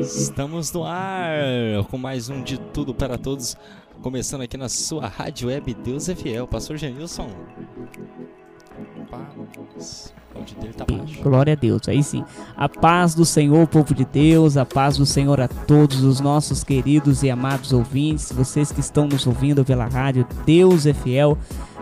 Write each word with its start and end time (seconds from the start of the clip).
Estamos 0.00 0.72
no 0.72 0.84
ar 0.84 1.84
com 1.90 1.98
mais 1.98 2.28
um 2.28 2.42
de 2.42 2.58
tudo 2.58 2.92
para 2.92 3.16
todos, 3.16 3.56
começando 4.02 4.42
aqui 4.42 4.56
na 4.56 4.68
sua 4.68 5.06
rádio 5.06 5.48
web 5.48 5.74
Deus 5.74 6.08
é 6.08 6.14
Fiel, 6.14 6.46
Pastor 6.46 6.76
Genilson. 6.76 7.30
Tá 9.10 10.84
Glória 11.22 11.54
a 11.54 11.56
Deus, 11.56 11.88
aí 11.88 12.02
sim. 12.02 12.24
A 12.56 12.68
paz 12.68 13.14
do 13.14 13.24
Senhor, 13.24 13.66
povo 13.66 13.94
de 13.94 14.04
Deus, 14.04 14.56
a 14.56 14.66
paz 14.66 14.98
do 14.98 15.06
Senhor 15.06 15.40
a 15.40 15.48
todos 15.48 16.02
os 16.02 16.20
nossos 16.20 16.62
queridos 16.62 17.22
e 17.22 17.30
amados 17.30 17.72
ouvintes, 17.72 18.30
vocês 18.30 18.70
que 18.70 18.80
estão 18.80 19.06
nos 19.06 19.26
ouvindo 19.26 19.64
pela 19.64 19.86
rádio 19.86 20.26
Deus 20.44 20.84
é 20.84 20.92
Fiel, 20.92 21.38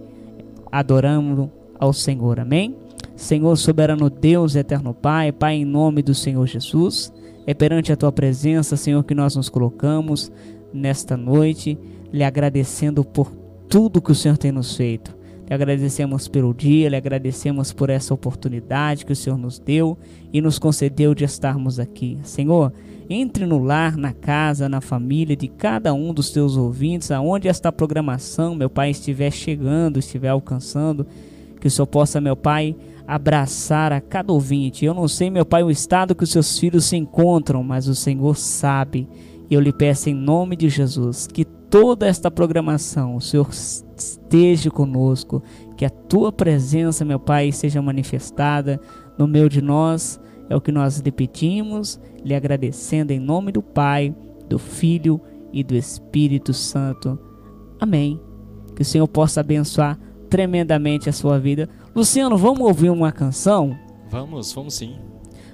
adorando 0.72 1.50
ao 1.80 1.92
Senhor. 1.92 2.40
Amém? 2.40 2.76
Senhor 3.16 3.56
soberano 3.58 4.10
Deus, 4.10 4.56
eterno 4.56 4.94
Pai, 4.94 5.32
Pai, 5.32 5.56
em 5.56 5.66
nome 5.66 6.02
do 6.02 6.14
Senhor 6.14 6.46
Jesus, 6.46 7.12
é 7.46 7.54
perante 7.54 7.92
a 7.92 7.96
tua 7.96 8.12
presença, 8.12 8.78
Senhor, 8.78 9.04
que 9.04 9.16
nós 9.16 9.36
nos 9.36 9.50
colocamos 9.50 10.32
nesta 10.74 11.16
noite, 11.16 11.78
lhe 12.12 12.24
agradecendo 12.24 13.03
por 13.03 13.31
tudo 13.68 14.02
que 14.02 14.12
o 14.12 14.16
Senhor 14.16 14.38
tem 14.38 14.52
nos 14.52 14.75
feito. 14.75 15.16
Lhe 15.47 15.53
agradecemos 15.53 16.28
pelo 16.28 16.53
dia, 16.53 16.90
lhe 16.90 16.96
agradecemos 16.96 17.74
por 17.74 17.90
essa 17.90 18.14
oportunidade 18.14 19.06
que 19.06 19.12
o 19.12 19.16
Senhor 19.16 19.38
nos 19.38 19.59
deu 19.59 19.97
e 20.31 20.42
nos 20.42 20.58
concedeu 20.58 21.14
de 21.14 21.24
estarmos 21.24 21.80
aqui. 21.80 22.18
Senhor, 22.24 22.72
entre 23.09 23.46
no 23.46 23.59
lar, 23.59 23.97
na 23.97 24.14
casa, 24.14 24.70
na 24.70 24.80
família 24.80 25.36
de 25.36 25.47
cada 25.47 25.94
um 25.94 26.14
dos 26.14 26.31
teus 26.31 26.56
ouvintes, 26.56 27.12
aonde 27.12 27.47
esta 27.47 27.72
programação, 27.72 28.56
meu 28.56 28.70
Pai, 28.70 28.92
estiver 28.92 29.31
chegando, 29.31 30.00
estiver 30.00 30.30
alcançando, 30.30 31.06
que 31.59 31.68
o 31.68 31.72
Senhor 31.72 31.88
possa, 31.88 32.22
meu 32.22 32.36
Pai, 32.36 32.76
abraçar 33.08 33.92
a 33.92 34.00
cada 34.00 34.31
ouvinte. 34.31 34.86
Eu 34.86 34.94
não 34.94 35.08
sei, 35.08 35.30
meu 35.30 35.46
Pai, 35.46 35.64
o 35.64 35.72
estado 35.72 36.16
que 36.16 36.24
os 36.24 36.31
seus 36.31 36.58
filhos 36.58 36.86
se 36.86 36.96
encontram, 36.96 37.64
mas 37.64 37.88
o 37.88 37.96
Senhor 37.96 38.38
sabe. 38.38 39.08
Eu 39.53 39.62
lhe 39.62 39.72
peço 39.72 40.09
em 40.09 40.16
nome 40.16 40.56
de 40.56 40.68
Jesus 40.68 41.28
que 41.28 41.46
toda 41.46 42.08
esta 42.08 42.31
programação 42.31 43.16
o 43.16 43.22
Senhor 43.22 43.47
esteja 43.52 44.72
conosco, 44.72 45.44
que 45.78 45.86
a 45.86 45.91
tua 45.91 46.31
presença, 46.31 47.06
meu 47.06 47.19
Pai, 47.19 47.52
seja 47.52 47.80
manifestada 47.80 48.80
no 49.16 49.28
meio 49.28 49.47
de 49.47 49.62
nós. 49.62 50.19
É 50.50 50.56
o 50.56 50.62
que 50.62 50.72
nós 50.72 50.97
lhe 50.97 51.12
pedimos, 51.12 52.00
lhe 52.25 52.34
agradecendo 52.34 53.14
em 53.14 53.19
nome 53.19 53.52
do 53.52 53.62
Pai, 53.62 54.16
do 54.50 54.58
Filho 54.58 55.22
e 55.52 55.64
do 55.64 55.75
Espírito 55.75 56.52
Santo. 56.52 57.20
Amém. 57.80 58.20
Que 58.75 58.81
o 58.81 58.85
Senhor 58.85 59.08
possa 59.08 59.41
abençoar 59.41 60.00
tremendamente 60.31 61.09
a 61.09 61.14
sua 61.14 61.40
vida. 61.40 61.70
Luciano, 61.96 62.38
vamos 62.38 62.62
ouvir 62.62 62.90
uma 62.90 63.12
canção? 63.12 63.78
Vamos, 64.09 64.52
vamos 64.52 64.74
sim. 64.74 64.96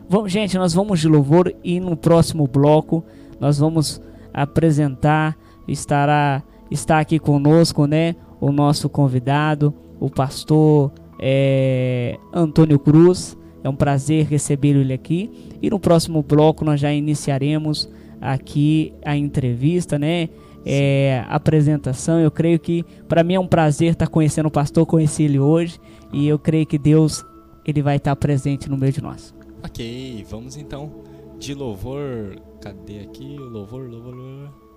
Vamos, 0.08 0.32
gente, 0.32 0.58
nós 0.58 0.74
vamos 0.74 1.02
de 1.02 1.08
louvor 1.10 1.54
e 1.62 1.82
no 1.82 1.98
próximo 1.98 2.48
bloco 2.48 3.04
nós 3.40 3.58
vamos 3.60 4.02
apresentar, 4.34 5.38
estará 5.68 6.44
está 6.70 7.00
aqui 7.00 7.18
conosco, 7.18 7.88
né, 7.88 8.16
o 8.40 8.52
nosso 8.52 8.88
convidado, 8.90 9.74
o 10.00 10.10
pastor 10.10 10.92
é, 11.20 12.18
Antônio 12.34 12.78
Cruz. 12.78 13.38
É 13.64 13.68
um 13.68 13.76
prazer 13.76 14.26
receber 14.26 14.76
ele 14.76 14.94
aqui. 14.94 15.50
E 15.62 15.70
no 15.70 15.80
próximo 15.80 16.22
bloco 16.24 16.64
nós 16.64 16.80
já 16.80 16.94
iniciaremos 16.94 17.90
aqui 18.22 18.94
a 19.04 19.18
entrevista, 19.18 20.00
né? 20.00 20.30
é, 20.66 21.24
apresentação. 21.28 22.20
Eu 22.20 22.32
creio 22.32 22.60
que 22.60 22.84
para 23.08 23.24
mim 23.24 23.36
é 23.36 23.40
um 23.40 23.48
prazer 23.48 23.92
estar 23.92 24.08
conhecendo 24.08 24.48
o 24.48 24.52
pastor, 24.52 24.86
conheci 24.86 25.24
ele 25.24 25.40
hoje 25.40 25.80
e 26.12 26.28
eu 26.28 26.40
creio 26.40 26.66
que 26.66 26.78
Deus 26.78 27.26
ele 27.66 27.82
vai 27.82 27.98
estar 27.98 28.16
presente 28.16 28.70
no 28.70 28.78
meio 28.78 28.94
de 28.94 29.02
nós. 29.02 29.34
Ok, 29.64 30.26
vamos 30.30 30.58
então 30.58 30.92
de 31.38 31.54
louvor. 31.54 32.36
Cadê 32.62 33.00
aqui 33.00 33.38
o 33.40 33.50
louvor, 33.50 33.90
louvor, 33.90 34.14
louvor? 34.14 34.70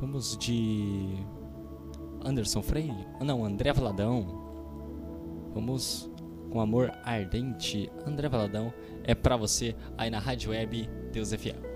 Vamos 0.00 0.36
de 0.38 1.14
Anderson 2.24 2.62
Freire? 2.62 3.06
Ah, 3.20 3.24
não, 3.24 3.44
André 3.44 3.72
Valadão. 3.72 4.26
Vamos 5.52 6.10
com 6.50 6.60
amor 6.60 6.90
ardente, 7.04 7.90
André 8.04 8.28
Valadão, 8.28 8.72
é 9.04 9.14
para 9.14 9.36
você 9.36 9.74
aí 9.96 10.10
na 10.10 10.18
Rádio 10.18 10.50
Web 10.50 10.88
Deus 11.12 11.32
é 11.32 11.38
Fiel. 11.38 11.69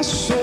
Passou 0.00 0.39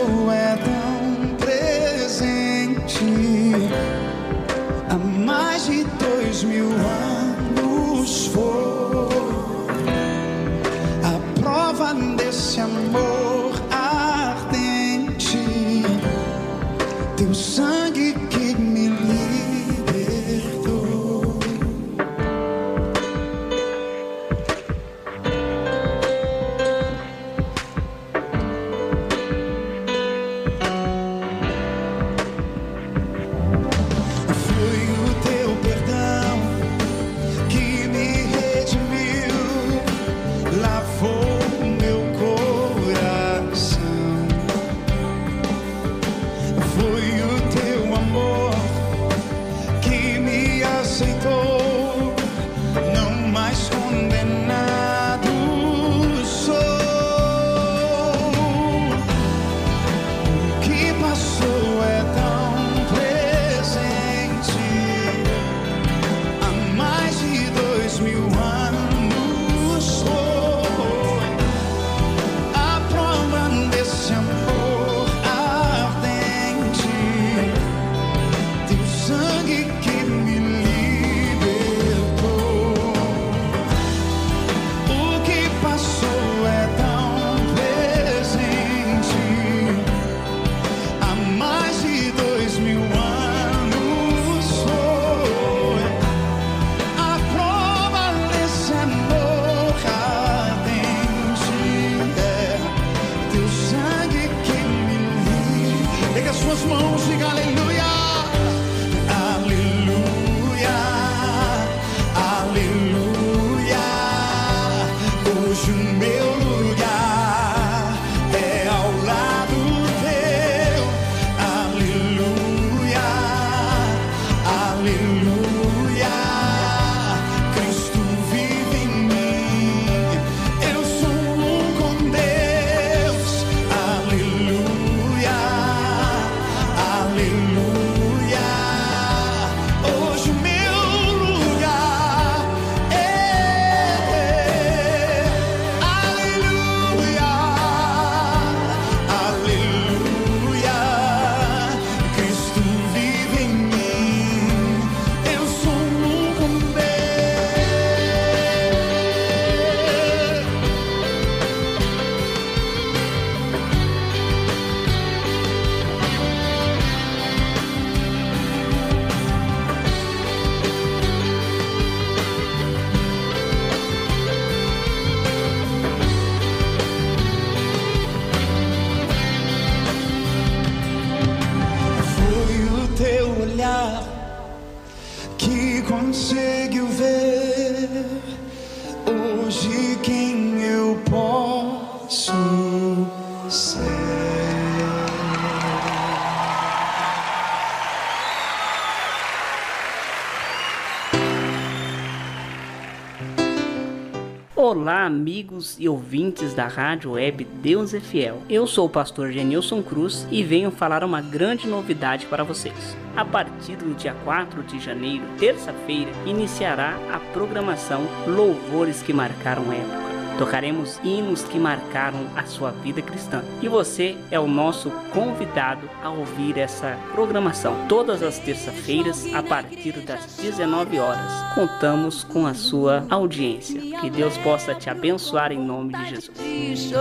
amigos 205.07 205.77
e 205.79 205.87
ouvintes 205.87 206.53
da 206.53 206.67
Rádio 206.67 207.11
Web 207.11 207.45
Deus 207.61 207.93
é 207.93 207.99
Fiel. 208.01 208.41
Eu 208.49 208.67
sou 208.67 208.87
o 208.87 208.89
pastor 208.89 209.31
Genilson 209.31 209.81
Cruz 209.81 210.27
e 210.29 210.43
venho 210.43 210.69
falar 210.69 211.01
uma 211.01 211.21
grande 211.21 211.65
novidade 211.65 212.25
para 212.25 212.43
vocês. 212.43 212.97
A 213.15 213.23
partir 213.23 213.77
do 213.77 213.95
dia 213.95 214.13
4 214.25 214.63
de 214.63 214.81
janeiro, 214.81 215.23
terça-feira, 215.39 216.11
iniciará 216.25 216.97
a 217.11 217.19
programação 217.31 218.05
Louvores 218.27 219.01
que 219.01 219.13
Marcaram 219.13 219.71
Época 219.71 220.06
Tocaremos 220.37 220.99
hinos 221.03 221.43
que 221.43 221.57
marcaram 221.57 222.19
a 222.35 222.45
sua 222.45 222.71
vida 222.71 223.01
cristã. 223.01 223.43
E 223.61 223.67
você 223.67 224.15
é 224.29 224.39
o 224.39 224.47
nosso 224.47 224.91
convidado 225.11 225.89
a 226.03 226.09
ouvir 226.09 226.57
essa 226.57 226.97
programação. 227.11 227.87
Todas 227.87 228.21
as 228.21 228.37
terças-feiras, 228.37 229.33
a 229.33 229.41
partir 229.41 229.93
das 230.01 230.37
19 230.37 230.99
horas. 230.99 231.31
Contamos 231.55 232.23
com 232.23 232.45
a 232.45 232.53
sua 232.53 233.05
audiência. 233.09 233.81
Que 233.99 234.09
Deus 234.09 234.37
possa 234.37 234.75
te 234.75 234.89
abençoar 234.89 235.51
em 235.51 235.59
nome 235.59 235.93
de 235.93 236.09
Jesus. 236.09 236.93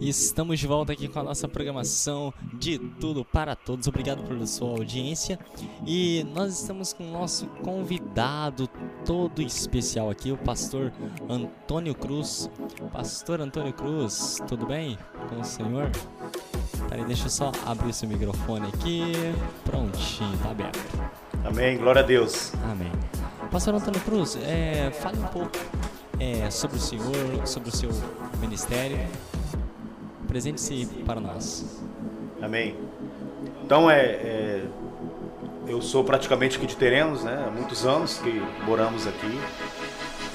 Estamos 0.00 0.58
de 0.58 0.66
volta 0.66 0.92
aqui 0.92 1.08
com 1.08 1.18
a 1.18 1.22
nossa 1.22 1.48
programação 1.48 2.32
de 2.54 2.78
tudo 2.78 3.24
para 3.24 3.56
todos. 3.56 3.86
Obrigado 3.86 4.22
pela 4.22 4.46
sua 4.46 4.70
audiência. 4.70 5.38
E 5.86 6.24
nós 6.34 6.60
estamos 6.60 6.92
com 6.92 7.08
o 7.08 7.12
nosso 7.12 7.46
convidado 7.64 8.68
todo 9.04 9.40
especial 9.42 10.10
aqui, 10.10 10.30
o 10.30 10.36
pastor 10.36 10.92
Antônio 11.28 11.94
Cruz. 11.94 12.50
Pastor 12.92 13.40
Antônio 13.40 13.72
Cruz, 13.72 14.38
tudo 14.46 14.66
bem 14.66 14.98
com 15.28 15.40
o 15.40 15.44
senhor? 15.44 15.90
Peraí, 16.88 17.04
deixa 17.04 17.26
eu 17.26 17.30
só 17.30 17.52
abrir 17.64 17.92
seu 17.92 18.08
microfone 18.08 18.68
aqui. 18.68 19.12
Prontinho, 19.64 20.38
tá 20.38 20.50
aberto. 20.50 20.78
Amém, 21.44 21.78
glória 21.78 22.02
a 22.02 22.04
Deus. 22.04 22.52
Amém. 22.70 22.92
Pastor 23.50 23.74
Antônio 23.74 24.00
Cruz, 24.00 24.36
é, 24.42 24.90
fale 24.90 25.18
um 25.18 25.26
pouco 25.28 25.58
é, 26.20 26.50
sobre 26.50 26.76
o 26.76 26.80
senhor, 26.80 27.46
sobre 27.46 27.68
o 27.68 27.72
seu 27.72 27.90
ministério 28.40 28.98
Presente-se 30.26 30.86
para 31.06 31.20
nós. 31.20 31.80
Amém. 32.42 32.76
Então, 33.64 33.90
é, 33.90 34.02
é, 34.02 34.66
eu 35.66 35.80
sou 35.80 36.04
praticamente 36.04 36.58
aqui 36.58 36.66
de 36.66 36.76
Terenos, 36.76 37.24
né? 37.24 37.44
Há 37.46 37.50
muitos 37.50 37.86
anos 37.86 38.18
que 38.18 38.42
moramos 38.64 39.06
aqui. 39.06 39.40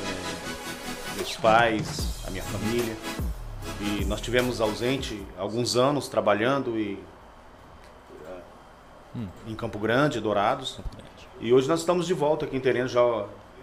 É, 0.04 1.16
meus 1.18 1.36
pais, 1.36 2.20
a 2.26 2.32
minha 2.32 2.44
família. 2.44 2.96
E 3.80 4.06
nós 4.06 4.22
tivemos 4.22 4.62
ausente 4.62 5.22
alguns 5.38 5.76
anos 5.76 6.08
trabalhando 6.08 6.80
e, 6.80 6.98
hum. 9.16 9.28
em 9.46 9.56
Campo 9.56 9.78
Grande, 9.78 10.20
Dourados. 10.20 10.80
E 11.40 11.54
hoje 11.54 11.68
nós 11.68 11.82
estamos 11.82 12.08
de 12.08 12.14
volta 12.14 12.46
aqui 12.46 12.58
em 12.58 12.60
Terenos 12.60 12.92
já 12.92 13.02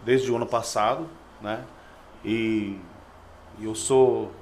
desde 0.04 0.30
o 0.30 0.36
ano 0.36 0.46
passado, 0.46 1.08
né? 1.40 1.64
E 2.24 2.78
eu 3.60 3.74
sou 3.74 4.32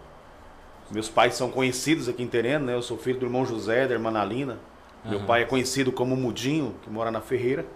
meus 0.91 1.09
pais 1.09 1.35
são 1.35 1.51
conhecidos 1.51 2.09
aqui 2.09 2.23
em 2.23 2.29
Tereno, 2.29 2.67
né? 2.67 2.75
Eu 2.75 2.83
sou 2.83 2.97
filho 2.97 3.19
do 3.19 3.27
irmão 3.27 3.45
José, 3.45 3.87
da 3.87 3.95
irmã 3.95 4.11
Nalina. 4.11 4.59
Uhum. 5.05 5.11
Meu 5.11 5.21
pai 5.25 5.43
é 5.43 5.45
conhecido 5.45 5.91
como 5.91 6.17
Mudinho, 6.17 6.75
que 6.83 6.91
mora 6.91 7.11
na 7.11 7.21
Ferreira. 7.21 7.67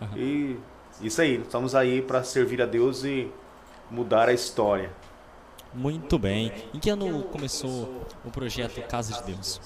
Uhum. 0.00 0.16
E 0.16 0.60
isso 1.00 1.20
aí, 1.20 1.40
estamos 1.40 1.74
aí 1.74 2.00
para 2.00 2.22
servir 2.22 2.62
a 2.62 2.66
Deus 2.66 3.04
e 3.04 3.30
mudar 3.90 4.28
a 4.28 4.32
história. 4.32 4.90
Muito 5.74 6.18
bem. 6.18 6.52
Em 6.72 6.78
que 6.78 6.88
ano 6.88 7.24
começou 7.24 8.06
o 8.24 8.30
projeto 8.30 8.80
Casa 8.88 9.14
de 9.14 9.32
Deus? 9.32 9.60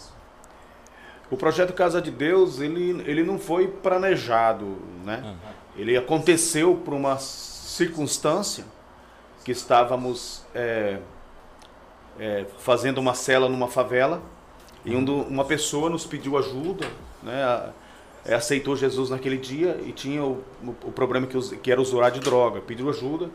O 1.31 1.37
projeto 1.37 1.73
Casa 1.73 2.01
de 2.01 2.11
Deus, 2.11 2.59
ele, 2.59 3.03
ele 3.07 3.23
não 3.23 3.39
foi 3.39 3.69
planejado, 3.69 4.79
né? 5.05 5.23
Uhum. 5.25 5.53
Ele 5.77 5.97
aconteceu 5.97 6.75
por 6.77 6.95
uma 6.95 7.19
circunstância 7.19 8.65
que 9.45 9.53
estávamos 9.53 10.45
é, 10.55 10.99
é, 12.19 12.47
fazendo 12.59 12.99
uma 12.99 13.15
cela 13.15 13.49
numa 13.49 13.69
favela 13.69 14.23
e 14.85 14.95
um 14.95 15.05
do, 15.05 15.23
uma 15.23 15.45
pessoa 15.45 15.89
nos 15.89 16.07
pediu 16.07 16.37
ajuda, 16.37 16.87
né? 17.23 17.73
É, 18.25 18.35
aceitou 18.35 18.77
Jesus 18.77 19.11
naquele 19.11 19.37
dia 19.37 19.81
e 19.85 19.91
tinha 19.91 20.23
o, 20.23 20.45
o, 20.85 20.93
problema 20.93 21.27
que, 21.27 21.57
que 21.57 21.73
era 21.73 21.81
usuário 21.81 22.21
de 22.21 22.25
droga, 22.25 22.61
pediu 22.61 22.89
ajuda. 22.89 23.29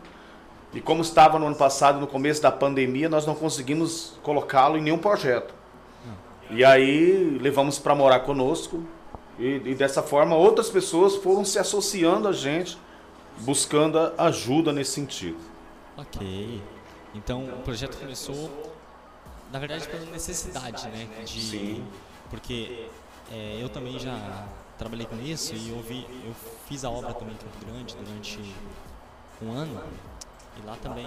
E 0.72 0.80
como 0.80 1.02
estava 1.02 1.38
no 1.38 1.46
ano 1.46 1.56
passado, 1.56 2.00
no 2.00 2.06
começo 2.06 2.40
da 2.40 2.50
pandemia, 2.50 3.08
nós 3.08 3.26
não 3.26 3.34
conseguimos 3.34 4.18
colocá-lo 4.22 4.78
em 4.78 4.82
nenhum 4.82 4.98
projeto. 4.98 5.54
E 6.50 6.64
aí 6.64 7.38
levamos 7.40 7.78
para 7.78 7.94
morar 7.94 8.20
conosco. 8.20 8.82
E, 9.38 9.60
e, 9.66 9.74
dessa 9.74 10.02
forma 10.02 10.34
outras 10.34 10.68
pessoas 10.68 11.16
foram 11.16 11.44
se 11.44 11.58
associando 11.58 12.26
a 12.26 12.32
gente, 12.32 12.76
buscando 13.40 14.12
ajuda 14.18 14.72
nesse 14.72 14.92
sentido. 14.92 15.38
Ok. 15.98 16.62
Então 17.12 17.44
o 17.44 17.62
projeto 17.62 17.98
começou, 17.98 18.72
na 19.52 19.58
verdade, 19.58 19.88
pela 19.88 20.06
necessidade, 20.06 20.86
né? 20.88 21.08
De, 21.24 21.40
Sim. 21.40 21.84
Porque 22.30 22.88
é, 23.32 23.58
eu 23.60 23.68
também 23.68 23.98
já 23.98 24.46
trabalhei 24.78 25.06
com 25.06 25.18
isso 25.20 25.54
e 25.54 25.70
eu, 25.70 25.82
vi, 25.82 26.06
eu 26.24 26.32
fiz 26.68 26.84
a 26.84 26.90
obra 26.90 27.12
também 27.12 27.34
em 27.34 27.38
Campo 27.38 27.66
Grande 27.66 27.96
durante 27.96 28.38
um 29.42 29.52
ano. 29.52 29.82
E 30.56 30.66
lá 30.66 30.76
também 30.80 31.06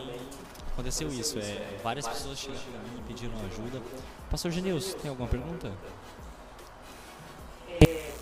aconteceu 0.73 1.07
isso. 1.09 1.39
É, 1.39 1.77
várias 1.81 2.07
pessoas 2.07 2.37
chegaram 2.37 2.61
para 2.61 2.79
mim 2.81 2.99
e 2.99 3.07
pediram 3.07 3.33
ajuda. 3.49 3.81
Pastor 4.29 4.51
Genilson, 4.51 4.97
tem 4.97 5.09
alguma 5.09 5.29
pergunta? 5.29 5.71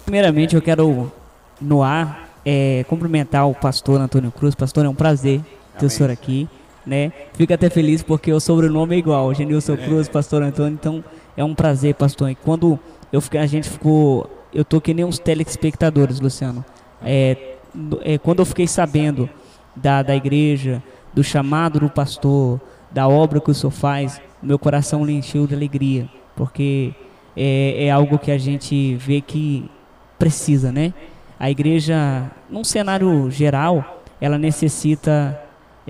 Primeiramente, 0.03 0.55
eu 0.55 0.61
quero, 0.61 1.11
no 1.59 1.81
ar, 1.81 2.29
é, 2.45 2.83
cumprimentar 2.87 3.47
o 3.47 3.55
pastor 3.55 3.99
Antônio 3.99 4.31
Cruz. 4.31 4.53
Pastor, 4.53 4.85
é 4.85 4.89
um 4.89 4.95
prazer 4.95 5.41
ter 5.77 5.85
o 5.85 5.89
senhor 5.89 6.11
aqui. 6.11 6.49
Né? 6.89 7.13
Fico 7.33 7.53
até 7.53 7.69
feliz 7.69 8.01
porque 8.01 8.33
o 8.33 8.39
sobrenome 8.39 8.95
é 8.95 8.97
igual, 8.97 9.31
Genilson 9.31 9.77
Cruz, 9.77 10.09
pastor 10.09 10.41
Antônio. 10.41 10.73
Então, 10.73 11.03
é 11.37 11.43
um 11.43 11.53
prazer, 11.53 11.93
pastor. 11.93 12.31
E 12.31 12.35
quando 12.35 12.79
eu, 13.13 13.21
a 13.39 13.45
gente 13.45 13.69
ficou. 13.69 14.27
Eu 14.51 14.65
tô 14.65 14.81
que 14.81 14.91
nem 14.91 15.05
uns 15.05 15.19
telespectadores, 15.19 16.19
Luciano. 16.19 16.65
É, 17.03 17.57
é, 18.01 18.17
quando 18.17 18.39
eu 18.39 18.45
fiquei 18.45 18.65
sabendo 18.65 19.29
da, 19.75 20.01
da 20.01 20.15
igreja, 20.15 20.81
do 21.13 21.23
chamado 21.23 21.79
do 21.79 21.91
pastor, 21.91 22.59
da 22.89 23.07
obra 23.07 23.39
que 23.39 23.51
o 23.51 23.53
senhor 23.53 23.69
faz, 23.69 24.19
meu 24.41 24.57
coração 24.57 25.05
lhe 25.05 25.13
encheu 25.13 25.45
de 25.45 25.53
alegria, 25.53 26.09
porque 26.35 26.95
é, 27.37 27.85
é 27.85 27.91
algo 27.91 28.17
que 28.17 28.31
a 28.31 28.37
gente 28.39 28.95
vê 28.95 29.21
que 29.21 29.69
precisa, 30.17 30.71
né? 30.71 30.91
A 31.39 31.51
igreja, 31.51 32.31
num 32.49 32.63
cenário 32.63 33.29
geral, 33.29 34.03
ela 34.19 34.39
necessita 34.39 35.39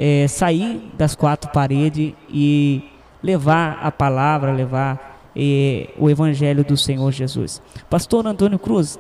é, 0.02 0.30
sair 0.30 0.82
das 0.98 1.14
quatro 1.14 1.52
paredes 1.52 2.14
e 2.30 2.82
levar 3.22 3.80
a 3.84 3.92
palavra, 3.92 4.54
levar 4.54 5.20
é, 5.36 5.90
o 5.98 6.10
evangelho 6.10 6.64
do 6.64 6.78
Senhor 6.78 7.12
Jesus. 7.12 7.62
Pastor 7.90 8.26
Antônio 8.26 8.58
Cruz, 8.58 8.98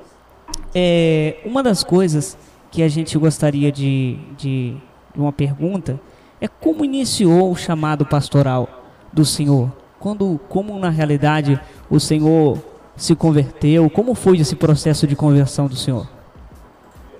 é, 0.75 1.37
uma 1.45 1.63
das 1.63 1.85
coisas 1.85 2.37
que 2.69 2.83
a 2.83 2.89
gente 2.89 3.17
gostaria 3.17 3.71
de, 3.71 4.17
de, 4.37 4.75
de 5.15 5.21
uma 5.21 5.31
pergunta 5.31 5.97
é 6.41 6.49
como 6.49 6.83
iniciou 6.83 7.49
o 7.49 7.55
chamado 7.55 8.05
pastoral 8.05 8.67
do 9.13 9.23
Senhor? 9.23 9.71
Quando, 10.01 10.37
como 10.49 10.77
na 10.77 10.89
realidade 10.89 11.59
o 11.89 11.97
Senhor 11.97 12.61
se 12.97 13.15
converteu? 13.15 13.89
Como 13.89 14.13
foi 14.13 14.37
esse 14.37 14.55
processo 14.55 15.07
de 15.07 15.15
conversão 15.15 15.67
do 15.67 15.77
Senhor? 15.77 16.09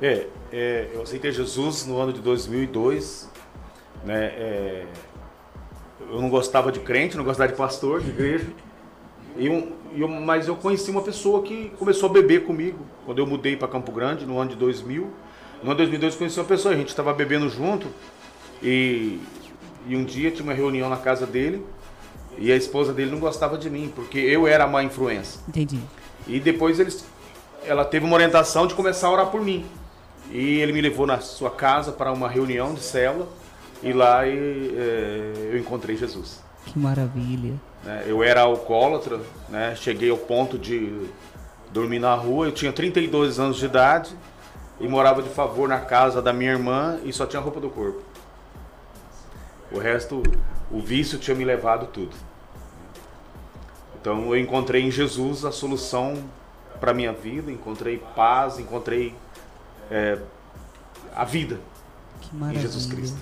É, 0.02 0.28
é 0.52 0.92
eu 0.94 1.02
aceitei 1.02 1.32
Jesus 1.32 1.86
no 1.86 1.98
ano 1.98 2.12
de 2.12 2.20
2002, 2.20 3.30
né? 4.04 4.26
É, 4.26 4.86
eu 6.12 6.22
não 6.22 6.30
gostava 6.30 6.72
de 6.72 6.80
crente, 6.80 7.18
não 7.18 7.24
gostava 7.24 7.52
de 7.52 7.58
pastor, 7.58 8.02
de 8.02 8.10
igreja. 8.10 8.48
E 9.38 9.50
um, 9.50 9.72
eu, 9.96 10.08
mas 10.08 10.48
eu 10.48 10.56
conheci 10.56 10.90
uma 10.90 11.02
pessoa 11.02 11.42
que 11.44 11.72
começou 11.78 12.10
a 12.10 12.12
beber 12.12 12.46
comigo 12.46 12.80
quando 13.06 13.20
eu 13.20 13.28
mudei 13.28 13.56
para 13.56 13.68
Campo 13.68 13.92
Grande 13.92 14.26
no 14.26 14.40
ano 14.40 14.52
de 14.52 14.56
2000. 14.56 15.10
No 15.64 15.72
ano 15.72 15.72
de 15.72 15.78
2002 15.78 16.14
eu 16.14 16.18
conheci 16.18 16.40
uma 16.40 16.46
pessoa, 16.46 16.74
a 16.74 16.78
gente 16.78 16.90
estava 16.90 17.14
bebendo 17.14 17.50
junto 17.50 17.88
e, 18.62 19.20
e 19.88 19.96
um 19.96 20.04
dia 20.04 20.32
tinha 20.32 20.44
uma 20.44 20.54
reunião 20.54 20.90
na 20.90 20.98
casa 20.98 21.26
dele 21.26 21.66
e 22.38 22.52
a 22.52 22.56
esposa 22.56 22.94
dele 22.94 23.12
não 23.12 23.20
gostava 23.20 23.58
de 23.58 23.70
mim, 23.70 23.92
porque 23.94 24.18
eu 24.18 24.48
era 24.48 24.64
a 24.64 24.68
má 24.68 24.84
influência. 24.84 25.42
Entendi. 25.48 25.80
E 26.28 26.40
depois 26.40 26.80
eles, 26.80 27.04
ela 27.66 27.84
teve 27.84 28.06
uma 28.06 28.16
orientação 28.16 28.66
de 28.68 28.74
começar 28.74 29.08
a 29.08 29.12
orar 29.12 29.26
por 29.28 29.42
mim. 29.42 29.66
E 30.32 30.60
ele 30.60 30.72
me 30.72 30.80
levou 30.80 31.06
na 31.06 31.20
sua 31.20 31.50
casa 31.50 31.92
para 31.92 32.12
uma 32.12 32.30
reunião 32.30 32.74
de 32.74 32.82
célula 32.82 33.28
e 33.82 33.94
lá 33.94 34.28
e, 34.28 34.76
é, 34.78 35.50
eu 35.52 35.58
encontrei 35.58 35.96
Jesus. 35.96 36.42
Que 36.66 36.78
maravilha. 36.78 37.54
É, 37.86 38.04
eu 38.08 38.24
era 38.24 38.42
alcoólatra, 38.42 39.20
né? 39.48 39.76
cheguei 39.76 40.10
ao 40.10 40.18
ponto 40.18 40.58
de 40.58 41.08
dormir 41.72 42.00
na 42.00 42.14
rua. 42.14 42.48
Eu 42.48 42.52
tinha 42.52 42.72
32 42.72 43.40
anos 43.40 43.58
de 43.58 43.66
idade 43.66 44.16
e 44.80 44.88
morava 44.88 45.22
de 45.22 45.30
favor 45.30 45.68
na 45.68 45.80
casa 45.80 46.22
da 46.22 46.34
minha 46.34 46.52
irmã 46.52 47.00
e 47.04 47.14
só 47.14 47.26
tinha 47.26 47.42
roupa 47.42 47.60
do 47.60 47.70
corpo. 47.70 48.02
O 49.72 49.80
resto, 49.80 50.24
o 50.72 50.82
vício 50.82 51.18
tinha 51.18 51.36
me 51.36 51.46
levado 51.46 51.88
tudo. 51.88 52.16
Então 54.00 54.34
eu 54.34 54.38
encontrei 54.38 54.82
em 54.82 54.92
Jesus 54.92 55.46
a 55.46 55.52
solução 55.52 56.24
para 56.80 56.94
minha 56.94 57.12
vida, 57.12 57.52
encontrei 57.52 58.02
paz, 58.16 58.58
encontrei 58.58 59.14
é, 59.92 60.18
a 61.16 61.26
vida 61.26 61.60
que 62.22 62.36
em 62.36 62.60
Jesus 62.60 62.86
Cristo. 62.86 63.18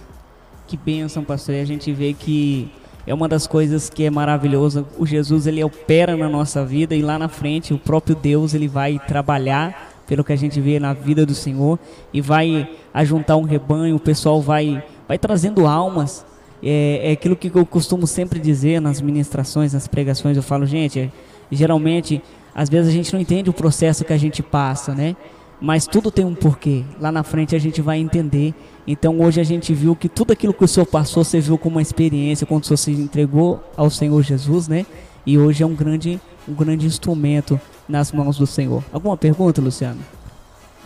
Que 0.67 0.75
bênção, 0.75 1.23
pastor. 1.23 1.55
E 1.55 1.61
a 1.61 1.65
gente 1.65 1.93
vê 1.93 2.13
que 2.13 2.69
é 3.05 3.13
uma 3.13 3.29
das 3.29 3.47
coisas 3.47 3.89
que 3.89 4.03
é 4.03 4.09
maravilhosa. 4.09 4.85
O 4.97 5.05
Jesus 5.05 5.47
ele 5.47 5.63
opera 5.63 6.17
na 6.17 6.27
nossa 6.27 6.65
vida 6.65 6.93
e 6.93 7.01
lá 7.01 7.17
na 7.17 7.29
frente 7.29 7.73
o 7.73 7.79
próprio 7.79 8.15
Deus 8.15 8.53
ele 8.53 8.67
vai 8.67 8.99
trabalhar 9.07 9.93
pelo 10.05 10.25
que 10.25 10.33
a 10.33 10.35
gente 10.35 10.59
vê 10.59 10.77
na 10.77 10.91
vida 10.93 11.25
do 11.25 11.33
Senhor 11.33 11.79
e 12.13 12.19
vai 12.19 12.69
ajuntar 12.93 13.37
um 13.37 13.43
rebanho. 13.43 13.95
O 13.95 13.99
pessoal 13.99 14.41
vai 14.41 14.83
vai 15.07 15.17
trazendo 15.17 15.65
almas 15.65 16.25
é, 16.61 16.99
é 17.09 17.11
aquilo 17.11 17.35
que 17.35 17.49
eu 17.53 17.65
costumo 17.65 18.05
sempre 18.05 18.39
dizer 18.39 18.81
nas 18.81 18.99
ministrações, 18.99 19.73
nas 19.73 19.87
pregações. 19.87 20.35
Eu 20.35 20.43
falo, 20.43 20.65
gente, 20.65 21.11
geralmente, 21.49 22.21
às 22.53 22.69
vezes 22.69 22.89
a 22.89 22.91
gente 22.91 23.13
não 23.13 23.21
entende 23.21 23.49
o 23.49 23.53
processo 23.53 24.03
que 24.03 24.11
a 24.11 24.17
gente 24.17 24.43
passa, 24.43 24.93
né? 24.93 25.15
Mas 25.59 25.87
tudo 25.87 26.11
tem 26.11 26.23
um 26.23 26.35
porquê. 26.35 26.83
Lá 26.99 27.11
na 27.11 27.23
frente 27.23 27.55
a 27.55 27.59
gente 27.59 27.81
vai 27.81 27.97
entender. 27.97 28.53
Então 28.85 29.19
hoje 29.19 29.41
a 29.41 29.43
gente 29.43 29.73
viu 29.73 29.95
que 29.95 30.07
tudo 30.07 30.31
aquilo 30.31 30.53
que 30.53 30.63
o 30.63 30.67
Senhor 30.67 30.85
passou, 30.85 31.23
você 31.23 31.39
viu 31.39 31.57
como 31.57 31.75
uma 31.75 31.81
experiência 31.81 32.45
quando 32.45 32.63
o 32.63 32.65
Senhor 32.65 32.77
se 32.77 32.91
entregou 32.91 33.63
ao 33.75 33.89
Senhor 33.89 34.21
Jesus, 34.21 34.67
né? 34.67 34.85
E 35.25 35.37
hoje 35.37 35.63
é 35.63 35.65
um 35.65 35.75
grande, 35.75 36.21
um 36.47 36.53
grande 36.53 36.85
instrumento 36.85 37.59
nas 37.87 38.11
mãos 38.11 38.37
do 38.37 38.45
Senhor. 38.45 38.83
Alguma 38.93 39.17
pergunta, 39.17 39.61
Luciano? 39.61 39.99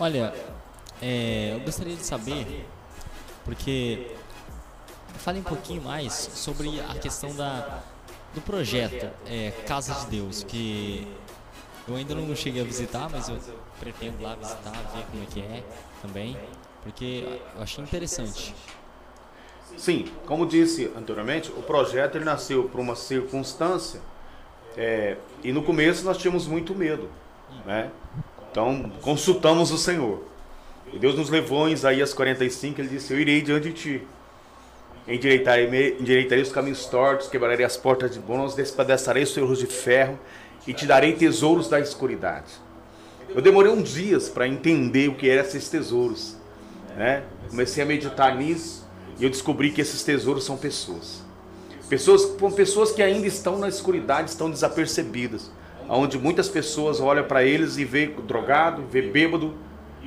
Olha, 0.00 0.32
é, 1.00 1.52
eu 1.54 1.60
gostaria 1.60 1.94
de 1.94 2.04
saber, 2.04 2.66
porque 3.44 4.06
fale 5.18 5.38
um 5.38 5.44
pouquinho 5.44 5.82
mais 5.82 6.12
sobre 6.34 6.80
a 6.80 6.94
questão 6.94 7.34
da, 7.36 7.82
do 8.34 8.40
projeto 8.40 9.08
é, 9.26 9.52
Casa 9.66 9.94
de 9.94 10.06
Deus, 10.16 10.42
que 10.42 11.06
eu 11.86 11.94
ainda 11.94 12.14
não 12.14 12.34
cheguei 12.34 12.62
a 12.62 12.64
visitar, 12.64 13.08
mas 13.10 13.28
eu 13.28 13.36
pretendo 13.82 14.22
lá 14.22 14.36
visitar, 14.36 14.70
ver 14.70 15.04
como 15.10 15.22
é 15.24 15.26
que 15.26 15.40
é 15.40 15.62
também, 16.00 16.36
porque 16.84 17.24
eu 17.56 17.62
achei 17.62 17.82
interessante. 17.82 18.54
Sim, 19.76 20.08
como 20.24 20.46
disse 20.46 20.92
anteriormente, 20.96 21.50
o 21.50 21.62
projeto 21.62 22.16
ele 22.16 22.24
nasceu 22.24 22.64
por 22.68 22.78
uma 22.78 22.94
circunstância 22.94 24.00
é, 24.76 25.16
e 25.42 25.52
no 25.52 25.64
começo 25.64 26.04
nós 26.04 26.16
tínhamos 26.16 26.46
muito 26.46 26.74
medo, 26.74 27.10
né? 27.66 27.90
Então 28.50 28.92
consultamos 29.00 29.72
o 29.72 29.78
Senhor. 29.78 30.22
E 30.92 30.98
Deus 30.98 31.16
nos 31.16 31.28
levou 31.28 31.68
em 31.68 31.72
Isaías 31.72 32.14
45, 32.14 32.80
ele 32.80 32.88
disse: 32.88 33.12
Eu 33.12 33.18
irei 33.18 33.40
diante 33.42 33.70
de 33.70 33.74
ti 33.74 34.06
endireitarei, 35.06 35.96
endireitarei 35.98 36.42
os 36.42 36.52
caminhos 36.52 36.86
tortos, 36.86 37.28
quebrarei 37.28 37.64
as 37.64 37.76
portas 37.76 38.12
de 38.12 38.20
bronze, 38.20 38.56
despedaçarei 38.56 39.24
os 39.24 39.32
teus 39.32 39.58
de 39.58 39.66
ferro 39.66 40.18
e 40.66 40.72
te 40.72 40.86
darei 40.86 41.14
tesouros 41.14 41.68
da 41.68 41.80
escuridade. 41.80 42.52
Eu 43.34 43.40
demorei 43.40 43.72
uns 43.72 43.88
dias 43.88 44.28
para 44.28 44.46
entender 44.46 45.08
o 45.08 45.14
que 45.14 45.28
eram 45.28 45.42
esses 45.42 45.68
tesouros. 45.68 46.36
Né? 46.96 47.22
Comecei 47.48 47.82
a 47.82 47.86
meditar 47.86 48.36
nisso 48.36 48.86
e 49.18 49.24
eu 49.24 49.30
descobri 49.30 49.70
que 49.70 49.80
esses 49.80 50.02
tesouros 50.02 50.44
são 50.44 50.56
pessoas. 50.56 51.22
Pessoas, 51.88 52.24
pessoas 52.54 52.92
que 52.92 53.02
ainda 53.02 53.26
estão 53.26 53.58
na 53.58 53.68
escuridade, 53.68 54.30
estão 54.30 54.50
desapercebidas. 54.50 55.50
Onde 55.88 56.18
muitas 56.18 56.48
pessoas 56.48 57.00
olham 57.00 57.24
para 57.24 57.44
eles 57.44 57.76
e 57.76 57.84
vê 57.84 58.06
drogado, 58.06 58.82
vê 58.90 59.02
bêbado, 59.02 59.54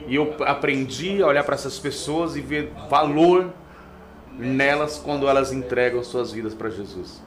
E 0.07 0.15
eu 0.15 0.35
aprendi 0.41 1.21
a 1.21 1.27
olhar 1.27 1.43
para 1.43 1.55
essas 1.55 1.79
pessoas 1.79 2.35
e 2.35 2.41
ver 2.41 2.71
valor 2.89 3.53
nelas 4.37 4.97
quando 4.97 5.27
elas 5.27 5.51
entregam 5.51 6.03
suas 6.03 6.31
vidas 6.31 6.53
para 6.53 6.69
Jesus. 6.69 7.21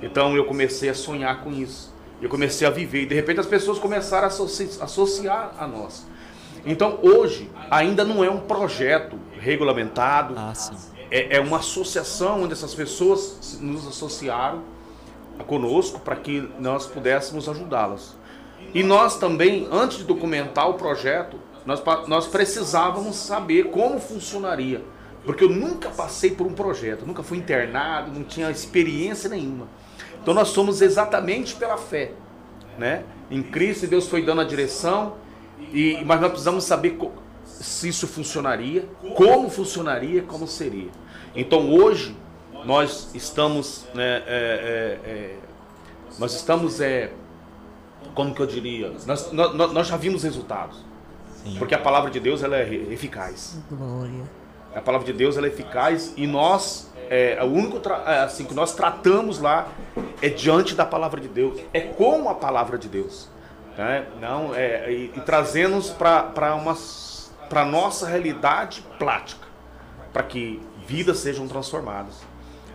Então 0.00 0.36
eu 0.36 0.44
comecei 0.44 0.88
a 0.88 0.94
sonhar 0.94 1.42
com 1.42 1.52
isso. 1.52 1.92
Eu 2.20 2.28
comecei 2.28 2.66
a 2.66 2.70
viver 2.70 3.02
e 3.02 3.06
de 3.06 3.14
repente 3.14 3.40
as 3.40 3.46
pessoas 3.46 3.78
começaram 3.78 4.24
a 4.24 4.84
associar 4.84 5.54
a 5.58 5.66
nós. 5.66 6.06
Então 6.64 6.98
hoje 7.02 7.50
ainda 7.70 8.04
não 8.04 8.24
é 8.24 8.30
um 8.30 8.40
projeto 8.40 9.18
regulamentado. 9.38 10.34
Ah, 10.36 10.52
é, 11.10 11.36
é 11.36 11.40
uma 11.40 11.58
associação 11.58 12.42
onde 12.42 12.52
essas 12.52 12.74
pessoas 12.74 13.58
nos 13.60 13.86
associaram 13.86 14.62
conosco 15.46 16.00
para 16.00 16.16
que 16.16 16.48
nós 16.58 16.86
pudéssemos 16.86 17.48
ajudá-las. 17.48 18.16
E 18.74 18.82
nós 18.82 19.18
também, 19.18 19.68
antes 19.70 19.98
de 19.98 20.04
documentar 20.04 20.68
o 20.68 20.74
projeto, 20.74 21.38
nós, 21.64 21.82
nós 22.06 22.26
precisávamos 22.26 23.16
saber 23.16 23.70
como 23.70 24.00
funcionaria. 24.00 24.82
Porque 25.24 25.44
eu 25.44 25.48
nunca 25.48 25.90
passei 25.90 26.30
por 26.30 26.46
um 26.46 26.52
projeto, 26.52 27.04
nunca 27.04 27.22
fui 27.22 27.38
internado, 27.38 28.12
não 28.12 28.22
tinha 28.22 28.50
experiência 28.50 29.28
nenhuma. 29.28 29.66
Então 30.26 30.34
nós 30.34 30.48
somos 30.48 30.82
exatamente 30.82 31.54
pela 31.54 31.76
fé. 31.76 32.10
Né? 32.76 33.04
Em 33.30 33.44
Cristo, 33.44 33.86
Deus 33.86 34.08
foi 34.08 34.24
dando 34.24 34.40
a 34.40 34.44
direção, 34.44 35.14
e, 35.72 36.02
mas 36.04 36.20
nós 36.20 36.30
precisamos 36.30 36.64
saber 36.64 36.98
se 37.44 37.90
isso 37.90 38.08
funcionaria, 38.08 38.88
como 39.14 39.48
funcionaria, 39.48 40.22
como 40.22 40.48
seria. 40.48 40.88
Então 41.32 41.72
hoje 41.72 42.16
nós 42.64 43.14
estamos, 43.14 43.86
né, 43.94 44.24
é, 44.26 44.98
é, 45.06 45.10
é, 45.10 45.36
nós 46.18 46.34
estamos, 46.34 46.80
é, 46.80 47.12
como 48.12 48.34
que 48.34 48.42
eu 48.42 48.46
diria, 48.48 48.92
nós, 49.06 49.30
nós, 49.30 49.54
nós 49.54 49.86
já 49.86 49.96
vimos 49.96 50.24
resultados, 50.24 50.84
Sim. 51.44 51.54
porque 51.56 51.72
a 51.72 51.78
palavra 51.78 52.10
de 52.10 52.18
Deus 52.18 52.42
ela 52.42 52.56
é 52.56 52.74
eficaz. 52.90 53.62
Glória. 53.70 54.24
A 54.74 54.80
palavra 54.80 55.06
de 55.06 55.12
Deus 55.12 55.36
ela 55.36 55.46
é 55.46 55.50
eficaz 55.50 56.12
e 56.16 56.26
nós 56.26 56.90
é, 57.10 57.38
o 57.42 57.46
único 57.46 57.80
é, 58.06 58.20
assim 58.20 58.44
que 58.44 58.54
nós 58.54 58.74
tratamos 58.74 59.40
lá 59.40 59.68
é 60.20 60.28
diante 60.28 60.74
da 60.74 60.84
palavra 60.84 61.20
de 61.20 61.28
Deus, 61.28 61.60
é 61.72 61.80
com 61.80 62.28
a 62.28 62.34
palavra 62.34 62.78
de 62.78 62.88
Deus, 62.88 63.28
né? 63.76 64.06
não 64.20 64.54
é 64.54 64.90
e, 64.90 65.12
e 65.14 65.20
trazemos 65.20 65.90
para 65.90 66.54
uma 66.54 66.74
para 67.48 67.64
nossa 67.64 68.08
realidade 68.08 68.84
prática, 68.98 69.46
para 70.12 70.22
que 70.22 70.60
vidas 70.86 71.18
sejam 71.18 71.46
transformadas. 71.46 72.14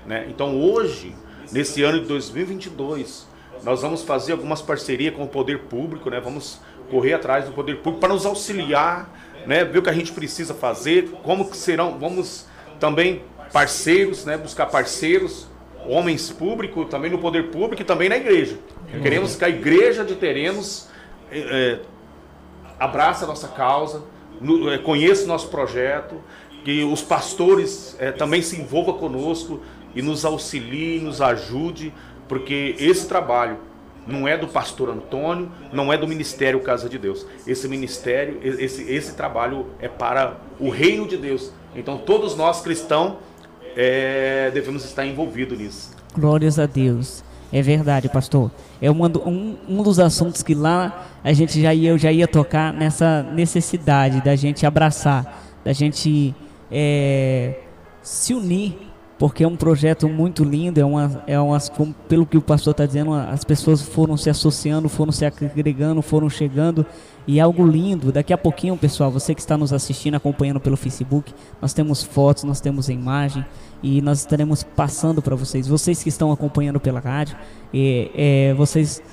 Né? 0.05 0.25
Então 0.29 0.59
hoje, 0.59 1.15
nesse 1.51 1.83
ano 1.83 1.99
de 1.99 2.07
2022, 2.07 3.27
nós 3.63 3.81
vamos 3.81 4.03
fazer 4.03 4.31
algumas 4.31 4.61
parcerias 4.61 5.15
com 5.15 5.23
o 5.23 5.27
poder 5.27 5.63
público, 5.63 6.09
né? 6.09 6.19
vamos 6.19 6.59
correr 6.89 7.13
atrás 7.13 7.45
do 7.45 7.51
poder 7.51 7.77
público 7.77 7.99
para 7.99 8.13
nos 8.13 8.25
auxiliar, 8.25 9.09
né? 9.45 9.63
ver 9.63 9.79
o 9.79 9.81
que 9.81 9.89
a 9.89 9.93
gente 9.93 10.11
precisa 10.11 10.53
fazer, 10.53 11.09
como 11.23 11.49
que 11.49 11.57
serão, 11.57 11.97
vamos 11.99 12.45
também 12.79 13.23
parceiros, 13.51 14.25
né? 14.25 14.37
buscar 14.37 14.67
parceiros, 14.67 15.47
homens 15.85 16.29
públicos, 16.29 16.87
também 16.89 17.11
no 17.11 17.17
poder 17.17 17.49
público 17.49 17.81
e 17.81 17.85
também 17.85 18.09
na 18.09 18.17
igreja. 18.17 18.57
Queremos 19.01 19.35
que 19.35 19.45
a 19.45 19.49
igreja 19.49 20.03
de 20.03 20.15
Terenos 20.15 20.89
é, 21.31 21.79
abrace 22.79 23.23
a 23.23 23.27
nossa 23.27 23.47
causa, 23.47 24.03
no, 24.39 24.71
é, 24.71 24.77
conheça 24.77 25.23
o 25.23 25.27
nosso 25.27 25.47
projeto, 25.47 26.21
que 26.63 26.83
os 26.83 27.01
pastores 27.01 27.95
é, 27.99 28.11
também 28.11 28.41
se 28.41 28.59
envolvam 28.59 28.97
conosco 28.97 29.61
e 29.95 30.01
nos 30.01 30.25
auxilie, 30.25 30.99
nos 30.99 31.21
ajude, 31.21 31.93
porque 32.27 32.75
esse 32.79 33.07
trabalho 33.07 33.57
não 34.05 34.27
é 34.27 34.37
do 34.37 34.47
pastor 34.47 34.89
Antônio, 34.89 35.51
não 35.71 35.91
é 35.91 35.97
do 35.97 36.07
Ministério 36.07 36.59
Casa 36.59 36.89
de 36.89 36.97
Deus. 36.97 37.25
Esse 37.45 37.67
ministério, 37.67 38.39
esse, 38.41 38.83
esse 38.91 39.15
trabalho 39.15 39.67
é 39.79 39.87
para 39.87 40.37
o 40.59 40.69
reino 40.69 41.07
de 41.07 41.17
Deus. 41.17 41.51
Então 41.75 41.97
todos 41.97 42.35
nós 42.35 42.61
cristãos 42.61 43.15
é, 43.75 44.51
devemos 44.53 44.85
estar 44.85 45.05
envolvidos 45.05 45.57
nisso. 45.57 45.91
Glórias 46.17 46.59
a 46.59 46.65
Deus. 46.65 47.23
É 47.53 47.61
verdade, 47.61 48.07
pastor. 48.07 48.49
É 48.81 48.89
um, 48.89 49.05
um, 49.67 49.83
dos 49.83 49.99
assuntos 49.99 50.41
que 50.41 50.55
lá 50.55 51.07
a 51.23 51.33
gente 51.33 51.61
já 51.61 51.73
ia, 51.73 51.89
eu 51.89 51.97
já 51.97 52.11
ia 52.11 52.27
tocar 52.27 52.73
nessa 52.73 53.23
necessidade 53.23 54.21
da 54.21 54.35
gente 54.35 54.65
abraçar, 54.65 55.43
da 55.63 55.73
gente 55.73 56.33
é, 56.71 57.59
se 58.01 58.33
unir, 58.33 58.77
porque 59.21 59.43
é 59.43 59.47
um 59.47 59.55
projeto 59.55 60.09
muito 60.09 60.43
lindo, 60.43 60.79
é 60.79 60.83
uma, 60.83 61.23
é 61.27 61.39
umas, 61.39 61.71
pelo 62.09 62.25
que 62.25 62.39
o 62.39 62.41
pastor 62.41 62.71
está 62.71 62.87
dizendo, 62.87 63.13
as 63.13 63.43
pessoas 63.43 63.79
foram 63.79 64.17
se 64.17 64.31
associando, 64.31 64.89
foram 64.89 65.11
se 65.11 65.23
agregando, 65.23 66.01
foram 66.01 66.27
chegando, 66.27 66.83
e 67.27 67.37
é 67.37 67.41
algo 67.43 67.63
lindo. 67.63 68.11
Daqui 68.11 68.33
a 68.33 68.37
pouquinho, 68.37 68.75
pessoal, 68.75 69.11
você 69.11 69.35
que 69.35 69.41
está 69.41 69.55
nos 69.55 69.71
assistindo, 69.71 70.15
acompanhando 70.15 70.59
pelo 70.59 70.75
Facebook, 70.75 71.35
nós 71.61 71.71
temos 71.71 72.01
fotos, 72.01 72.43
nós 72.45 72.59
temos 72.59 72.89
imagem, 72.89 73.45
e 73.83 74.01
nós 74.01 74.17
estaremos 74.17 74.63
passando 74.63 75.21
para 75.21 75.35
vocês. 75.35 75.67
Vocês 75.67 76.01
que 76.01 76.09
estão 76.09 76.31
acompanhando 76.31 76.79
pela 76.79 76.99
rádio, 76.99 77.37
é, 77.71 78.55
vocês 78.57 79.03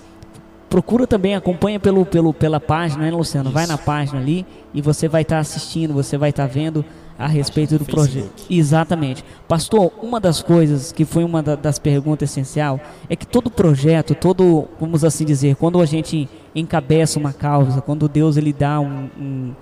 procura 0.70 1.06
também, 1.06 1.34
acompanha 1.34 1.78
pelo, 1.78 2.06
pelo, 2.06 2.32
pela 2.32 2.58
página, 2.58 3.04
né, 3.04 3.10
Luciano? 3.10 3.50
Vai 3.50 3.66
na 3.66 3.76
página 3.76 4.18
ali 4.18 4.46
e 4.72 4.80
você 4.80 5.06
vai 5.06 5.20
estar 5.20 5.36
tá 5.36 5.40
assistindo, 5.40 5.92
você 5.92 6.16
vai 6.16 6.30
estar 6.30 6.46
tá 6.46 6.50
vendo 6.50 6.82
a 7.18 7.26
respeito 7.26 7.76
do 7.76 7.85
projeto. 7.85 8.44
Exatamente. 8.48 9.24
Pastor, 9.48 9.90
uma 10.00 10.20
das 10.20 10.40
coisas 10.40 10.92
que 10.92 11.04
foi 11.04 11.24
uma 11.24 11.42
da, 11.42 11.57
das 11.57 11.76
perguntas 11.76 12.31
essencial 12.31 12.81
é 13.11 13.16
que 13.16 13.26
todo 13.26 13.50
projeto, 13.50 14.14
todo, 14.14 14.68
vamos 14.78 15.02
assim 15.02 15.24
dizer, 15.24 15.57
quando 15.57 15.81
a 15.81 15.87
gente 15.87 16.28
encabeça 16.54 17.18
uma 17.18 17.33
causa, 17.33 17.81
quando 17.81 18.09
Deus 18.09 18.37
ele 18.37 18.52
dá 18.52 18.78
um, 18.78 19.09
um, 19.20 19.54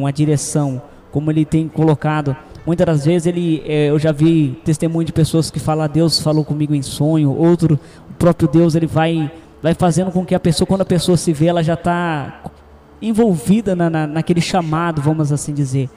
uma 0.00 0.10
direção, 0.10 0.80
como 1.12 1.30
ele 1.30 1.44
tem 1.44 1.68
colocado, 1.68 2.34
muitas 2.64 2.86
das 2.86 3.04
vezes 3.04 3.26
ele, 3.26 3.62
é, 3.66 3.90
eu 3.90 3.98
já 3.98 4.10
vi 4.10 4.58
testemunho 4.64 5.04
de 5.04 5.12
pessoas 5.12 5.50
que 5.50 5.60
falam, 5.60 5.86
Deus 5.86 6.18
falou 6.20 6.46
comigo 6.46 6.74
em 6.74 6.82
sonho, 6.82 7.30
outro, 7.30 7.78
o 8.08 8.14
próprio 8.14 8.48
Deus 8.48 8.74
ele 8.74 8.86
vai, 8.86 9.30
vai 9.62 9.74
fazendo 9.74 10.10
com 10.10 10.24
que 10.24 10.34
a 10.34 10.40
pessoa, 10.40 10.66
quando 10.66 10.80
a 10.80 10.86
pessoa 10.86 11.18
se 11.18 11.30
vê, 11.30 11.46
ela 11.46 11.62
já 11.62 11.74
está 11.74 12.42
envolvida 13.02 13.76
na, 13.76 13.90
na, 13.90 14.06
naquele 14.06 14.40
chamado, 14.40 15.02
vamos 15.02 15.30
assim 15.30 15.52
dizer. 15.52 15.90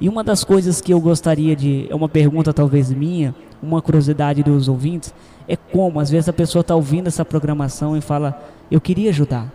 E 0.00 0.08
uma 0.08 0.24
das 0.24 0.42
coisas 0.42 0.80
que 0.80 0.92
eu 0.92 1.00
gostaria 1.00 1.54
de, 1.54 1.86
é 1.90 1.94
uma 1.94 2.08
pergunta 2.08 2.54
talvez 2.54 2.90
minha, 2.90 3.34
uma 3.62 3.82
curiosidade 3.82 4.42
dos 4.42 4.66
ouvintes, 4.66 5.12
é 5.46 5.56
como, 5.56 6.00
às 6.00 6.08
vezes 6.08 6.28
a 6.28 6.32
pessoa 6.32 6.62
está 6.62 6.74
ouvindo 6.74 7.08
essa 7.08 7.24
programação 7.24 7.96
e 7.96 8.00
fala, 8.00 8.42
eu 8.70 8.80
queria 8.80 9.10
ajudar. 9.10 9.52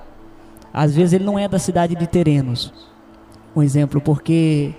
Às 0.71 0.95
vezes 0.95 1.13
ele 1.13 1.23
não 1.23 1.39
é 1.39 1.47
da 1.47 1.57
cidade 1.57 1.95
de 1.95 2.05
Terenos, 2.05 2.71
um 3.55 3.63
exemplo, 3.63 3.99
porque 3.99 4.73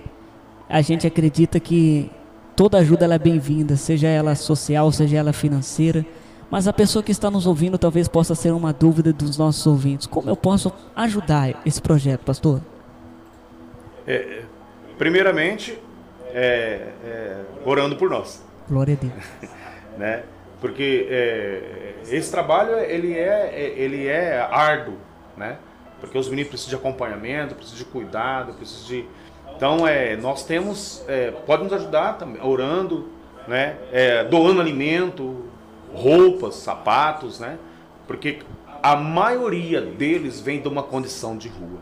a 0.69 0.81
gente 0.81 1.05
acredita 1.05 1.59
que 1.59 2.09
toda 2.55 2.77
ajuda 2.77 3.13
é 3.13 3.19
bem-vinda, 3.19 3.75
seja 3.75 4.07
ela 4.07 4.35
social, 4.35 4.91
seja 4.91 5.17
ela 5.17 5.33
financeira, 5.33 6.05
mas 6.49 6.67
a 6.67 6.71
pessoa 6.71 7.03
que 7.03 7.11
está 7.11 7.29
nos 7.29 7.45
ouvindo 7.45 7.77
talvez 7.77 8.07
possa 8.07 8.33
ser 8.33 8.51
uma 8.51 8.71
dúvida 8.71 9.11
dos 9.11 9.37
nossos 9.37 9.67
ouvintes. 9.67 10.07
Como 10.07 10.29
eu 10.29 10.35
posso 10.35 10.71
ajudar 10.95 11.61
esse 11.65 11.81
projeto, 11.81 12.21
pastor? 12.21 12.61
É, 14.05 14.43
Primeiramente, 14.97 15.77
é, 16.33 16.89
é, 17.05 17.41
orando 17.63 17.95
por 17.95 18.09
nós. 18.09 18.43
Glória 18.67 18.95
a 18.95 19.05
Deus. 19.05 19.51
né? 19.97 20.23
Porque 20.59 21.07
é, 21.09 21.93
esse 22.09 22.31
trabalho 22.31 22.77
ele 22.79 23.13
é, 23.13 23.73
ele 23.77 24.07
é 24.07 24.39
árduo, 24.39 24.97
né? 25.35 25.57
Porque 25.99 26.17
os 26.17 26.29
meninos 26.29 26.49
precisam 26.49 26.71
de 26.71 26.75
acompanhamento, 26.75 27.55
precisam 27.55 27.79
de 27.79 27.85
cuidado, 27.85 28.53
precisam 28.53 28.87
de... 28.87 29.05
Então, 29.55 29.87
é, 29.87 30.15
nós 30.15 30.43
temos... 30.43 31.03
É, 31.07 31.31
pode 31.31 31.63
nos 31.63 31.73
ajudar 31.73 32.13
também, 32.13 32.41
orando, 32.41 33.09
né? 33.47 33.77
É, 33.91 34.23
doando 34.23 34.61
alimento, 34.61 35.45
roupas, 35.93 36.55
sapatos, 36.55 37.39
né? 37.39 37.57
Porque 38.07 38.39
a 38.81 38.95
maioria 38.95 39.81
deles 39.81 40.39
vem 40.39 40.61
de 40.61 40.67
uma 40.67 40.83
condição 40.83 41.37
de 41.37 41.49
rua. 41.49 41.79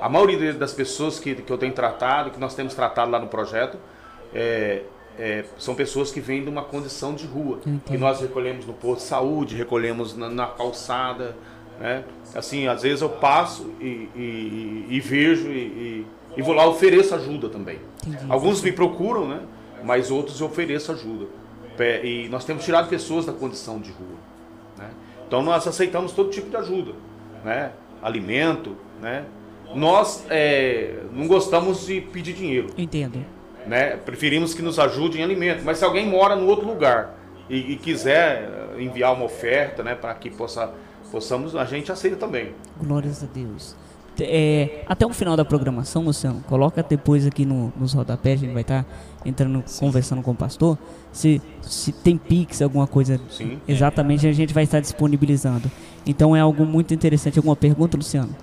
A 0.00 0.08
maioria 0.08 0.52
das 0.54 0.72
pessoas 0.72 1.18
que, 1.18 1.34
que 1.34 1.52
eu 1.52 1.58
tenho 1.58 1.72
tratado, 1.72 2.30
que 2.30 2.40
nós 2.40 2.54
temos 2.54 2.74
tratado 2.74 3.10
lá 3.10 3.18
no 3.18 3.28
projeto, 3.28 3.78
é, 4.34 4.82
é, 5.18 5.44
são 5.58 5.74
pessoas 5.74 6.10
que 6.10 6.20
vêm 6.20 6.42
de 6.42 6.48
uma 6.48 6.62
condição 6.62 7.14
de 7.14 7.26
rua. 7.26 7.60
Que 7.84 7.98
nós 7.98 8.20
recolhemos 8.20 8.64
no 8.66 8.72
posto 8.72 9.02
de 9.02 9.08
saúde, 9.08 9.56
recolhemos 9.56 10.16
na, 10.16 10.30
na 10.30 10.46
calçada. 10.46 11.36
Né? 11.78 12.04
Assim, 12.34 12.66
às 12.66 12.82
vezes 12.82 13.02
eu 13.02 13.08
passo 13.08 13.70
e, 13.80 14.08
e, 14.14 14.86
e 14.88 15.00
vejo 15.00 15.50
e, 15.50 16.06
e, 16.36 16.42
vou 16.42 16.54
lá 16.54 16.66
ofereço 16.66 17.14
ajuda 17.14 17.48
também. 17.48 17.78
Entendi. 18.06 18.24
Alguns 18.28 18.62
me 18.62 18.72
procuram, 18.72 19.28
né? 19.28 19.40
mas 19.84 20.10
outros 20.10 20.40
eu 20.40 20.46
ofereço 20.46 20.92
ajuda. 20.92 21.26
E 22.02 22.28
nós 22.28 22.44
temos 22.44 22.64
tirado 22.64 22.88
pessoas 22.90 23.24
da 23.24 23.32
condição 23.32 23.78
de 23.78 23.90
rua. 23.90 24.18
Né? 24.76 24.90
Então 25.26 25.42
nós 25.42 25.66
aceitamos 25.66 26.12
todo 26.12 26.30
tipo 26.30 26.50
de 26.50 26.56
ajuda. 26.56 26.92
Né? 27.42 27.72
Alimento, 28.02 28.76
né? 29.00 29.24
Nós 29.74 30.24
é, 30.28 31.00
não 31.12 31.26
gostamos 31.26 31.86
de 31.86 32.00
pedir 32.00 32.34
dinheiro. 32.34 32.68
Entendo. 32.76 33.24
Né? 33.66 33.96
Preferimos 33.96 34.54
que 34.54 34.62
nos 34.62 34.78
ajude 34.78 35.20
em 35.20 35.22
alimento. 35.22 35.62
Mas 35.64 35.78
se 35.78 35.84
alguém 35.84 36.06
mora 36.06 36.34
no 36.34 36.46
outro 36.46 36.66
lugar 36.66 37.14
e, 37.48 37.72
e 37.72 37.76
quiser 37.76 38.48
enviar 38.78 39.14
uma 39.14 39.24
oferta 39.24 39.82
né, 39.82 39.94
para 39.94 40.14
que 40.14 40.30
possa, 40.30 40.72
possamos, 41.10 41.54
a 41.54 41.64
gente 41.64 41.92
aceita 41.92 42.16
também. 42.16 42.52
Glórias 42.80 43.22
a 43.22 43.26
Deus. 43.26 43.76
é, 44.20 44.84
até 44.86 45.06
o 45.06 45.12
final 45.12 45.36
da 45.36 45.44
programação, 45.44 46.02
Luciano, 46.04 46.42
coloca 46.48 46.82
depois 46.82 47.26
aqui 47.26 47.44
no, 47.44 47.72
nos 47.78 47.92
rodapés, 47.92 48.40
a 48.40 48.44
gente 48.44 48.52
vai 48.52 48.62
estar 48.62 48.84
tá 48.84 48.90
entrando, 49.24 49.62
Sim. 49.66 49.86
conversando 49.86 50.22
com 50.22 50.30
o 50.30 50.34
pastor, 50.34 50.78
se, 51.12 51.40
se 51.62 51.92
tem 51.92 52.16
Pix, 52.16 52.62
alguma 52.62 52.86
coisa, 52.86 53.20
Sim. 53.30 53.58
exatamente, 53.66 54.26
a 54.26 54.32
gente 54.32 54.54
vai 54.54 54.64
estar 54.64 54.80
disponibilizando. 54.80 55.70
Então 56.06 56.34
é 56.34 56.40
algo 56.40 56.64
muito 56.64 56.94
interessante. 56.94 57.38
Alguma 57.38 57.56
pergunta, 57.56 57.96
Luciano? 57.96 58.34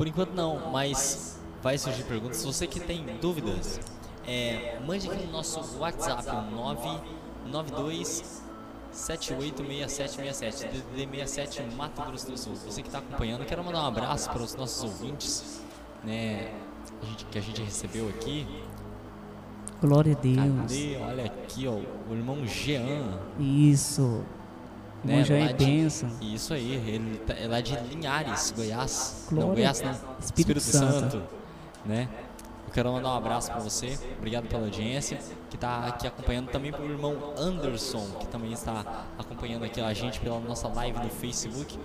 Por 0.00 0.08
enquanto 0.08 0.32
não, 0.32 0.70
mas 0.70 1.38
vai 1.62 1.76
surgir 1.76 2.04
perguntas. 2.04 2.38
Se 2.38 2.46
você 2.46 2.66
que 2.66 2.80
tem 2.80 3.04
dúvidas, 3.20 3.78
é, 4.26 4.80
mande 4.86 5.06
aqui 5.06 5.26
no 5.26 5.30
nosso 5.30 5.60
WhatsApp, 5.78 6.24
992 6.54 8.42
786767 8.90 10.68
DDD 10.68 11.18
67 11.18 11.76
Mato 11.76 12.00
Grosso 12.00 12.30
do 12.30 12.38
Sul. 12.38 12.54
Você 12.54 12.80
que 12.80 12.88
está 12.88 13.00
acompanhando, 13.00 13.44
quero 13.44 13.62
mandar 13.62 13.82
um 13.82 13.88
abraço 13.88 14.30
para 14.30 14.40
os 14.40 14.54
nossos 14.54 14.82
ouvintes, 14.84 15.60
né, 16.02 16.50
que 17.30 17.36
a 17.36 17.42
gente 17.42 17.60
recebeu 17.60 18.08
aqui. 18.08 18.46
Glória 19.82 20.16
a 20.16 20.18
Deus. 20.18 20.60
Cadê? 20.62 20.96
Olha 20.96 21.26
aqui, 21.26 21.68
ó, 21.68 21.74
o 22.10 22.14
irmão 22.14 22.46
Jean. 22.46 23.20
Isso. 23.38 24.24
Né, 25.02 25.24
Jean 25.24 25.48
é 25.48 25.52
bênção. 25.52 26.10
Isso 26.20 26.52
aí, 26.52 26.74
ele 26.74 27.18
tá, 27.26 27.34
é 27.34 27.46
lá 27.46 27.60
de 27.60 27.74
Linhares, 27.88 28.52
Goiás. 28.54 29.26
Glória 29.30 29.46
não, 29.46 29.54
Goiás 29.54 29.80
não. 29.80 29.90
Espírito, 29.90 30.58
Espírito 30.58 30.60
Santo. 30.60 31.10
Santo. 31.12 31.22
Né? 31.84 32.08
Eu 32.66 32.72
quero 32.74 32.92
mandar 32.92 33.08
um 33.08 33.16
abraço 33.16 33.50
para 33.50 33.60
você. 33.60 33.98
Obrigado 34.18 34.46
pela 34.46 34.64
audiência 34.64 35.18
que 35.48 35.56
está 35.56 35.86
aqui 35.86 36.06
acompanhando 36.06 36.50
também 36.50 36.70
para 36.70 36.82
o 36.82 36.88
irmão 36.88 37.16
Anderson, 37.36 38.06
que 38.20 38.26
também 38.28 38.52
está 38.52 39.06
acompanhando 39.18 39.64
aqui 39.64 39.80
a 39.80 39.92
gente 39.92 40.20
pela 40.20 40.38
nossa 40.38 40.68
live 40.68 40.98
no 40.98 41.08
Facebook. 41.08 41.78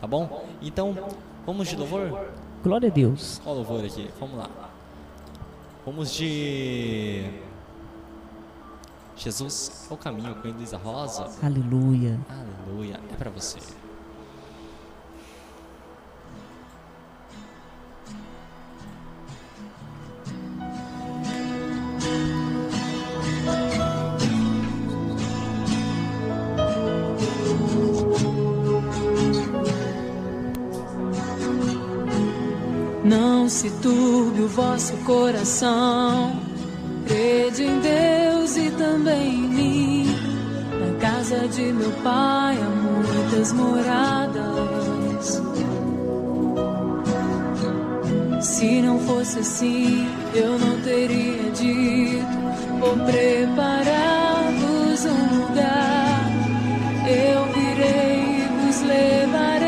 Tá 0.00 0.06
bom? 0.06 0.44
Então, 0.60 0.96
vamos 1.44 1.68
de 1.68 1.76
louvor? 1.76 2.30
Glória 2.62 2.88
a 2.88 2.92
Deus. 2.92 3.40
Qual 3.44 3.54
louvor 3.54 3.84
aqui? 3.84 4.10
Vamos 4.18 4.38
lá. 4.38 4.50
Vamos 5.84 6.12
de 6.12 7.30
Jesus 9.16 9.88
é 9.90 9.94
o 9.94 9.96
caminho 9.96 10.34
com 10.36 10.46
Elisa 10.46 10.76
Rosa. 10.76 11.30
Aleluia. 11.42 12.20
Aleluia. 12.28 13.00
É 13.10 13.16
para 13.16 13.30
você. 13.30 13.58
Não 33.02 33.48
se 33.48 33.70
turbe 33.80 34.42
o 34.42 34.48
vosso 34.48 34.96
coração. 35.04 36.45
Crede 37.06 37.62
em 37.62 37.80
Deus 37.80 38.56
e 38.56 38.70
também 38.72 39.34
em 39.34 39.48
mim. 39.48 40.06
Na 40.80 40.98
casa 40.98 41.46
de 41.48 41.72
meu 41.72 41.92
pai 42.02 42.58
há 42.58 42.68
muitas 42.68 43.52
moradas. 43.52 45.42
Se 48.40 48.82
não 48.82 48.98
fosse 49.00 49.38
assim, 49.38 50.06
eu 50.34 50.58
não 50.58 50.80
teria 50.82 51.50
dito. 51.52 52.26
Vou 52.80 52.96
preparar-vos 53.06 55.04
um 55.04 55.40
lugar. 55.40 56.30
Eu 57.08 57.46
virei 57.52 58.40
e 58.40 58.48
vos 58.66 58.82
levarei 58.82 59.65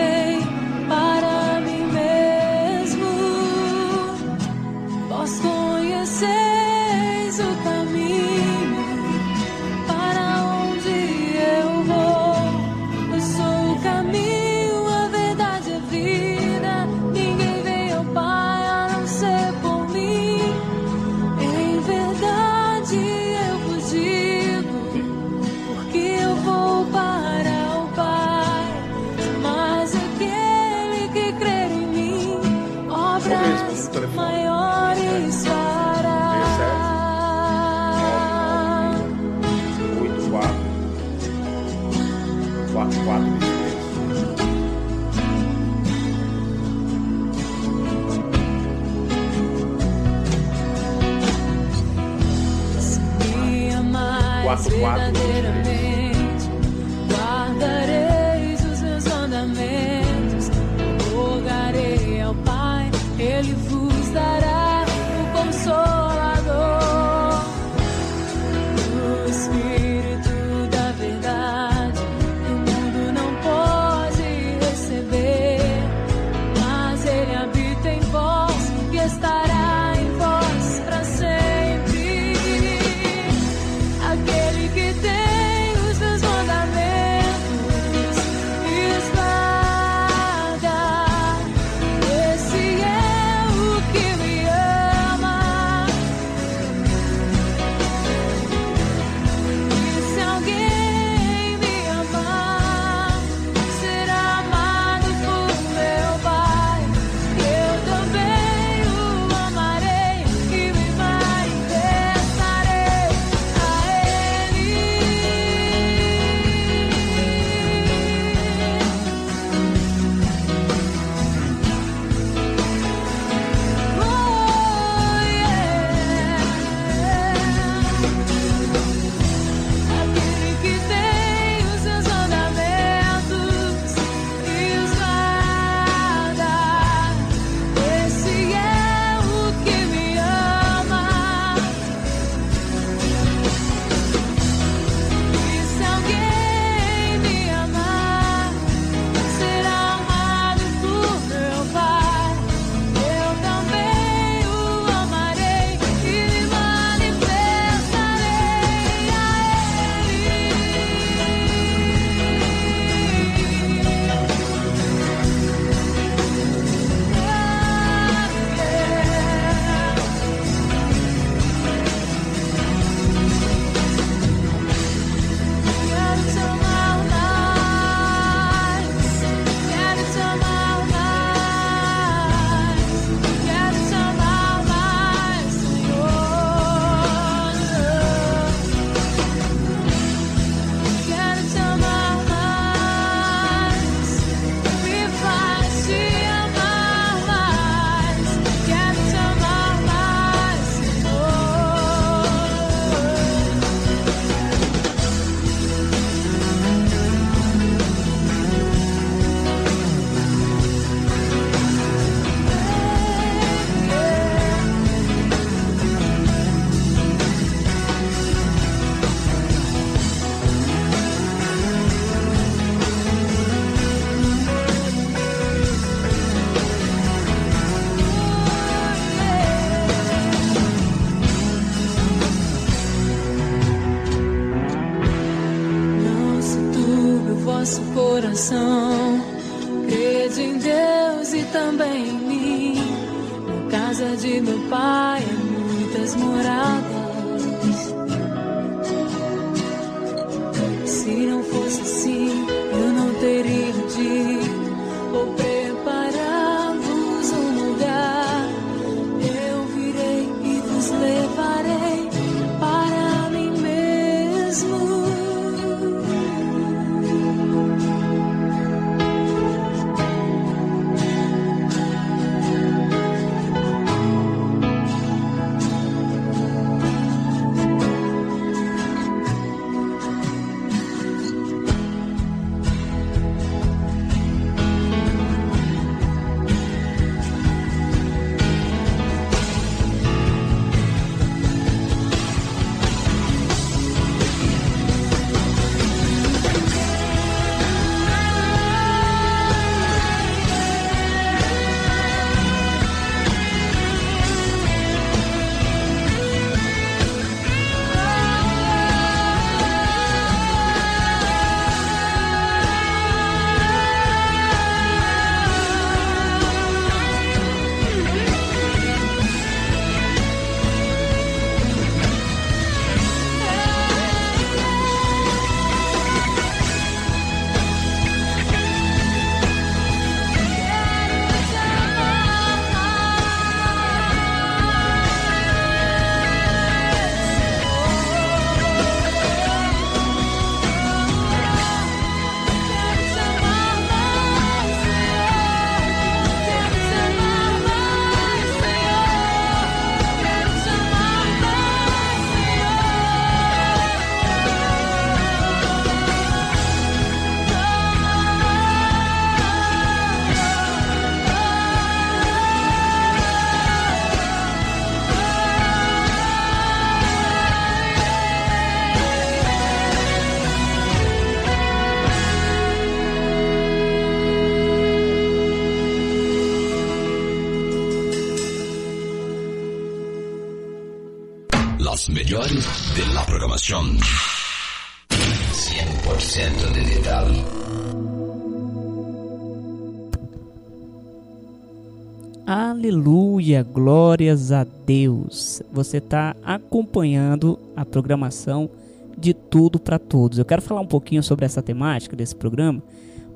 glórias 394.18 394.50
a 394.50 394.64
Deus. 394.64 395.62
Você 395.72 395.98
está 395.98 396.35
acompanhando 396.42 397.57
a 397.76 397.85
programação 397.87 398.68
de 399.16 399.33
tudo 399.33 399.78
para 399.78 399.96
todos. 399.96 400.38
Eu 400.38 400.44
quero 400.44 400.61
falar 400.61 400.81
um 400.81 400.87
pouquinho 400.87 401.22
sobre 401.22 401.44
essa 401.44 401.62
temática 401.62 402.16
desse 402.16 402.35
programa, 402.35 402.83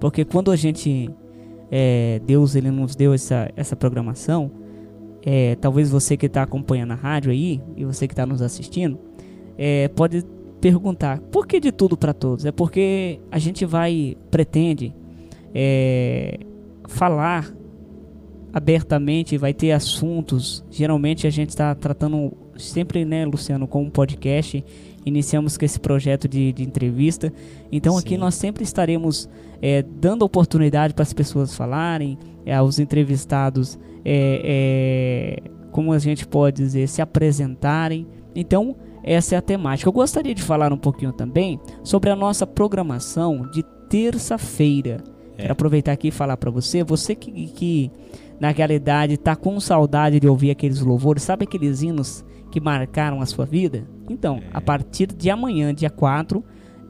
porque 0.01 0.25
quando 0.25 0.51
a 0.51 0.57
gente 0.57 1.09
é, 1.71 2.21
Deus 2.27 2.57
ele 2.57 2.73
nos 2.73 2.97
deu 2.97 3.15
essa, 3.15 3.49
essa 3.55 3.77
programação, 3.77 4.51
é, 5.25 5.55
talvez 5.55 5.89
você 5.89 6.17
que 6.17 6.27
está 6.27 6.43
acompanhando 6.43 6.91
a 6.91 6.97
rádio 6.97 7.31
aí 7.31 7.61
e 7.77 7.85
você 7.85 8.09
que 8.09 8.13
está 8.13 8.27
nos 8.27 8.43
assistindo, 8.43 8.99
é, 9.57 9.87
pode 9.87 10.25
perguntar 10.61 11.21
por 11.31 11.47
que 11.47 11.61
de 11.61 11.71
tudo 11.71 11.97
para 11.97 12.13
todos? 12.13 12.45
É 12.45 12.51
porque 12.51 13.21
a 13.31 13.39
gente 13.39 13.65
vai 13.65 14.17
pretende 14.33 14.93
é, 15.55 16.41
falar 16.89 17.62
abertamente, 18.53 19.39
vai 19.39 19.55
ter 19.55 19.73
assuntos. 19.73 20.65
Geralmente 20.71 21.27
a 21.27 21.31
gente 21.31 21.51
está 21.51 21.75
tratando 21.75 22.33
sempre, 22.57 23.05
né, 23.05 23.25
Luciano, 23.25 23.67
com 23.67 23.83
um 23.83 23.91
podcast. 23.91 24.65
Iniciamos 25.05 25.57
com 25.57 25.65
esse 25.65 25.81
projeto 25.81 26.29
de, 26.29 26.53
de 26.53 26.63
entrevista. 26.63 27.33
Então 27.71 27.97
aqui 27.97 28.11
Sim. 28.11 28.19
nós 28.19 28.35
sempre 28.35 28.63
estaremos 28.63 29.29
é, 29.61 29.83
dando 29.83 30.23
oportunidade 30.23 30.95
para 30.95 31.03
as 31.03 31.13
pessoas 31.13 31.57
falarem, 31.57 32.19
é, 32.45 32.55
aos 32.55 32.79
entrevistados, 32.79 33.79
é, 34.05 35.41
é, 35.45 35.51
como 35.71 35.93
a 35.93 35.99
gente 35.99 36.27
pode 36.27 36.57
dizer, 36.57 36.89
se 36.89 37.01
apresentarem. 37.01 38.07
Então 38.35 38.77
essa 39.03 39.35
é 39.35 39.39
a 39.39 39.43
temática. 39.43 39.89
Eu 39.89 39.93
gostaria 39.93 40.35
de 40.35 40.43
falar 40.43 40.73
um 40.73 40.79
pouquinho 40.79 41.13
também 41.13 41.59
sobre 41.83 42.11
a 42.11 42.17
nossa 42.17 42.47
programação 42.47 43.51
de 43.51 43.65
terça-feira. 43.89 45.03
É. 45.43 45.47
Quero 45.47 45.53
aproveitar 45.53 45.93
aqui 45.93 46.09
e 46.09 46.13
falar 46.13 46.37
para 46.37 46.51
você, 46.51 46.83
você 46.85 47.15
que, 47.15 47.49
que 47.49 47.91
na 48.41 48.51
realidade 48.51 49.17
tá 49.17 49.37
com 49.37 49.59
saudade 49.61 50.19
de 50.21 50.29
ouvir 50.29 50.51
aqueles 50.51 50.81
louvores, 50.81 51.23
sabe 51.23 51.45
aqueles 51.45 51.83
hinos 51.83 52.25
que 52.51 52.61
marcaram 52.61 53.21
a 53.21 53.27
sua 53.27 53.45
vida? 53.45 53.87
Então, 54.09 54.41
a 54.53 54.61
partir 54.61 55.07
de 55.07 55.31
amanhã, 55.31 55.75
dia 55.75 55.91
4 55.91 56.45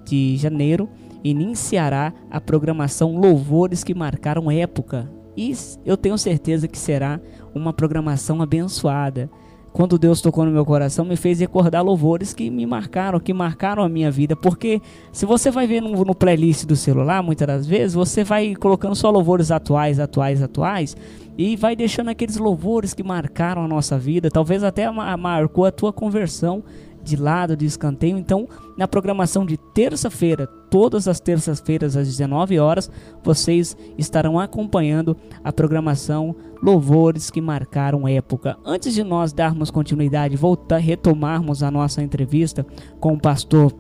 de 0.05 0.37
janeiro, 0.37 0.89
iniciará 1.23 2.13
a 2.31 2.41
programação 2.41 3.17
Louvores 3.17 3.85
que 3.85 3.95
marcaram 3.95 4.51
época. 4.51 5.11
E 5.37 5.55
eu 5.85 5.97
tenho 5.97 6.19
certeza 6.19 6.69
que 6.69 6.79
será 6.79 7.21
uma 7.55 7.73
programação 7.73 8.43
abençoada. 8.43 9.31
Quando 9.73 9.99
Deus 9.99 10.21
tocou 10.21 10.45
no 10.45 10.51
meu 10.51 10.67
coração, 10.67 11.05
me 11.05 11.17
fez 11.17 11.41
recordar 11.41 11.83
louvores 11.83 12.35
que 12.35 12.51
me 12.51 12.67
marcaram, 12.67 13.19
que 13.19 13.33
marcaram 13.33 13.83
a 13.83 13.89
minha 13.89 14.11
vida. 14.11 14.37
Porque 14.37 14.83
se 15.11 15.25
você 15.25 15.51
vai 15.51 15.67
ver 15.67 15.81
no, 15.81 16.05
no 16.05 16.15
playlist 16.15 16.67
do 16.67 16.77
celular, 16.77 17.23
muitas 17.23 17.47
das 17.47 17.67
vezes, 17.67 17.95
você 17.95 18.23
vai 18.23 18.55
colocando 18.55 18.95
só 18.95 19.11
louvores 19.11 19.51
atuais, 19.51 19.99
atuais, 19.99 20.43
atuais, 20.43 20.95
e 21.39 21.57
vai 21.57 21.75
deixando 21.75 22.11
aqueles 22.11 22.37
louvores 22.37 22.93
que 22.93 23.03
marcaram 23.03 23.65
a 23.65 23.69
nossa 23.69 23.99
vida, 23.99 24.31
talvez 24.31 24.63
até 24.63 24.91
ma- 24.91 25.17
marcou 25.17 25.65
a 25.65 25.73
tua 25.73 25.91
conversão 25.91 26.63
de 27.03 27.17
lado, 27.17 27.57
de 27.57 27.67
escanteio. 27.67 28.17
Então, 28.17 28.49
na 28.77 28.87
programação 28.87 29.45
de 29.45 29.57
terça-feira, 29.57 30.47
todas 30.71 31.09
as 31.09 31.21
terças-feiras 31.21 31.97
às 31.97 32.07
19 32.07 32.59
horas, 32.59 32.91
vocês 33.23 33.77
estarão 33.99 34.39
acompanhando 34.39 35.17
a 35.43 35.53
programação 35.53 36.35
Louvores 36.63 37.29
que 37.29 37.41
marcaram 37.41 38.07
época. 38.07 38.57
Antes 38.65 38.95
de 38.95 39.03
nós 39.03 39.33
darmos 39.33 39.69
continuidade, 39.69 40.37
voltar, 40.37 40.79
retomarmos 40.79 41.61
a 41.61 41.73
nossa 41.73 42.01
entrevista 42.01 42.65
com 43.01 43.15
o 43.15 43.21
pastor 43.21 43.75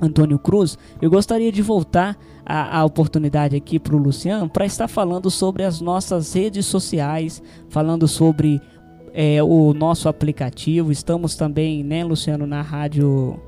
Antônio 0.00 0.38
Cruz, 0.38 0.78
eu 1.02 1.10
gostaria 1.10 1.50
de 1.50 1.60
voltar 1.60 2.16
a, 2.46 2.78
a 2.78 2.84
oportunidade 2.84 3.56
aqui 3.56 3.78
para 3.78 3.96
o 3.96 3.98
Luciano 3.98 4.48
para 4.48 4.64
estar 4.64 4.86
falando 4.86 5.28
sobre 5.28 5.64
as 5.64 5.80
nossas 5.80 6.32
redes 6.32 6.66
sociais, 6.66 7.42
falando 7.68 8.06
sobre 8.06 8.60
é, 9.12 9.42
o 9.42 9.72
nosso 9.74 10.08
aplicativo. 10.08 10.90
Estamos 10.92 11.34
também, 11.36 11.82
né, 11.84 12.04
Luciano, 12.04 12.46
na 12.46 12.62
rádio. 12.62 13.40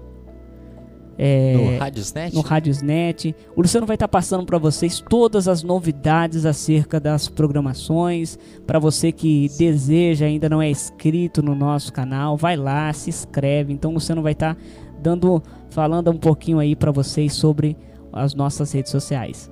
é, 1.18 1.55
No 1.55 1.79
Radiosnet? 1.79 2.35
no 2.35 2.40
Radiosnet. 2.40 3.35
O 3.57 3.62
Luciano 3.62 3.87
vai 3.87 3.94
estar 3.94 4.09
passando 4.09 4.44
para 4.46 4.59
vocês 4.59 5.03
todas 5.09 5.46
as 5.48 5.62
novidades 5.62 6.44
acerca 6.46 6.98
das 6.98 7.29
programações. 7.29 8.38
Para 8.66 8.79
você 8.79 9.12
que 9.12 9.48
deseja, 9.59 10.27
ainda 10.27 10.48
não 10.48 10.61
é 10.61 10.70
inscrito 10.70 11.42
no 11.42 11.55
nosso 11.55 11.92
canal, 11.92 12.37
vai 12.37 12.57
lá, 12.57 12.92
se 12.92 13.11
inscreve. 13.11 13.72
Então 13.72 13.90
o 13.90 13.94
Luciano 13.94 14.22
vai 14.22 14.33
estar 14.33 14.57
dando, 15.01 15.42
falando 15.70 16.11
um 16.11 16.18
pouquinho 16.18 16.59
aí 16.59 16.75
para 16.75 16.90
vocês 16.90 17.35
sobre 17.35 17.77
as 18.12 18.35
nossas 18.35 18.72
redes 18.72 18.90
sociais. 18.90 19.51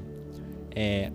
É, 0.75 1.11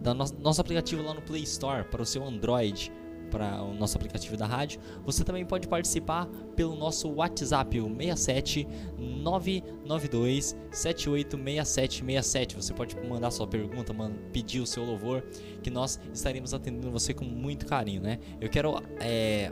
da 0.00 0.14
no, 0.14 0.24
nosso 0.40 0.60
aplicativo 0.60 1.02
lá 1.02 1.12
no 1.12 1.22
Play 1.22 1.42
Store 1.42 1.82
para 1.84 2.00
o 2.00 2.06
seu 2.06 2.24
Android, 2.24 2.92
para 3.32 3.62
o 3.62 3.72
nosso 3.74 3.96
aplicativo 3.96 4.36
da 4.36 4.46
rádio. 4.46 4.78
Você 5.04 5.24
também 5.24 5.44
pode 5.44 5.66
participar 5.66 6.26
pelo 6.54 6.76
nosso 6.76 7.08
WhatsApp, 7.10 7.80
o 7.80 7.88
67 7.88 8.68
992 8.98 10.54
786767. 10.70 12.54
Você 12.56 12.72
pode 12.74 12.94
mandar 13.08 13.30
sua 13.30 13.46
pergunta, 13.46 13.92
man- 13.92 14.12
pedir 14.32 14.60
o 14.60 14.66
seu 14.66 14.84
louvor, 14.84 15.22
que 15.62 15.70
nós 15.70 15.98
estaremos 16.12 16.52
atendendo 16.52 16.90
você 16.90 17.14
com 17.14 17.24
muito 17.24 17.66
carinho, 17.66 18.02
né? 18.02 18.18
Eu 18.40 18.48
quero 18.50 18.80
é, 19.00 19.50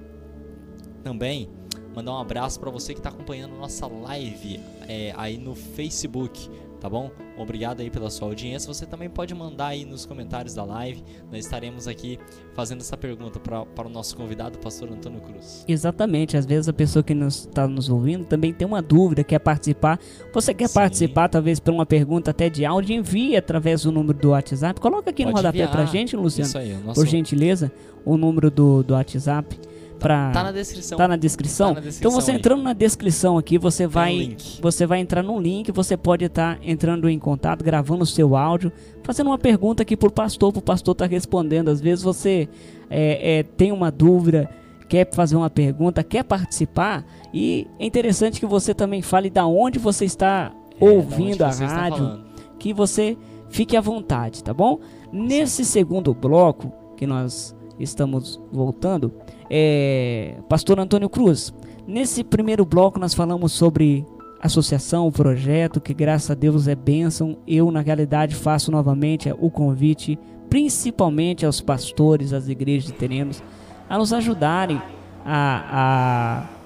também 1.02 1.48
mandar 1.94 2.12
um 2.12 2.18
abraço 2.18 2.60
para 2.60 2.70
você 2.70 2.92
que 2.92 3.00
está 3.00 3.08
acompanhando 3.08 3.56
nossa 3.56 3.86
live 3.86 4.60
é, 4.86 5.12
aí 5.16 5.38
no 5.38 5.54
Facebook, 5.54 6.48
tá 6.80 6.88
bom? 6.88 7.10
Obrigado 7.36 7.80
aí 7.80 7.90
pela 7.90 8.10
sua 8.10 8.28
audiência. 8.28 8.72
Você 8.72 8.86
também 8.86 9.08
pode 9.08 9.34
mandar 9.34 9.68
aí 9.68 9.84
nos 9.84 10.06
comentários 10.06 10.54
da 10.54 10.64
live. 10.64 11.04
Nós 11.30 11.44
estaremos 11.44 11.86
aqui 11.86 12.18
fazendo 12.54 12.80
essa 12.80 12.96
pergunta 12.96 13.38
para 13.38 13.86
o 13.86 13.90
nosso 13.90 14.16
convidado, 14.16 14.58
o 14.58 14.60
pastor 14.60 14.90
Antônio 14.90 15.20
Cruz. 15.20 15.64
Exatamente, 15.68 16.36
às 16.36 16.46
vezes 16.46 16.68
a 16.68 16.72
pessoa 16.72 17.02
que 17.02 17.12
está 17.12 17.68
nos 17.68 17.88
ouvindo 17.88 18.24
também 18.24 18.52
tem 18.52 18.66
uma 18.66 18.80
dúvida, 18.82 19.22
quer 19.22 19.38
participar. 19.38 20.00
Você 20.32 20.54
quer 20.54 20.68
Sim. 20.68 20.74
participar, 20.74 21.28
talvez 21.28 21.60
por 21.60 21.72
uma 21.72 21.86
pergunta 21.86 22.30
até 22.30 22.48
de 22.48 22.64
áudio, 22.64 22.96
envie 22.96 23.36
através 23.36 23.82
do 23.82 23.92
número 23.92 24.18
do 24.18 24.30
WhatsApp. 24.30 24.80
Coloca 24.80 25.10
aqui 25.10 25.24
no 25.24 25.32
Pode 25.32 25.42
rodapé 25.44 25.58
enviar. 25.58 25.70
pra 25.70 25.84
gente, 25.84 26.16
Luciano, 26.16 26.48
Isso 26.48 26.58
aí, 26.58 26.74
nosso, 26.74 27.00
por 27.00 27.06
gentileza, 27.06 27.70
o 28.04 28.16
número 28.16 28.50
do, 28.50 28.82
do 28.82 28.94
WhatsApp. 28.94 29.58
Pra... 30.00 30.30
tá 30.32 30.42
na 30.42 30.52
descrição. 30.52 30.98
Tá 30.98 31.06
na 31.06 31.16
descrição? 31.16 31.68
Tá 31.68 31.74
na 31.74 31.80
descrição 31.80 32.10
então 32.10 32.20
você 32.20 32.30
aí. 32.32 32.38
entrando 32.38 32.62
na 32.62 32.72
descrição 32.72 33.36
aqui, 33.38 33.58
você 33.58 33.86
vai, 33.86 34.36
um 34.58 34.62
você 34.62 34.86
vai 34.86 34.98
entrar 34.98 35.22
num 35.22 35.38
link, 35.38 35.70
você 35.70 35.96
pode 35.96 36.24
estar 36.24 36.58
entrando 36.62 37.08
em 37.08 37.18
contato, 37.18 37.62
gravando 37.62 38.02
o 38.02 38.06
seu 38.06 38.34
áudio, 38.34 38.72
fazendo 39.04 39.28
uma 39.28 39.38
pergunta 39.38 39.82
aqui 39.82 39.96
pro 39.96 40.10
pastor, 40.10 40.52
pro 40.52 40.62
pastor 40.62 40.94
tá 40.94 41.06
respondendo. 41.06 41.68
Às 41.68 41.80
vezes 41.80 42.02
você 42.02 42.48
é, 42.88 43.38
é, 43.38 43.42
tem 43.42 43.70
uma 43.70 43.90
dúvida, 43.90 44.48
quer 44.88 45.08
fazer 45.12 45.36
uma 45.36 45.50
pergunta, 45.50 46.02
quer 46.02 46.24
participar 46.24 47.04
e 47.32 47.66
é 47.78 47.84
interessante 47.84 48.40
que 48.40 48.46
você 48.46 48.74
também 48.74 49.02
fale 49.02 49.28
da 49.30 49.46
onde 49.46 49.78
você 49.78 50.04
está 50.04 50.50
É, 50.80 50.84
ouvindo 50.84 51.42
a 51.42 51.50
rádio 51.50 52.24
que 52.58 52.72
você 52.72 53.16
fique 53.50 53.76
à 53.76 53.80
vontade, 53.80 54.42
tá 54.42 54.54
bom? 54.54 54.80
Nesse 55.12 55.64
segundo 55.64 56.14
bloco 56.14 56.72
que 56.96 57.06
nós 57.06 57.54
estamos 57.82 58.40
voltando, 58.52 59.12
é, 59.48 60.36
Pastor 60.48 60.78
Antônio 60.78 61.08
Cruz, 61.08 61.52
nesse 61.86 62.22
primeiro 62.22 62.64
bloco 62.64 62.98
nós 62.98 63.14
falamos 63.14 63.52
sobre 63.52 64.04
associação, 64.40 65.10
projeto, 65.12 65.80
que 65.80 65.92
graças 65.92 66.30
a 66.30 66.34
Deus 66.34 66.66
é 66.66 66.74
bênção. 66.74 67.36
Eu, 67.46 67.70
na 67.70 67.80
realidade, 67.80 68.34
faço 68.34 68.70
novamente 68.70 69.30
o 69.38 69.50
convite, 69.50 70.18
principalmente 70.48 71.44
aos 71.44 71.60
pastores, 71.60 72.32
às 72.32 72.48
igrejas 72.48 72.84
de 72.86 72.92
terrenos, 72.92 73.42
a 73.88 73.98
nos 73.98 74.12
ajudarem 74.12 74.80
a- 75.24 75.64
a 75.70 76.59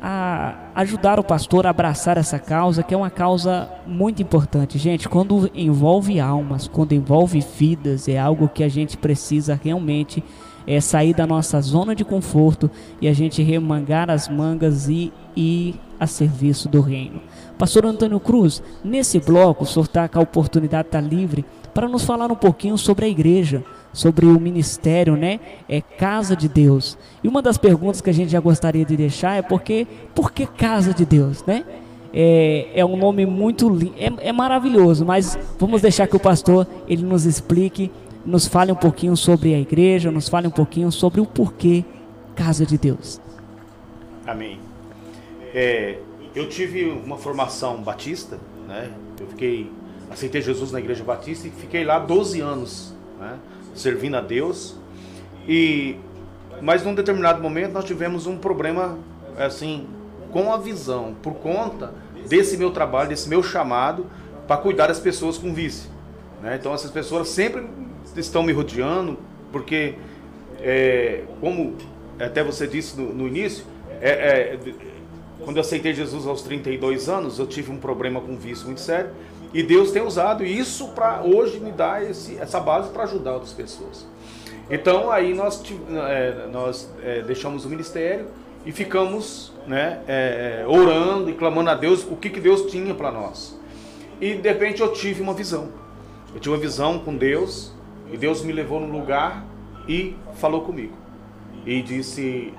a 0.00 0.54
ajudar 0.74 1.18
o 1.18 1.24
pastor 1.24 1.66
a 1.66 1.70
abraçar 1.70 2.18
essa 2.18 2.38
causa, 2.38 2.82
que 2.82 2.94
é 2.94 2.96
uma 2.96 3.10
causa 3.10 3.68
muito 3.86 4.22
importante. 4.22 4.78
Gente, 4.78 5.08
quando 5.08 5.50
envolve 5.54 6.20
almas, 6.20 6.68
quando 6.68 6.92
envolve 6.92 7.44
vidas, 7.58 8.08
é 8.08 8.18
algo 8.18 8.48
que 8.48 8.62
a 8.62 8.68
gente 8.68 8.96
precisa 8.96 9.58
realmente 9.62 10.22
é, 10.66 10.80
sair 10.80 11.14
da 11.14 11.26
nossa 11.26 11.60
zona 11.60 11.94
de 11.94 12.04
conforto 12.04 12.70
e 13.00 13.08
a 13.08 13.12
gente 13.12 13.42
remangar 13.42 14.10
as 14.10 14.28
mangas 14.28 14.88
e 14.88 15.12
ir 15.34 15.76
a 15.98 16.06
serviço 16.06 16.68
do 16.68 16.80
reino. 16.80 17.20
Pastor 17.56 17.86
Antônio 17.86 18.20
Cruz, 18.20 18.62
nesse 18.84 19.18
bloco, 19.18 19.64
o 19.64 19.66
senhor 19.66 19.84
está 19.84 20.08
com 20.08 20.18
a 20.18 20.22
oportunidade, 20.22 20.88
está 20.88 21.00
livre, 21.00 21.44
para 21.72 21.88
nos 21.88 22.04
falar 22.04 22.30
um 22.30 22.36
pouquinho 22.36 22.76
sobre 22.76 23.06
a 23.06 23.08
igreja, 23.08 23.64
sobre 23.96 24.26
o 24.26 24.38
ministério, 24.38 25.16
né? 25.16 25.40
É 25.68 25.80
Casa 25.80 26.36
de 26.36 26.48
Deus. 26.48 26.98
E 27.24 27.28
uma 27.28 27.40
das 27.40 27.56
perguntas 27.56 28.00
que 28.00 28.10
a 28.10 28.12
gente 28.12 28.30
já 28.30 28.40
gostaria 28.40 28.84
de 28.84 28.96
deixar 28.96 29.36
é 29.36 29.42
porque, 29.42 29.86
por 30.14 30.30
que 30.30 30.46
Casa 30.46 30.92
de 30.92 31.06
Deus, 31.06 31.44
né? 31.46 31.64
É, 32.12 32.70
é 32.74 32.84
um 32.84 32.96
nome 32.96 33.26
muito 33.26 33.70
é, 33.98 34.28
é 34.28 34.32
maravilhoso, 34.32 35.04
mas 35.04 35.38
vamos 35.58 35.82
deixar 35.82 36.06
que 36.06 36.16
o 36.16 36.20
pastor 36.20 36.66
ele 36.88 37.02
nos 37.02 37.24
explique, 37.26 37.90
nos 38.24 38.46
fale 38.46 38.72
um 38.72 38.76
pouquinho 38.76 39.16
sobre 39.16 39.54
a 39.54 39.58
igreja, 39.58 40.10
nos 40.10 40.28
fale 40.28 40.46
um 40.46 40.50
pouquinho 40.50 40.90
sobre 40.92 41.20
o 41.20 41.26
porquê 41.26 41.84
Casa 42.34 42.66
de 42.66 42.76
Deus. 42.76 43.20
Amém. 44.26 44.58
É, 45.54 45.98
eu 46.34 46.48
tive 46.48 46.84
uma 46.84 47.16
formação 47.16 47.82
batista, 47.82 48.38
né? 48.68 48.90
Eu 49.18 49.26
fiquei, 49.28 49.70
aceitei 50.10 50.42
Jesus 50.42 50.70
na 50.70 50.80
igreja 50.80 51.02
batista 51.02 51.48
e 51.48 51.50
fiquei 51.50 51.82
lá 51.82 51.98
12 51.98 52.40
anos, 52.40 52.94
né? 53.18 53.38
Servindo 53.76 54.16
a 54.16 54.20
Deus. 54.20 54.76
E, 55.46 55.96
mas 56.60 56.82
num 56.82 56.94
determinado 56.94 57.40
momento 57.40 57.72
nós 57.72 57.84
tivemos 57.84 58.26
um 58.26 58.36
problema, 58.36 58.98
assim, 59.38 59.86
com 60.32 60.52
a 60.52 60.56
visão, 60.56 61.14
por 61.22 61.34
conta 61.34 61.94
desse 62.28 62.56
meu 62.56 62.70
trabalho, 62.70 63.08
desse 63.08 63.28
meu 63.28 63.42
chamado 63.42 64.06
para 64.46 64.56
cuidar 64.56 64.88
das 64.88 65.00
pessoas 65.00 65.38
com 65.38 65.52
vício. 65.52 65.90
né? 66.42 66.56
Então 66.58 66.72
essas 66.74 66.90
pessoas 66.90 67.28
sempre 67.28 67.66
estão 68.16 68.42
me 68.42 68.52
rodeando, 68.52 69.18
porque, 69.52 69.94
é, 70.60 71.24
como 71.40 71.74
até 72.18 72.42
você 72.42 72.66
disse 72.66 72.98
no, 72.98 73.12
no 73.12 73.28
início, 73.28 73.64
é, 74.00 74.10
é, 74.10 74.58
quando 75.40 75.56
eu 75.56 75.60
aceitei 75.60 75.94
Jesus 75.94 76.26
aos 76.26 76.42
32 76.42 77.08
anos, 77.08 77.38
eu 77.38 77.46
tive 77.46 77.70
um 77.70 77.78
problema 77.78 78.20
com 78.20 78.36
vício 78.36 78.66
muito 78.66 78.80
sério. 78.80 79.10
E 79.52 79.62
Deus 79.62 79.90
tem 79.90 80.02
usado 80.02 80.44
isso 80.44 80.88
para 80.88 81.22
hoje 81.22 81.58
me 81.60 81.72
dar 81.72 82.02
esse, 82.02 82.36
essa 82.38 82.60
base 82.60 82.90
para 82.90 83.04
ajudar 83.04 83.34
outras 83.34 83.52
pessoas. 83.52 84.06
Então 84.68 85.10
aí 85.10 85.32
nós, 85.32 85.62
é, 86.08 86.48
nós 86.50 86.90
é, 87.02 87.22
deixamos 87.22 87.64
o 87.64 87.68
ministério 87.68 88.26
e 88.64 88.72
ficamos 88.72 89.52
né, 89.66 90.00
é, 90.08 90.62
é, 90.62 90.66
orando 90.66 91.30
e 91.30 91.34
clamando 91.34 91.70
a 91.70 91.74
Deus 91.74 92.04
o 92.04 92.16
que, 92.16 92.28
que 92.28 92.40
Deus 92.40 92.62
tinha 92.70 92.94
para 92.94 93.12
nós. 93.12 93.58
E 94.20 94.34
de 94.34 94.48
repente 94.48 94.80
eu 94.80 94.92
tive 94.92 95.22
uma 95.22 95.34
visão. 95.34 95.68
Eu 96.34 96.40
tive 96.40 96.54
uma 96.54 96.60
visão 96.60 96.98
com 96.98 97.16
Deus 97.16 97.72
e 98.12 98.16
Deus 98.16 98.42
me 98.42 98.52
levou 98.52 98.80
num 98.80 98.90
lugar 98.90 99.44
e 99.88 100.16
falou 100.34 100.62
comigo. 100.62 100.94
E 101.64 101.80
disse 101.80 102.52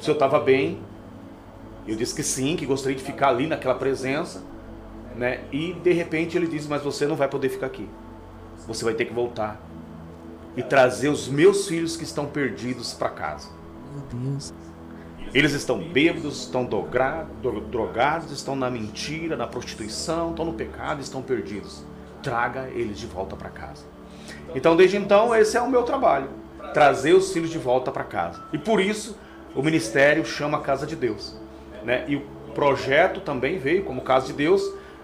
se 0.00 0.08
eu 0.08 0.14
estava 0.14 0.38
bem. 0.38 0.78
Eu 1.86 1.96
disse 1.96 2.14
que 2.14 2.22
sim, 2.22 2.54
que 2.54 2.66
gostaria 2.66 2.96
de 2.96 3.02
ficar 3.02 3.28
ali 3.28 3.46
naquela 3.46 3.74
presença. 3.74 4.42
Né? 5.18 5.40
E 5.50 5.72
de 5.72 5.92
repente 5.92 6.36
ele 6.36 6.46
disse: 6.46 6.68
Mas 6.68 6.82
você 6.82 7.06
não 7.06 7.16
vai 7.16 7.28
poder 7.28 7.48
ficar 7.48 7.66
aqui. 7.66 7.88
Você 8.66 8.84
vai 8.84 8.94
ter 8.94 9.04
que 9.04 9.12
voltar 9.12 9.60
e 10.56 10.62
trazer 10.62 11.08
os 11.08 11.28
meus 11.28 11.66
filhos 11.66 11.96
que 11.96 12.04
estão 12.04 12.26
perdidos 12.26 12.94
para 12.94 13.10
casa. 13.10 13.48
Meu 13.92 14.22
Deus. 14.22 14.54
Eles 15.34 15.52
estão 15.52 15.78
bêbados, 15.78 16.42
estão 16.42 16.64
drogados, 16.64 18.32
estão 18.32 18.56
na 18.56 18.70
mentira, 18.70 19.36
na 19.36 19.46
prostituição, 19.46 20.30
estão 20.30 20.44
no 20.44 20.54
pecado, 20.54 21.02
estão 21.02 21.20
perdidos. 21.20 21.84
Traga 22.22 22.68
eles 22.70 22.98
de 22.98 23.06
volta 23.06 23.36
para 23.36 23.50
casa. 23.50 23.84
Então, 24.54 24.74
desde 24.74 24.96
então, 24.96 25.34
esse 25.34 25.56
é 25.56 25.60
o 25.60 25.68
meu 25.68 25.82
trabalho: 25.82 26.30
trazer 26.72 27.12
os 27.12 27.32
filhos 27.32 27.50
de 27.50 27.58
volta 27.58 27.90
para 27.90 28.04
casa. 28.04 28.42
E 28.52 28.58
por 28.58 28.80
isso, 28.80 29.18
o 29.54 29.62
ministério 29.62 30.24
chama 30.24 30.60
Casa 30.60 30.86
de 30.86 30.96
Deus. 30.96 31.36
Né? 31.84 32.04
E 32.08 32.16
o 32.16 32.22
projeto 32.54 33.20
também 33.20 33.58
veio 33.58 33.84
como 33.84 34.00
Casa 34.00 34.28
de 34.28 34.32
Deus. 34.32 34.62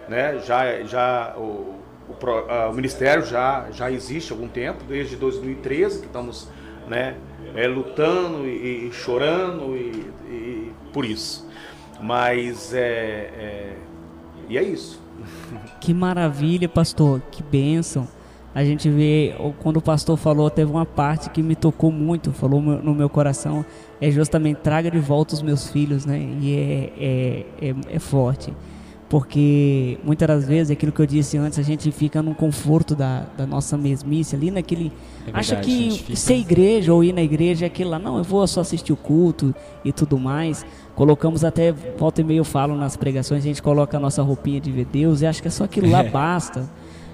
Né? 0.08 0.38
Já, 0.40 0.82
já 0.84 1.34
o, 1.36 1.74
o, 2.08 2.70
o 2.70 2.74
ministério 2.74 3.24
já, 3.24 3.66
já 3.70 3.90
existe 3.90 4.32
há 4.32 4.36
algum 4.36 4.48
tempo, 4.48 4.84
desde 4.84 5.16
2013 5.16 6.00
que 6.00 6.06
estamos 6.06 6.48
né, 6.88 7.16
é, 7.54 7.66
lutando 7.66 8.46
e, 8.46 8.88
e 8.88 8.92
chorando 8.92 9.76
e, 9.76 10.10
e 10.28 10.72
por 10.92 11.04
isso. 11.04 11.48
Mas 12.00 12.74
é, 12.74 12.80
é- 12.80 13.76
e 14.48 14.58
é 14.58 14.62
isso. 14.62 15.00
Que 15.80 15.92
maravilha, 15.94 16.68
pastor. 16.68 17.20
Que 17.30 17.42
bênção. 17.42 18.08
A 18.54 18.64
gente 18.64 18.88
vê, 18.88 19.34
quando 19.62 19.78
o 19.78 19.82
pastor 19.82 20.16
falou, 20.16 20.48
teve 20.48 20.70
uma 20.70 20.86
parte 20.86 21.28
que 21.28 21.42
me 21.42 21.56
tocou 21.56 21.90
muito, 21.90 22.32
falou 22.32 22.62
no 22.62 22.80
no 22.80 22.94
meu 22.94 23.08
coração, 23.10 23.64
é 24.00 24.10
justamente 24.10 24.58
traga 24.58 24.90
de 24.90 24.98
volta 24.98 25.34
os 25.34 25.42
meus 25.42 25.68
filhos, 25.68 26.06
né? 26.06 26.18
E 26.40 26.54
é, 26.56 26.92
é, 27.04 27.68
é, 27.70 27.96
é 27.96 27.98
forte. 27.98 28.54
Porque 29.08 29.98
muitas 30.02 30.26
das 30.26 30.44
vezes, 30.46 30.70
aquilo 30.70 30.90
que 30.90 31.00
eu 31.00 31.06
disse 31.06 31.36
antes, 31.36 31.58
a 31.58 31.62
gente 31.62 31.90
fica 31.92 32.22
num 32.22 32.34
conforto 32.34 32.94
da, 32.94 33.26
da 33.36 33.46
nossa 33.46 33.76
mesmice 33.76 34.34
ali, 34.34 34.50
naquele. 34.50 34.90
É 35.26 35.30
acha 35.32 35.56
verdade, 35.56 35.86
a 35.86 35.90
que 35.90 35.98
fica- 35.98 36.16
ser 36.16 36.34
igreja 36.36 36.92
ou 36.92 37.04
ir 37.04 37.12
na 37.12 37.22
igreja 37.22 37.66
é 37.66 37.68
aquilo 37.68 37.90
lá, 37.90 37.98
não, 37.98 38.18
eu 38.18 38.24
vou 38.24 38.46
só 38.46 38.60
assistir 38.60 38.92
o 38.92 38.96
culto 38.96 39.54
e 39.84 39.92
tudo 39.92 40.18
mais. 40.18 40.64
Colocamos 40.94 41.44
até, 41.44 41.72
volta 41.72 42.20
e 42.20 42.24
meia 42.24 42.38
eu 42.38 42.44
falo 42.44 42.74
nas 42.76 42.96
pregações, 42.96 43.42
a 43.44 43.46
gente 43.46 43.62
coloca 43.62 43.96
a 43.96 44.00
nossa 44.00 44.22
roupinha 44.22 44.60
de 44.60 44.70
ver 44.70 44.86
Deus 44.86 45.20
e 45.22 45.26
acha 45.26 45.40
que 45.42 45.48
é 45.48 45.50
só 45.50 45.64
aquilo 45.64 45.90
lá 45.90 46.02
basta. 46.08 46.68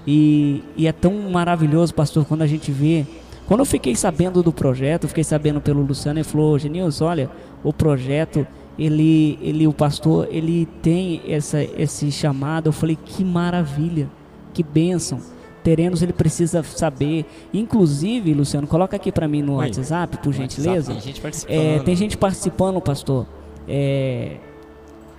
E, 0.07 0.63
e 0.75 0.87
é 0.87 0.91
tão 0.91 1.13
maravilhoso, 1.29 1.93
pastor, 1.93 2.25
quando 2.25 2.41
a 2.41 2.47
gente 2.47 2.71
vê. 2.71 3.05
Quando 3.47 3.59
eu 3.59 3.65
fiquei 3.65 3.95
sabendo 3.95 4.41
do 4.41 4.51
projeto, 4.53 5.07
fiquei 5.09 5.23
sabendo 5.25 5.59
pelo 5.59 5.81
Luciano, 5.81 6.19
ele 6.19 6.23
falou, 6.23 6.57
Genilson, 6.57 7.05
olha, 7.05 7.29
o 7.63 7.73
projeto, 7.73 8.47
ele, 8.83 9.37
ele, 9.41 9.67
o 9.67 9.73
pastor, 9.73 10.27
ele 10.31 10.67
tem 10.81 11.21
essa, 11.27 11.61
esse 11.63 12.11
chamado. 12.11 12.67
Eu 12.69 12.73
falei, 12.73 12.97
que 13.03 13.23
maravilha, 13.23 14.09
que 14.53 14.63
bênção. 14.63 15.19
Teremos, 15.63 16.01
ele 16.01 16.13
precisa 16.13 16.63
saber. 16.63 17.25
Inclusive, 17.53 18.33
Luciano, 18.33 18.65
coloca 18.65 18.95
aqui 18.95 19.11
para 19.11 19.27
mim 19.27 19.43
no 19.43 19.57
Oi. 19.57 19.65
WhatsApp, 19.67 20.17
por 20.17 20.33
gentileza. 20.33 20.91
WhatsApp, 20.91 20.95
tem 20.95 21.01
gente 21.01 21.21
participando. 21.21 21.55
É, 21.55 21.79
tem 21.79 21.95
gente 21.95 22.17
participando, 22.17 22.81
pastor. 22.81 23.27
É, 23.67 24.37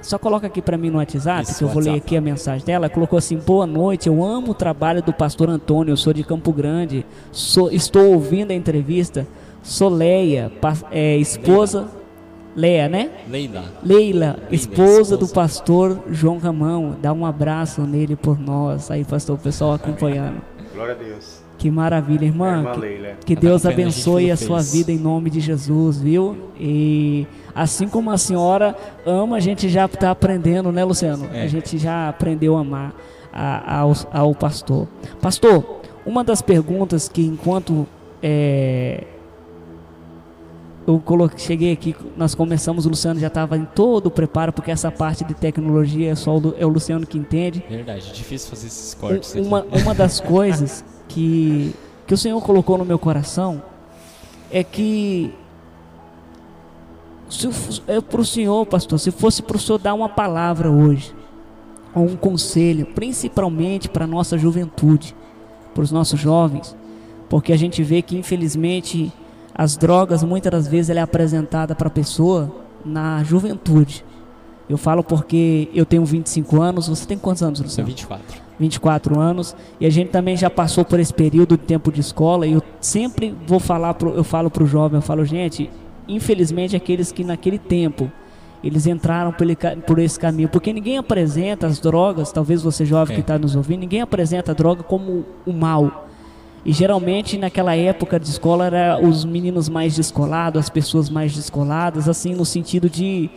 só 0.01 0.19
coloca 0.19 0.49
aqui 0.49 0.61
para 0.61 0.77
mim 0.77 0.91
no 0.91 0.99
WhatsApp, 0.99 1.55
que 1.55 1.63
eu 1.63 1.69
vou 1.69 1.81
ler 1.81 1.91
WhatsApp. 1.91 2.07
aqui 2.07 2.17
a 2.17 2.21
mensagem 2.21 2.67
dela. 2.67 2.87
Ela 2.87 2.93
colocou 2.93 3.17
assim: 3.17 3.37
Boa 3.37 3.67
noite, 3.69 4.09
eu 4.09 4.25
amo 4.25 4.51
o 4.51 4.55
trabalho 4.55 5.01
do 5.01 5.13
pastor 5.13 5.49
Antônio, 5.49 5.93
eu 5.93 5.97
sou 5.97 6.13
de 6.13 6.25
Campo 6.25 6.53
Grande, 6.53 7.07
sou- 7.31 7.71
estou 7.71 8.13
ouvindo 8.13 8.51
a 8.51 8.55
entrevista. 8.55 9.25
Sou 9.63 9.89
Leia, 9.89 10.51
pa- 10.61 10.77
é, 10.91 11.17
esposa. 11.19 11.87
Leia, 12.55 12.89
né? 12.89 13.11
Leila. 13.29 13.65
Leila, 13.83 14.39
esposa 14.51 15.17
do 15.17 15.27
pastor 15.29 15.99
João 16.11 16.39
Ramão. 16.39 16.95
Dá 17.01 17.13
um 17.13 17.25
abraço 17.25 17.81
nele 17.83 18.15
por 18.17 18.39
nós. 18.39 18.91
Aí, 18.91 19.05
pastor, 19.05 19.37
o 19.37 19.39
pessoal 19.39 19.73
acompanhando. 19.73 20.41
Glória 20.75 20.95
a 20.95 20.97
Deus. 20.97 21.41
Que 21.59 21.71
maravilha, 21.71 22.25
irmã. 22.25 22.59
Irmã 22.59 22.73
que- 23.21 23.27
que 23.27 23.37
Deus 23.37 23.65
abençoe 23.65 24.31
a 24.31 24.37
sua 24.37 24.61
vida 24.61 24.91
em 24.93 24.99
nome 24.99 25.31
de 25.31 25.39
Jesus, 25.41 26.01
viu? 26.01 26.37
E 26.59 27.27
assim 27.55 27.89
como 27.89 28.11
a 28.11 28.19
senhora 28.19 28.75
ama, 29.07 29.37
a 29.37 29.41
gente 29.41 29.69
já 29.69 29.85
está 29.87 30.11
aprendendo, 30.11 30.73
né, 30.73 30.85
Luciano? 30.85 31.29
É. 31.33 31.43
A 31.43 31.47
gente 31.47 31.79
já 31.79 32.09
aprendeu 32.09 32.57
a 32.57 32.61
amar 32.61 32.93
a- 33.33 33.79
ao, 33.81 33.93
ao 34.13 34.35
pastor. 34.35 34.89
Pastor, 35.21 35.81
uma 36.05 36.25
das 36.25 36.43
perguntas 36.43 37.09
que 37.09 37.25
enquanto 37.25 37.87
é, 38.23 39.05
eu 40.87 40.99
coloquei, 40.99 41.39
cheguei 41.39 41.73
aqui, 41.73 41.95
nós 42.17 42.35
começamos, 42.35 42.87
o 42.87 42.89
Luciano 42.89 43.21
já 43.21 43.29
estava 43.29 43.57
em 43.57 43.65
todo 43.65 44.07
o 44.07 44.11
preparo, 44.11 44.53
porque 44.53 44.71
essa 44.71 44.91
parte 44.91 45.25
de 45.25 45.35
tecnologia 45.35 46.11
é 46.11 46.15
só 46.15 46.37
o, 46.37 46.55
é 46.59 46.67
o 46.67 46.69
Luciano 46.69 47.07
que 47.07 47.17
entende. 47.17 47.65
Verdade, 47.69 48.09
é 48.11 48.13
difícil 48.13 48.51
fazer 48.51 48.67
esses 48.67 48.95
cortes. 48.95 49.35
Uma, 49.35 49.65
uma 49.71 49.95
das 49.95 50.19
coisas 50.21 50.85
que, 51.09 51.75
que 52.07 52.15
o 52.15 52.19
Senhor 52.19 52.41
colocou 52.43 52.77
no 52.79 52.85
meu 52.85 52.99
coração 52.99 53.63
é 54.51 54.65
que 54.65 55.33
se 57.29 57.49
é 57.87 58.01
para 58.01 58.21
o 58.21 58.25
Senhor, 58.25 58.67
pastor, 58.67 58.99
se 58.99 59.11
fosse 59.11 59.43
para 59.43 59.57
o 59.57 59.61
Senhor 59.61 59.79
dar 59.79 59.95
uma 59.95 60.09
palavra 60.09 60.71
hoje, 60.71 61.15
ou 61.95 62.05
um 62.05 62.17
conselho, 62.17 62.87
principalmente 62.87 63.89
para 63.89 64.05
a 64.05 64.09
nossa 64.09 64.37
juventude, 64.37 65.15
para 65.75 65.83
os 65.83 65.91
nossos 65.91 66.19
jovens, 66.19 66.77
porque 67.29 67.53
a 67.53 67.57
gente 67.57 67.83
vê 67.83 68.03
que 68.03 68.17
infelizmente 68.17 69.13
as 69.55 69.77
drogas 69.77 70.23
muitas 70.23 70.51
das 70.51 70.69
vezes 70.69 70.91
ela 70.91 71.01
é 71.01 71.03
apresentada 71.03 71.75
para 71.75 71.89
a 71.89 71.91
pessoa 71.91 72.51
na 72.85 73.23
juventude. 73.23 74.05
Eu 74.69 74.79
falo 74.79 75.03
porque 75.05 75.69
eu 75.75 75.85
tenho 75.85 76.05
25 76.05 76.61
anos, 76.61 76.89
você 76.89 77.07
tem 77.07 77.19
quantos 77.19 77.43
anos, 77.43 77.61
Luciano? 77.61 77.89
24. 77.89 78.43
24 78.59 79.19
anos 79.19 79.57
e 79.81 79.87
a 79.87 79.91
gente 79.91 80.11
também 80.11 80.37
já 80.37 80.49
passou 80.49 80.85
por 80.85 81.01
esse 81.01 81.13
período 81.13 81.57
de 81.57 81.65
tempo 81.65 81.91
de 81.91 82.01
escola 82.01 82.47
e 82.47 82.53
eu 82.53 82.63
sempre 82.81 83.35
vou 83.47 83.59
falar 83.59 83.95
pro, 83.95 84.15
eu 84.15 84.23
falo 84.23 84.51
pro 84.51 84.65
jovem, 84.67 84.99
eu 84.99 85.03
falo, 85.03 85.25
gente, 85.25 85.69
infelizmente 86.07 86.77
aqueles 86.77 87.11
que 87.11 87.25
naquele 87.25 87.59
tempo 87.59 88.11
eles 88.63 88.87
entraram 88.87 89.33
por, 89.33 89.43
ele 89.43 89.57
por 89.85 89.99
esse 89.99 90.19
caminho, 90.19 90.49
porque 90.49 90.73
ninguém 90.73 90.97
apresenta 90.97 91.67
as 91.67 91.81
drogas, 91.81 92.31
talvez 92.31 92.63
você 92.63 92.85
jovem 92.85 93.15
É. 93.15 93.17
que 93.17 93.21
está 93.21 93.37
nos 93.37 93.57
ouvindo, 93.57 93.81
ninguém 93.81 94.01
apresenta 94.01 94.53
a 94.53 94.55
droga 94.55 94.85
como 94.85 95.25
o 95.45 95.53
mal. 95.53 96.07
E 96.65 96.73
geralmente 96.73 97.37
naquela 97.37 97.75
época 97.75 98.21
de 98.21 98.29
escola 98.29 98.67
era 98.67 99.01
os 99.01 99.25
meninos 99.25 99.69
mais 99.69 99.97
descolados, 99.97 100.61
as 100.61 100.71
pessoas 100.71 101.11
mais 101.11 101.35
descoladas, 101.35 102.09
assim 102.09 102.35
no 102.35 102.45
sentido 102.45 102.89
de, 102.89 103.29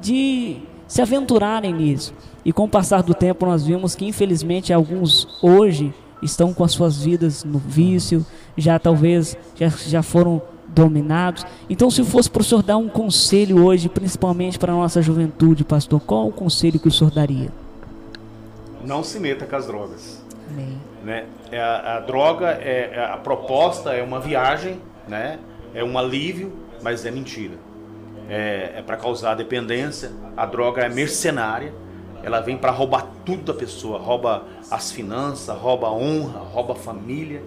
de 0.00 0.56
se 0.86 1.02
aventurarem 1.02 1.74
nisso. 1.74 2.14
E 2.44 2.52
com 2.52 2.64
o 2.64 2.68
passar 2.68 3.02
do 3.02 3.12
tempo 3.12 3.44
nós 3.44 3.66
vimos 3.66 3.94
que 3.94 4.06
infelizmente 4.06 4.72
alguns 4.72 5.28
hoje 5.42 5.92
estão 6.22 6.54
com 6.54 6.64
as 6.64 6.72
suas 6.72 7.02
vidas 7.02 7.44
no 7.44 7.58
vício, 7.58 8.24
já 8.56 8.78
talvez 8.78 9.36
já, 9.56 9.68
já 9.68 10.02
foram 10.02 10.40
dominados. 10.66 11.44
Então 11.68 11.90
se 11.90 12.02
fosse 12.02 12.30
para 12.30 12.40
o 12.40 12.44
senhor 12.44 12.62
dar 12.62 12.78
um 12.78 12.88
conselho 12.88 13.62
hoje, 13.62 13.90
principalmente 13.90 14.58
para 14.58 14.72
a 14.72 14.76
nossa 14.76 15.02
juventude, 15.02 15.64
pastor, 15.64 16.00
qual 16.00 16.28
o 16.28 16.32
conselho 16.32 16.80
que 16.80 16.88
o 16.88 16.92
senhor 16.92 17.10
daria? 17.10 17.50
Não 18.84 19.04
se 19.04 19.20
meta 19.20 19.44
com 19.44 19.56
as 19.56 19.66
drogas. 19.66 20.22
Amém. 20.50 20.89
Né? 21.02 21.26
É 21.50 21.60
A, 21.60 21.96
a 21.96 22.00
droga, 22.00 22.50
é, 22.60 22.90
é- 22.94 23.04
a 23.04 23.16
proposta 23.16 23.92
é 23.92 24.02
uma 24.02 24.20
viagem, 24.20 24.80
né? 25.08 25.38
É 25.74 25.82
um 25.84 25.98
alívio, 25.98 26.52
mas 26.82 27.04
é 27.06 27.10
mentira. 27.10 27.54
É, 28.28 28.74
é 28.76 28.82
para 28.82 28.96
causar 28.96 29.34
dependência. 29.34 30.12
A 30.36 30.46
droga 30.46 30.82
é 30.82 30.88
mercenária. 30.88 31.72
Ela 32.22 32.40
vem 32.40 32.56
para 32.56 32.70
roubar 32.70 33.06
tudo 33.24 33.44
da 33.44 33.54
pessoa. 33.54 33.98
Rouba 33.98 34.44
as 34.70 34.92
finanças, 34.92 35.56
rouba 35.56 35.86
a 35.88 35.92
honra, 35.92 36.40
rouba 36.40 36.72
a 36.74 36.76
família, 36.76 37.42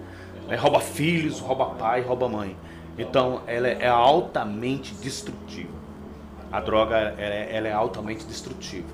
né? 0.48 0.56
rouba 0.56 0.80
filhos, 0.80 1.38
rouba 1.38 1.66
pai, 1.66 2.00
rouba 2.02 2.28
mãe. 2.28 2.56
Então, 2.98 3.42
ela 3.46 3.68
é 3.68 3.88
altamente 3.88 4.94
destrutiva. 4.94 5.72
A 6.50 6.60
droga 6.60 6.96
ela 6.96 7.34
é, 7.34 7.70
é 7.70 7.72
altamente 7.72 8.24
destrutiva. 8.24 8.86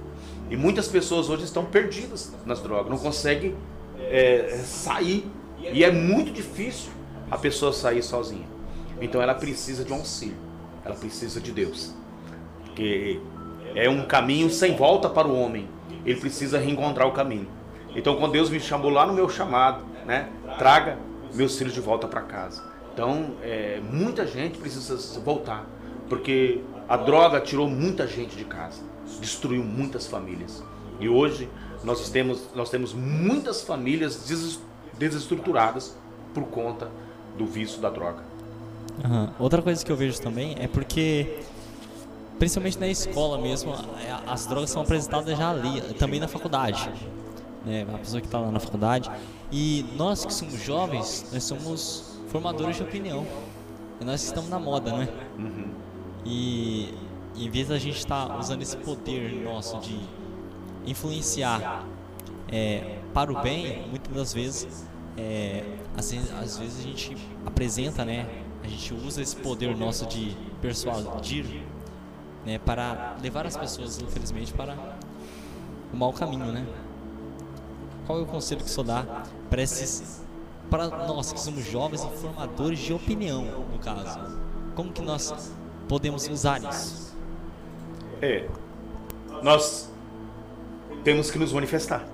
E 0.51 0.57
muitas 0.57 0.89
pessoas 0.89 1.29
hoje 1.29 1.45
estão 1.45 1.65
perdidas 1.65 2.35
nas 2.45 2.61
drogas, 2.61 2.91
não 2.91 2.99
conseguem 2.99 3.55
é, 4.09 4.61
sair. 4.65 5.31
E 5.59 5.85
é 5.85 5.91
muito 5.91 6.33
difícil 6.33 6.91
a 7.31 7.37
pessoa 7.37 7.73
sair 7.73 8.03
sozinha. 8.03 8.47
Então 9.01 9.21
ela 9.21 9.35
precisa 9.35 9.85
de 9.85 9.93
um 9.93 9.97
auxílio, 9.97 10.37
ela 10.85 10.95
precisa 10.95 11.41
de 11.41 11.53
Deus. 11.53 11.95
Porque 12.65 13.21
é 13.75 13.89
um 13.89 14.07
caminho 14.07 14.51
sem 14.51 14.77
volta 14.77 15.09
para 15.09 15.29
o 15.29 15.39
homem. 15.39 15.69
Ele 16.05 16.19
precisa 16.19 16.59
reencontrar 16.59 17.07
o 17.07 17.13
caminho. 17.13 17.49
Então, 17.95 18.17
quando 18.17 18.33
Deus 18.33 18.49
me 18.49 18.61
chamou 18.61 18.91
lá 18.91 19.07
no 19.07 19.13
meu 19.13 19.29
chamado, 19.29 19.85
né? 20.07 20.29
Traga 20.59 20.99
meus 21.35 21.57
filhos 21.59 21.75
de 21.75 21.81
volta 21.81 22.07
para 22.07 22.23
casa. 22.23 22.63
Então, 22.93 23.35
é, 23.43 23.81
muita 23.93 24.27
gente 24.27 24.59
precisa 24.59 25.21
voltar, 25.21 25.67
porque 26.09 26.61
a 26.89 26.97
droga 26.97 27.41
tirou 27.41 27.69
muita 27.69 28.07
gente 28.07 28.37
de 28.37 28.45
casa, 28.45 28.83
destruiu 29.21 29.63
muitas 29.63 30.07
famílias. 30.07 30.63
E 31.01 31.09
hoje 31.09 31.49
nós 31.83 32.09
temos, 32.11 32.43
nós 32.55 32.71
temos 32.71 32.93
muitas 32.93 33.63
famílias 33.63 34.25
des- 34.27 34.61
desestruturadas 34.99 35.97
por 36.35 36.45
conta 36.45 36.91
do 37.37 37.47
vício 37.47 37.81
da 37.81 37.89
droga. 37.91 38.23
Aham. 39.05 39.33
Outra 39.39 39.63
coisa 39.63 39.85
que 39.85 39.91
eu 39.91 39.97
vejo 39.97 40.21
também 40.21 40.55
é 40.59 40.69
porque, 40.69 41.39
principalmente 42.39 42.79
na 42.79 42.89
escola 42.89 43.39
mesmo, 43.39 43.73
as 44.27 44.47
drogas 44.47 44.71
são 44.71 44.83
apresentadas 44.83 45.37
já 45.39 45.51
ali, 45.51 45.81
também 45.95 46.21
na 46.21 46.29
faculdade. 46.29 46.91
Né? 47.65 47.87
A 47.93 47.99
pessoa 47.99 48.21
que 48.21 48.27
está 48.27 48.39
lá 48.39 48.51
na 48.51 48.61
faculdade. 48.61 49.11
E 49.51 49.85
nós 49.97 50.25
que 50.25 50.33
somos 50.35 50.63
jovens, 50.63 51.27
nós 51.33 51.45
somos 51.45 52.19
formadores 52.29 52.77
de 52.77 52.83
opinião. 52.83 53.27
E 54.01 54.05
nós 54.05 54.23
estamos 54.23 54.49
na 54.49 54.59
moda, 54.59 54.93
né? 54.93 55.09
E 56.25 56.95
em 57.37 57.49
vez 57.51 57.69
da 57.69 57.79
gente 57.79 57.99
estar 57.99 58.39
usando 58.39 58.63
esse 58.63 58.77
poder 58.77 59.43
nosso 59.43 59.79
de 59.79 59.99
influenciar 60.87 61.85
é, 62.51 62.99
para 63.15 63.33
o 63.33 63.41
bem, 63.41 63.87
muitas 63.89 64.15
das 64.15 64.35
vezes, 64.35 64.87
é, 65.17 65.65
às, 65.97 66.11
vezes, 66.11 66.33
às 66.33 66.59
vezes 66.59 66.81
a 66.81 66.83
gente 66.83 67.17
apresenta, 67.47 68.05
né? 68.05 68.27
A 68.63 68.69
gente 68.69 68.93
usa 68.95 69.23
esse 69.23 69.37
poder 69.37 69.77
nosso 69.77 70.07
de 70.07 70.37
persuadir, 70.61 71.47
né? 72.45 72.59
Para 72.59 73.17
levar 73.23 73.47
as 73.47 73.57
pessoas, 73.57 74.01
infelizmente, 74.01 74.53
para 74.53 74.77
o 75.93 75.97
mau 75.97 76.13
caminho, 76.13 76.47
né? 76.47 76.67
Qual 78.07 78.19
é 78.19 78.23
o 78.23 78.27
conselho 78.27 78.61
que 78.61 78.67
o 78.67 78.71
senhor 78.71 78.87
dá 78.87 79.25
para 79.49 79.63
esses, 79.63 80.25
para 80.69 80.89
nós 81.07 81.33
que 81.33 81.41
somos 81.41 81.65
jovens 81.65 82.03
e 82.03 82.09
formadores 82.19 82.79
de 82.79 82.93
opinião, 82.93 83.45
no 83.45 83.79
caso? 83.79 84.19
Como 84.75 84.93
que 84.93 85.03
nós 85.03 85.53
podemos 85.89 86.29
usar 86.29 86.63
isso? 86.63 87.17
É, 88.23 88.49
nós 89.43 89.91
temos 91.05 91.31
que 91.31 91.39
nos 91.39 91.53
manifestar. 91.53 92.05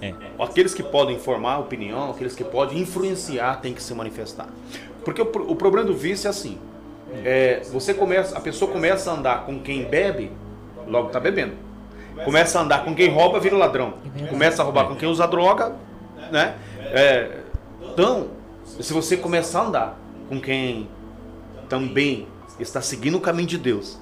É. 0.00 0.14
Aqueles 0.38 0.74
que 0.74 0.82
podem 0.82 1.18
formar 1.18 1.58
opinião, 1.58 2.10
aqueles 2.10 2.34
que 2.34 2.42
podem 2.42 2.80
influenciar, 2.80 3.60
tem 3.60 3.72
que 3.72 3.82
se 3.82 3.94
manifestar. 3.94 4.48
Porque 5.04 5.22
o, 5.22 5.24
o 5.24 5.56
problema 5.56 5.86
do 5.86 5.94
vício 5.94 6.26
é 6.26 6.30
assim: 6.30 6.58
é, 7.24 7.62
você 7.70 7.94
começa, 7.94 8.36
a 8.36 8.40
pessoa 8.40 8.70
começa 8.70 9.10
a 9.10 9.14
andar 9.14 9.46
com 9.46 9.60
quem 9.60 9.84
bebe, 9.84 10.32
logo 10.86 11.08
está 11.08 11.20
bebendo. 11.20 11.54
Começa 12.24 12.58
a 12.58 12.62
andar 12.62 12.84
com 12.84 12.94
quem 12.94 13.08
rouba, 13.08 13.40
vira 13.40 13.56
ladrão. 13.56 13.94
Começa 14.28 14.60
a 14.60 14.64
roubar 14.64 14.86
com 14.86 14.96
quem 14.96 15.08
usa 15.08 15.26
droga, 15.26 15.74
né? 16.30 16.56
É, 16.92 17.38
então, 17.92 18.28
se 18.64 18.92
você 18.92 19.16
começar 19.16 19.60
a 19.60 19.66
andar 19.66 19.98
com 20.28 20.40
quem 20.40 20.88
também 21.68 22.26
está 22.60 22.82
seguindo 22.82 23.16
o 23.16 23.20
caminho 23.20 23.48
de 23.48 23.58
Deus, 23.58 23.98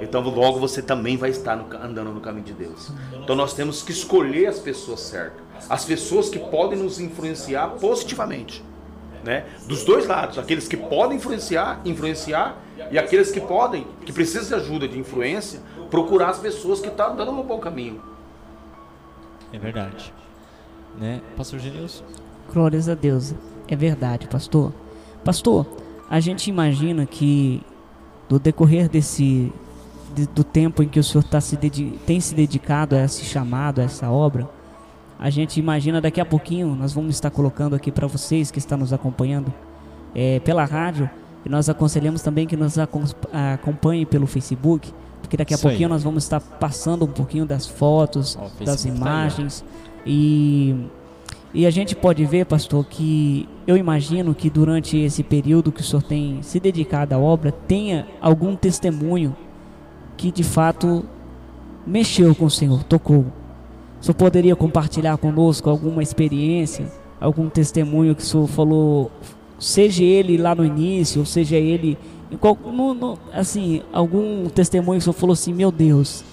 então 0.00 0.22
logo 0.22 0.58
você 0.58 0.82
também 0.82 1.16
vai 1.16 1.30
estar 1.30 1.56
no 1.56 1.64
andando 1.76 2.10
no 2.12 2.20
caminho 2.20 2.44
de 2.44 2.52
Deus. 2.52 2.90
Então 3.12 3.36
nós 3.36 3.54
temos 3.54 3.82
que 3.82 3.92
escolher 3.92 4.46
as 4.46 4.58
pessoas 4.58 5.00
certas, 5.00 5.42
as 5.68 5.84
pessoas 5.84 6.28
que 6.28 6.38
podem 6.38 6.78
nos 6.78 6.98
influenciar 6.98 7.68
positivamente, 7.80 8.64
né? 9.22 9.46
Dos 9.66 9.84
dois 9.84 10.06
lados, 10.06 10.38
aqueles 10.38 10.66
que 10.66 10.76
podem 10.76 11.16
influenciar, 11.16 11.80
influenciar 11.84 12.60
e 12.90 12.98
aqueles 12.98 13.30
que 13.30 13.40
podem, 13.40 13.86
que 14.04 14.12
precisam 14.12 14.58
de 14.58 14.64
ajuda 14.64 14.88
de 14.88 14.98
influência, 14.98 15.60
procurar 15.90 16.30
as 16.30 16.38
pessoas 16.38 16.80
que 16.80 16.88
estão 16.88 17.14
dando 17.14 17.32
no 17.32 17.44
bom 17.44 17.58
caminho. 17.58 18.02
É 19.52 19.58
verdade. 19.58 20.12
Né? 20.98 21.20
Pastor 21.36 21.60
Genilson? 21.60 22.04
Glórias 22.52 22.88
a 22.88 22.94
Deus. 22.94 23.34
É 23.68 23.76
verdade, 23.76 24.26
pastor. 24.26 24.72
Pastor, 25.24 25.66
a 26.10 26.20
gente 26.20 26.50
imagina 26.50 27.06
que 27.06 27.62
no 28.28 28.38
decorrer 28.38 28.88
desse 28.88 29.52
de- 30.14 30.26
do 30.26 30.44
tempo 30.44 30.82
em 30.82 30.88
que 30.88 30.98
o 30.98 31.04
senhor 31.04 31.24
tá 31.24 31.40
se 31.40 31.56
tem 32.06 32.20
se 32.20 32.34
dedicado 32.34 32.94
a 32.96 33.04
esse 33.04 33.24
chamado, 33.24 33.80
a 33.80 33.84
essa 33.84 34.10
obra, 34.10 34.48
a 35.18 35.30
gente 35.30 35.58
imagina 35.60 36.00
daqui 36.00 36.20
a 36.20 36.24
pouquinho 36.24 36.74
nós 36.74 36.92
vamos 36.92 37.14
estar 37.14 37.30
colocando 37.30 37.74
aqui 37.74 37.90
para 37.92 38.06
vocês 38.06 38.50
que 38.50 38.58
estão 38.58 38.78
nos 38.78 38.92
acompanhando 38.92 39.52
é, 40.14 40.40
pela 40.40 40.64
rádio 40.64 41.08
e 41.44 41.48
nós 41.48 41.68
aconselhamos 41.68 42.22
também 42.22 42.46
que 42.46 42.56
nos 42.56 42.78
acom- 42.78 43.04
acompanhem 43.52 44.06
pelo 44.06 44.26
Facebook, 44.26 44.92
porque 45.20 45.36
daqui 45.36 45.52
a 45.54 45.56
pouquinho 45.58 45.88
nós 45.88 46.02
vamos 46.02 46.24
estar 46.24 46.40
passando 46.40 47.04
um 47.04 47.08
pouquinho 47.08 47.44
das 47.46 47.66
fotos, 47.66 48.36
das 48.64 48.82
tá 48.82 48.88
imagens 48.88 49.64
e 50.06 50.74
e 51.56 51.66
a 51.66 51.70
gente 51.70 51.94
pode 51.94 52.24
ver, 52.24 52.46
pastor, 52.46 52.84
que 52.84 53.48
eu 53.64 53.76
imagino 53.76 54.34
que 54.34 54.50
durante 54.50 54.98
esse 54.98 55.22
período 55.22 55.70
que 55.70 55.82
o 55.82 55.84
senhor 55.84 56.02
tem 56.02 56.42
se 56.42 56.58
dedicado 56.58 57.14
à 57.14 57.18
obra, 57.18 57.52
tenha 57.52 58.08
algum 58.20 58.56
testemunho 58.56 59.36
que 60.16 60.30
de 60.30 60.42
fato 60.44 61.04
mexeu 61.86 62.34
com 62.34 62.46
o 62.46 62.50
senhor, 62.50 62.82
tocou. 62.84 63.26
Senhor 64.00 64.14
poderia 64.14 64.54
compartilhar 64.54 65.16
conosco 65.16 65.70
alguma 65.70 66.02
experiência, 66.02 66.90
algum 67.20 67.48
testemunho 67.48 68.14
que 68.14 68.22
o 68.22 68.26
senhor 68.26 68.46
falou, 68.46 69.10
seja 69.58 70.02
ele 70.04 70.36
lá 70.36 70.54
no 70.54 70.64
início, 70.64 71.20
ou 71.20 71.26
seja 71.26 71.56
ele. 71.56 71.96
em 72.30 72.36
qual- 72.36 72.58
no- 72.64 72.94
no- 72.94 73.18
assim, 73.32 73.82
algum 73.92 74.46
testemunho 74.48 74.98
que 74.98 75.02
o 75.02 75.04
senhor 75.04 75.14
falou 75.14 75.32
assim: 75.34 75.52
meu 75.52 75.70
Deus, 75.70 76.24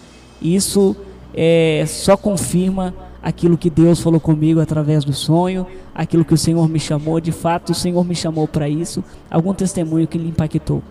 isso 0.42 0.96
é, 1.34 1.84
só 1.88 2.18
confirma 2.18 2.94
aquilo 3.22 3.56
que 3.58 3.70
Deus 3.70 4.00
falou 4.00 4.20
comigo 4.20 4.60
através 4.60 5.04
do 5.06 5.14
sonho, 5.14 5.68
aquilo 5.94 6.26
que 6.26 6.34
o 6.34 6.38
Senhor 6.38 6.68
me 6.68 6.80
chamou, 6.80 7.20
de 7.20 7.32
fato 7.32 7.70
o 7.72 7.76
Senhor 7.76 8.04
me 8.04 8.16
chamou 8.16 8.48
para 8.48 8.68
isso. 8.68 9.04
Algum 9.30 9.54
testemunho 9.54 10.08
que 10.08 10.18
lhe 10.18 10.28
impactou? 10.30 10.82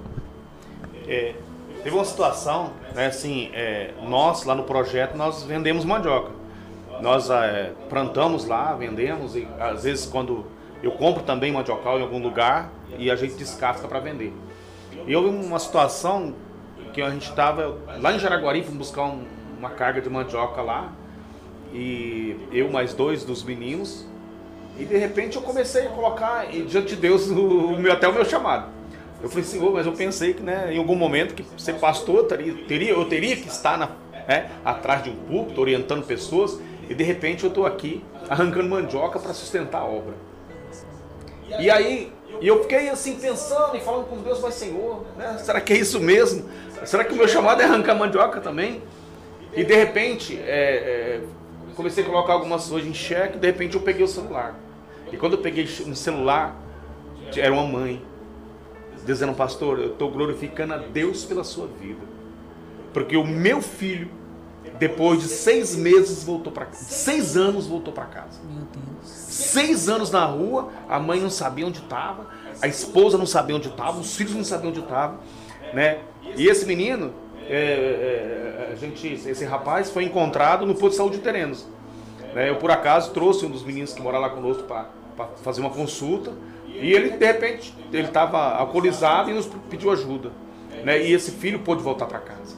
É, 1.09 1.35
teve 1.83 1.95
uma 1.95 2.05
situação, 2.05 2.73
né, 2.95 3.07
assim, 3.07 3.51
é, 3.53 3.93
nós 4.03 4.45
lá 4.45 4.55
no 4.55 4.65
projeto 4.65 5.17
nós 5.17 5.43
vendemos 5.43 5.85
mandioca. 5.85 6.31
Nós 7.01 7.31
é, 7.31 7.73
plantamos 7.89 8.45
lá, 8.47 8.75
vendemos 8.75 9.35
e 9.35 9.49
às 9.59 9.85
vezes 9.85 10.07
quando 10.07 10.45
eu 10.83 10.93
compro 10.93 11.23
também 11.23 11.53
mandiocal 11.53 11.99
em 11.99 12.03
algum 12.03 12.23
lugar 12.23 12.71
e 12.99 13.11
a 13.11 13.17
gente 13.17 13.35
descasca 13.35 13.89
para 13.89 14.01
vender. 14.01 14.33
E 15.07 15.17
houve 15.17 15.29
uma 15.31 15.59
situação 15.59 16.35
que 16.93 17.01
a 17.01 17.09
gente 17.11 17.29
estava 17.29 17.79
lá 18.01 18.13
em 18.13 18.19
Jaraguari, 18.19 18.63
fomos 18.63 18.79
buscar 18.79 19.05
um- 19.05 19.25
uma 19.59 19.71
carga 19.71 20.01
de 20.01 20.11
mandioca 20.11 20.61
lá 20.61 20.93
e 21.73 22.37
eu 22.53 22.71
mais 22.71 22.93
dois 22.93 23.25
dos 23.25 23.43
meninos 23.45 24.07
e 24.79 24.85
de 24.85 24.97
repente 24.97 25.37
eu 25.37 25.43
comecei 25.43 25.87
a 25.87 25.91
colocar 25.91 26.47
diante 26.47 26.89
de 26.89 26.97
Deus 26.97 27.29
o, 27.31 27.35
o 27.75 27.79
meu, 27.79 27.93
até 27.93 28.09
o 28.09 28.13
meu 28.13 28.25
chamado. 28.25 28.67
Eu 29.23 29.29
falei, 29.29 29.45
Senhor, 29.45 29.73
mas 29.73 29.87
eu 29.87 29.93
pensei 29.93 30.33
que 30.33 30.43
né, 30.43 30.73
em 30.73 30.79
algum 30.79 30.95
momento 30.95 31.35
que 31.35 31.45
ser 31.61 31.75
pastor 31.75 32.25
teria, 32.25 32.55
teria, 32.67 32.93
eu 32.93 33.05
teria 33.05 33.37
que 33.37 33.49
estar 33.49 33.77
na, 33.77 33.91
né, 34.27 34.51
atrás 34.65 35.03
de 35.03 35.11
um 35.11 35.17
púlpito, 35.17 35.61
orientando 35.61 36.05
pessoas, 36.05 36.59
e 36.89 36.95
de 36.95 37.05
repente 37.05 37.45
eu 37.45 37.49
estou 37.49 37.67
aqui 37.67 38.03
arrancando 38.29 38.69
mandioca 38.69 39.19
para 39.19 39.35
sustentar 39.35 39.83
a 39.83 39.85
obra. 39.85 40.15
E 41.59 41.71
aí 41.71 42.13
eu 42.41 42.63
fiquei 42.63 42.89
assim 42.89 43.17
pensando 43.17 43.77
e 43.77 43.81
falando 43.81 44.07
com 44.07 44.17
Deus, 44.23 44.41
mas 44.41 44.55
Senhor, 44.55 45.05
né, 45.17 45.37
será 45.39 45.61
que 45.61 45.73
é 45.73 45.77
isso 45.77 46.01
mesmo? 46.01 46.49
Será 46.85 47.05
que 47.05 47.13
o 47.13 47.17
meu 47.17 47.29
chamado 47.29 47.61
é 47.61 47.65
arrancar 47.65 47.95
mandioca 47.95 48.41
também? 48.41 48.83
E 49.55 49.65
de 49.65 49.75
repente, 49.75 50.39
é, 50.39 51.21
é, 51.21 51.21
comecei 51.77 52.05
a 52.05 52.07
colocar 52.07 52.33
algumas 52.33 52.69
coisas 52.69 52.89
em 52.89 52.95
xeque, 52.95 53.37
de 53.37 53.47
repente 53.47 53.75
eu 53.75 53.83
peguei 53.83 54.05
o 54.05 54.09
celular. 54.09 54.55
E 55.13 55.17
quando 55.17 55.35
eu 55.35 55.41
peguei 55.41 55.69
um 55.87 55.95
celular, 55.95 56.57
era 57.37 57.53
uma 57.53 57.67
mãe, 57.67 58.01
dizendo, 59.05 59.35
pastor, 59.35 59.79
eu 59.79 59.93
estou 59.93 60.11
glorificando 60.11 60.75
a 60.75 60.79
Deus 60.79 61.25
pela 61.25 61.45
sua 61.45 61.67
vida. 61.67 62.01
Porque 62.93 63.17
o 63.17 63.27
meu 63.27 63.63
filho, 63.63 64.11
depois 64.79 65.21
de 65.21 65.29
seis 65.29 65.77
meses, 65.77 66.25
voltou 66.25 66.53
para 66.53 66.67
casa. 66.67 66.85
Seis 66.85 67.37
anos 67.37 67.67
voltou 67.67 67.93
para 67.93 68.07
casa. 68.07 68.41
Meu 68.45 68.65
Deus. 68.65 69.09
Seis 69.09 69.89
anos 69.89 70.11
na 70.11 70.25
rua, 70.25 70.71
a 70.89 70.99
mãe 70.99 71.21
não 71.21 71.31
sabia 71.31 71.67
onde 71.67 71.79
estava, 71.79 72.27
a 72.61 72.67
esposa 72.67 73.17
não 73.17 73.27
sabia 73.27 73.57
onde 73.57 73.69
estava, 73.69 73.99
os 73.99 74.17
filhos 74.17 74.35
não 74.35 74.45
sabiam 74.45 74.71
onde 74.71 74.81
estavam, 74.81 75.19
né? 75.73 76.01
E 76.37 76.47
esse 76.47 76.67
menino, 76.67 77.13
é, 77.49 78.69
é, 78.69 78.73
a 78.73 78.75
gente, 78.75 79.07
esse 79.07 79.45
rapaz 79.45 79.91
foi 79.91 80.05
encontrado 80.05 80.67
no 80.67 80.75
posto 80.75 80.91
de 80.91 80.97
saúde 80.97 81.17
de 81.17 81.23
Terenos. 81.23 81.67
né? 82.35 82.51
Eu 82.51 82.57
por 82.57 82.71
acaso 82.71 83.13
trouxe 83.13 83.47
um 83.47 83.51
dos 83.51 83.63
meninos 83.63 83.93
que 83.93 84.03
mora 84.03 84.19
lá 84.19 84.31
conosco 84.31 84.65
para 84.65 84.87
fazer 85.43 85.61
uma 85.61 85.71
consulta 85.71 86.33
e 86.81 86.93
ele 86.93 87.11
de 87.11 87.25
repente 87.27 87.75
ele 87.93 88.09
estava 88.09 88.39
alcoolizado 88.57 89.31
e 89.31 89.35
nos 89.35 89.47
pediu 89.69 89.91
ajuda, 89.91 90.31
né? 90.85 91.03
E 91.03 91.13
esse 91.13 91.31
filho 91.33 91.59
pôde 91.61 91.83
voltar 91.83 92.07
para 92.07 92.19
casa. 92.19 92.57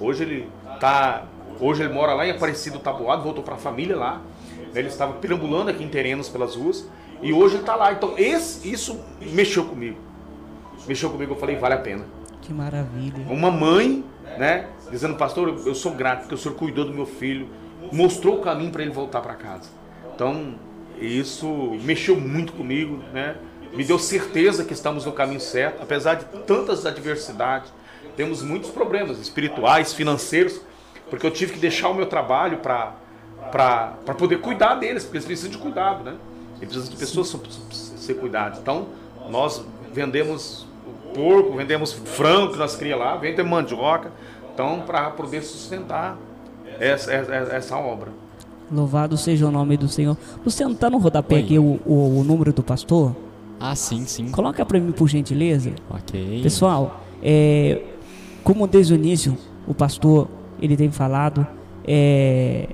Hoje 0.00 0.22
ele 0.24 0.48
tá, 0.80 1.24
hoje 1.60 1.82
ele 1.82 1.92
mora 1.92 2.14
lá 2.14 2.26
em 2.26 2.30
Aparecido 2.30 2.78
Taboado, 2.78 3.22
voltou 3.22 3.44
para 3.44 3.54
a 3.54 3.58
família 3.58 3.96
lá. 3.96 4.14
né? 4.72 4.80
Ele 4.80 4.88
estava 4.88 5.12
perambulando 5.14 5.70
aqui 5.70 5.84
em 5.84 5.88
Terenos 5.88 6.28
pelas 6.28 6.56
ruas 6.56 6.88
e 7.22 7.32
hoje 7.32 7.54
ele 7.56 7.62
está 7.62 7.76
lá. 7.76 7.92
Então 7.92 8.14
esse, 8.16 8.70
isso 8.70 8.98
mexeu 9.20 9.64
comigo. 9.64 9.98
Mexeu 10.88 11.10
comigo, 11.10 11.34
eu 11.34 11.36
falei, 11.38 11.56
vale 11.56 11.74
a 11.74 11.78
pena. 11.78 12.04
Que 12.40 12.52
maravilha. 12.54 13.24
Uma 13.28 13.50
mãe, 13.50 14.02
né, 14.38 14.66
dizendo, 14.90 15.14
pastor, 15.16 15.48
eu- 15.48 15.66
eu 15.66 15.74
sou 15.74 15.92
grato 15.92 16.20
porque 16.20 16.34
o 16.34 16.38
senhor 16.38 16.54
cuidou 16.56 16.86
do 16.86 16.92
meu 16.94 17.04
filho, 17.04 17.46
mostrou 17.92 18.36
o 18.38 18.40
caminho 18.40 18.70
para 18.70 18.82
ele 18.82 18.90
voltar 18.90 19.20
para 19.20 19.34
casa. 19.34 19.68
Então, 20.14 20.54
isso 20.98 21.46
mexeu 21.82 22.18
muito 22.18 22.52
comigo, 22.54 22.98
né? 23.12 23.36
Me 23.72 23.84
deu 23.84 23.98
certeza 23.98 24.64
que 24.64 24.72
estamos 24.72 25.04
no 25.04 25.12
caminho 25.12 25.40
certo, 25.40 25.82
apesar 25.82 26.14
de 26.14 26.24
tantas 26.46 26.84
adversidades. 26.84 27.72
Temos 28.16 28.42
muitos 28.42 28.70
problemas 28.70 29.18
espirituais, 29.18 29.92
financeiros, 29.92 30.60
porque 31.08 31.24
eu 31.26 31.30
tive 31.30 31.52
que 31.54 31.58
deixar 31.58 31.88
o 31.88 31.94
meu 31.94 32.06
trabalho 32.06 32.58
para 32.58 32.94
para 33.50 34.14
poder 34.16 34.40
cuidar 34.40 34.74
deles, 34.74 35.02
porque 35.02 35.16
eles 35.16 35.26
precisam 35.26 35.50
de 35.50 35.58
cuidado, 35.58 36.04
né? 36.04 36.14
Eles 36.60 36.74
precisam 36.74 36.90
de 36.90 36.96
pessoas 36.96 37.34
para 37.34 37.50
ser 37.72 38.14
cuidadas. 38.14 38.58
Então, 38.58 38.86
nós 39.28 39.64
vendemos 39.92 40.66
porco, 41.14 41.56
vendemos 41.56 41.92
frango 41.92 42.52
que 42.52 42.58
nós 42.58 42.76
cria 42.76 42.96
lá, 42.96 43.16
vendemos 43.16 43.50
mandioca, 43.50 44.12
então 44.52 44.82
para 44.86 45.10
poder 45.10 45.42
sustentar 45.42 46.16
essa, 46.78 47.12
essa, 47.12 47.34
essa 47.34 47.76
obra. 47.76 48.12
Louvado 48.70 49.16
seja 49.16 49.48
o 49.48 49.50
nome 49.50 49.76
do 49.76 49.88
Senhor. 49.88 50.16
Você 50.44 50.62
não 50.64 50.74
tá 50.74 50.88
no 50.88 50.98
rodapé 50.98 51.36
Oi. 51.36 51.40
aqui 51.42 51.58
o, 51.58 51.80
o, 51.84 52.20
o 52.20 52.24
número 52.24 52.52
do 52.52 52.62
pastor? 52.62 53.16
Ah, 53.60 53.76
sim, 53.76 54.06
sim. 54.06 54.30
Coloca 54.30 54.64
para 54.64 54.80
mim, 54.80 54.90
por 54.90 55.06
gentileza. 55.06 55.72
Ok. 55.90 56.40
Pessoal, 56.42 57.04
é, 57.22 57.82
como 58.42 58.66
desde 58.66 58.94
o 58.94 58.96
início 58.96 59.36
o 59.66 59.74
pastor 59.74 60.28
ele 60.60 60.76
tem 60.76 60.90
falado, 60.90 61.46
é, 61.84 62.68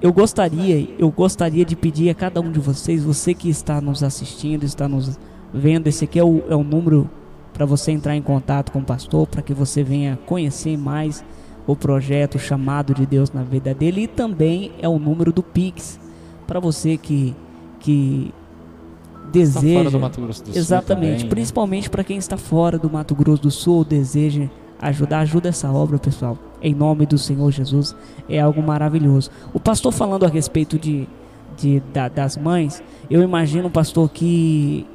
eu 0.00 0.12
gostaria, 0.12 0.88
eu 0.98 1.10
gostaria 1.10 1.64
de 1.64 1.76
pedir 1.76 2.10
a 2.10 2.14
cada 2.14 2.40
um 2.40 2.50
de 2.50 2.58
vocês, 2.58 3.04
você 3.04 3.32
que 3.34 3.48
está 3.48 3.80
nos 3.80 4.02
assistindo, 4.02 4.64
está 4.64 4.88
nos 4.88 5.18
vendo, 5.54 5.86
esse 5.86 6.04
aqui 6.04 6.18
é 6.18 6.24
o, 6.24 6.42
é 6.48 6.56
o 6.56 6.64
número 6.64 7.08
para 7.52 7.64
você 7.64 7.92
entrar 7.92 8.16
em 8.16 8.22
contato 8.22 8.72
com 8.72 8.80
o 8.80 8.84
pastor, 8.84 9.26
para 9.26 9.42
que 9.42 9.54
você 9.54 9.82
venha 9.82 10.18
conhecer 10.26 10.76
mais 10.76 11.24
o 11.66 11.76
projeto, 11.76 12.34
o 12.34 12.38
chamado 12.38 12.92
de 12.94 13.06
Deus 13.06 13.30
na 13.30 13.42
vida 13.44 13.72
dele 13.72 14.02
e 14.02 14.06
também 14.08 14.72
é 14.80 14.88
o 14.88 14.98
número 14.98 15.32
do 15.32 15.42
Pix 15.42 16.00
para 16.46 16.58
você 16.58 16.96
que 16.96 17.34
que 17.78 18.32
deseja 19.32 19.78
fora 19.78 19.90
do 19.90 19.98
Mato 20.00 20.20
Grosso 20.20 20.42
do 20.44 20.48
Sul 20.52 20.56
Exatamente, 20.58 21.10
também, 21.10 21.24
né? 21.24 21.28
principalmente 21.30 21.90
para 21.90 22.04
quem 22.04 22.16
está 22.18 22.36
fora 22.36 22.78
do 22.78 22.90
Mato 22.90 23.14
Grosso 23.14 23.42
do 23.42 23.50
Sul, 23.50 23.84
deseja 23.84 24.48
ajudar, 24.80 25.20
ajuda 25.20 25.48
essa 25.48 25.70
obra, 25.70 25.98
pessoal. 25.98 26.36
Em 26.60 26.74
nome 26.74 27.06
do 27.06 27.16
Senhor 27.18 27.50
Jesus, 27.50 27.94
é 28.28 28.38
algo 28.40 28.62
maravilhoso. 28.62 29.30
O 29.52 29.58
pastor 29.60 29.92
falando 29.92 30.24
a 30.24 30.28
respeito 30.28 30.78
de, 30.78 31.08
de 31.56 31.80
da- 31.92 32.08
das 32.08 32.36
mães, 32.36 32.82
eu 33.10 33.22
imagino, 33.22 33.68
pastor, 33.70 34.08
que 34.10 34.86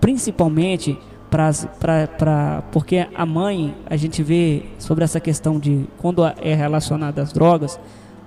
principalmente 0.00 0.98
pra, 1.30 2.62
porque 2.72 3.06
a 3.14 3.24
mãe, 3.26 3.74
a 3.86 3.96
gente 3.96 4.22
vê 4.22 4.64
sobre 4.78 5.04
essa 5.04 5.20
questão 5.20 5.58
de 5.60 5.84
quando 5.98 6.24
é 6.24 6.54
relacionada 6.54 7.22
às 7.22 7.32
drogas, 7.32 7.78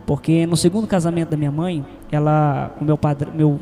porque 0.05 0.45
no 0.45 0.55
segundo 0.55 0.87
casamento 0.87 1.29
da 1.29 1.37
minha 1.37 1.51
mãe, 1.51 1.85
ela, 2.11 2.73
o 2.79 2.83
meu 2.85 2.97
padre, 2.97 3.29
meu 3.33 3.59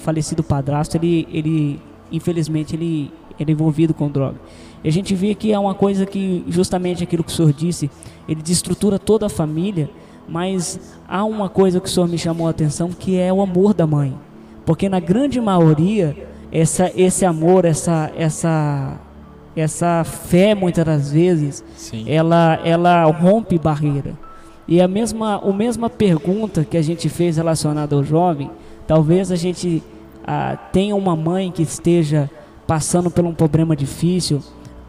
falecido 0.00 0.42
padrasto, 0.42 0.96
ele, 0.96 1.26
ele 1.30 1.80
infelizmente 2.10 2.74
ele, 2.74 3.10
ele 3.38 3.50
é 3.50 3.52
envolvido 3.52 3.94
com 3.94 4.08
droga. 4.08 4.36
E 4.82 4.88
a 4.88 4.92
gente 4.92 5.14
vê 5.14 5.34
que 5.34 5.52
é 5.52 5.58
uma 5.58 5.74
coisa 5.74 6.06
que 6.06 6.44
justamente 6.48 7.04
aquilo 7.04 7.22
que 7.22 7.30
o 7.30 7.34
senhor 7.34 7.52
disse, 7.52 7.90
ele 8.28 8.42
desestrutura 8.42 8.98
toda 8.98 9.26
a 9.26 9.28
família, 9.28 9.90
mas 10.26 10.98
há 11.06 11.24
uma 11.24 11.48
coisa 11.48 11.80
que 11.80 11.88
o 11.88 11.90
senhor 11.90 12.08
me 12.08 12.16
chamou 12.16 12.46
a 12.46 12.50
atenção 12.50 12.90
que 12.90 13.18
é 13.18 13.32
o 13.32 13.42
amor 13.42 13.74
da 13.74 13.86
mãe. 13.86 14.16
Porque 14.64 14.88
na 14.88 15.00
grande 15.00 15.40
maioria, 15.40 16.16
essa, 16.52 16.90
esse 16.94 17.24
amor, 17.24 17.64
essa, 17.64 18.10
essa, 18.16 18.98
essa 19.54 20.04
fé, 20.04 20.54
muitas 20.54 20.84
das 20.84 21.12
vezes, 21.12 21.64
Sim. 21.76 22.04
ela, 22.06 22.60
ela 22.64 23.04
rompe 23.04 23.58
barreira. 23.58 24.16
E 24.66 24.80
a 24.80 24.86
mesma, 24.86 25.36
a 25.36 25.52
mesma 25.52 25.90
pergunta 25.90 26.64
que 26.64 26.76
a 26.76 26.82
gente 26.82 27.08
fez 27.08 27.36
relacionada 27.36 27.96
ao 27.96 28.04
jovem, 28.04 28.50
talvez 28.90 29.30
a 29.30 29.36
gente 29.36 29.84
ah, 30.26 30.56
tenha 30.72 30.96
uma 30.96 31.14
mãe 31.14 31.52
que 31.52 31.62
esteja 31.62 32.28
passando 32.66 33.08
por 33.08 33.24
um 33.24 33.32
problema 33.32 33.76
difícil 33.76 34.42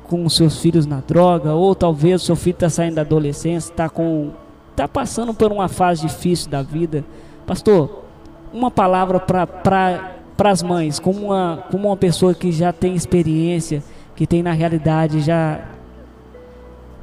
com 0.06 0.28
seus 0.28 0.60
filhos 0.60 0.88
na 0.88 1.02
droga, 1.02 1.54
ou 1.54 1.76
talvez 1.76 2.24
o 2.24 2.26
seu 2.26 2.36
filho 2.36 2.56
está 2.56 2.68
saindo 2.68 2.96
da 2.96 3.02
adolescência, 3.02 3.70
está 3.70 3.88
com 3.88 4.32
tá 4.76 4.88
passando 4.88 5.36
por 5.36 5.52
uma 5.52 5.68
fase 5.68 6.02
difícil 6.08 6.50
da 6.50 6.64
vida. 6.64 7.06
Pastor, 7.46 8.02
uma 8.52 8.72
palavra 8.72 9.20
para 9.20 9.46
para 9.46 10.50
as 10.50 10.64
mães, 10.64 10.98
como 10.98 11.28
uma, 11.28 11.64
como 11.70 11.90
uma 11.90 11.98
pessoa 11.98 12.34
que 12.34 12.52
já 12.52 12.74
tem 12.74 12.96
experiência, 12.96 13.84
que 14.16 14.26
tem 14.26 14.42
na 14.42 14.52
realidade 14.52 15.22
já 15.22 15.64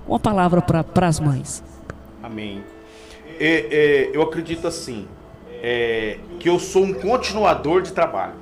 uma 0.04 0.18
palavra 0.18 0.60
para 0.60 1.06
as 1.06 1.20
mães. 1.20 1.62
Amém. 2.20 2.60
É, 3.38 3.46
é, 3.70 4.10
eu 4.12 4.20
acredito 4.20 4.66
assim, 4.66 5.06
é, 5.62 6.18
que 6.38 6.48
eu 6.48 6.58
sou 6.58 6.84
um 6.84 6.92
continuador 6.92 7.82
de 7.82 7.92
trabalho. 7.92 8.34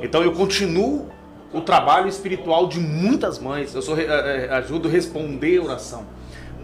Então 0.00 0.22
eu 0.22 0.32
continuo 0.32 1.08
o 1.52 1.60
trabalho 1.60 2.08
espiritual 2.08 2.66
de 2.66 2.80
muitas 2.80 3.38
mães. 3.38 3.74
Eu 3.74 3.82
sou, 3.82 3.98
é, 3.98 4.04
é, 4.04 4.48
ajudo 4.54 4.88
a 4.88 4.90
responder 4.90 5.60
oração. 5.60 6.04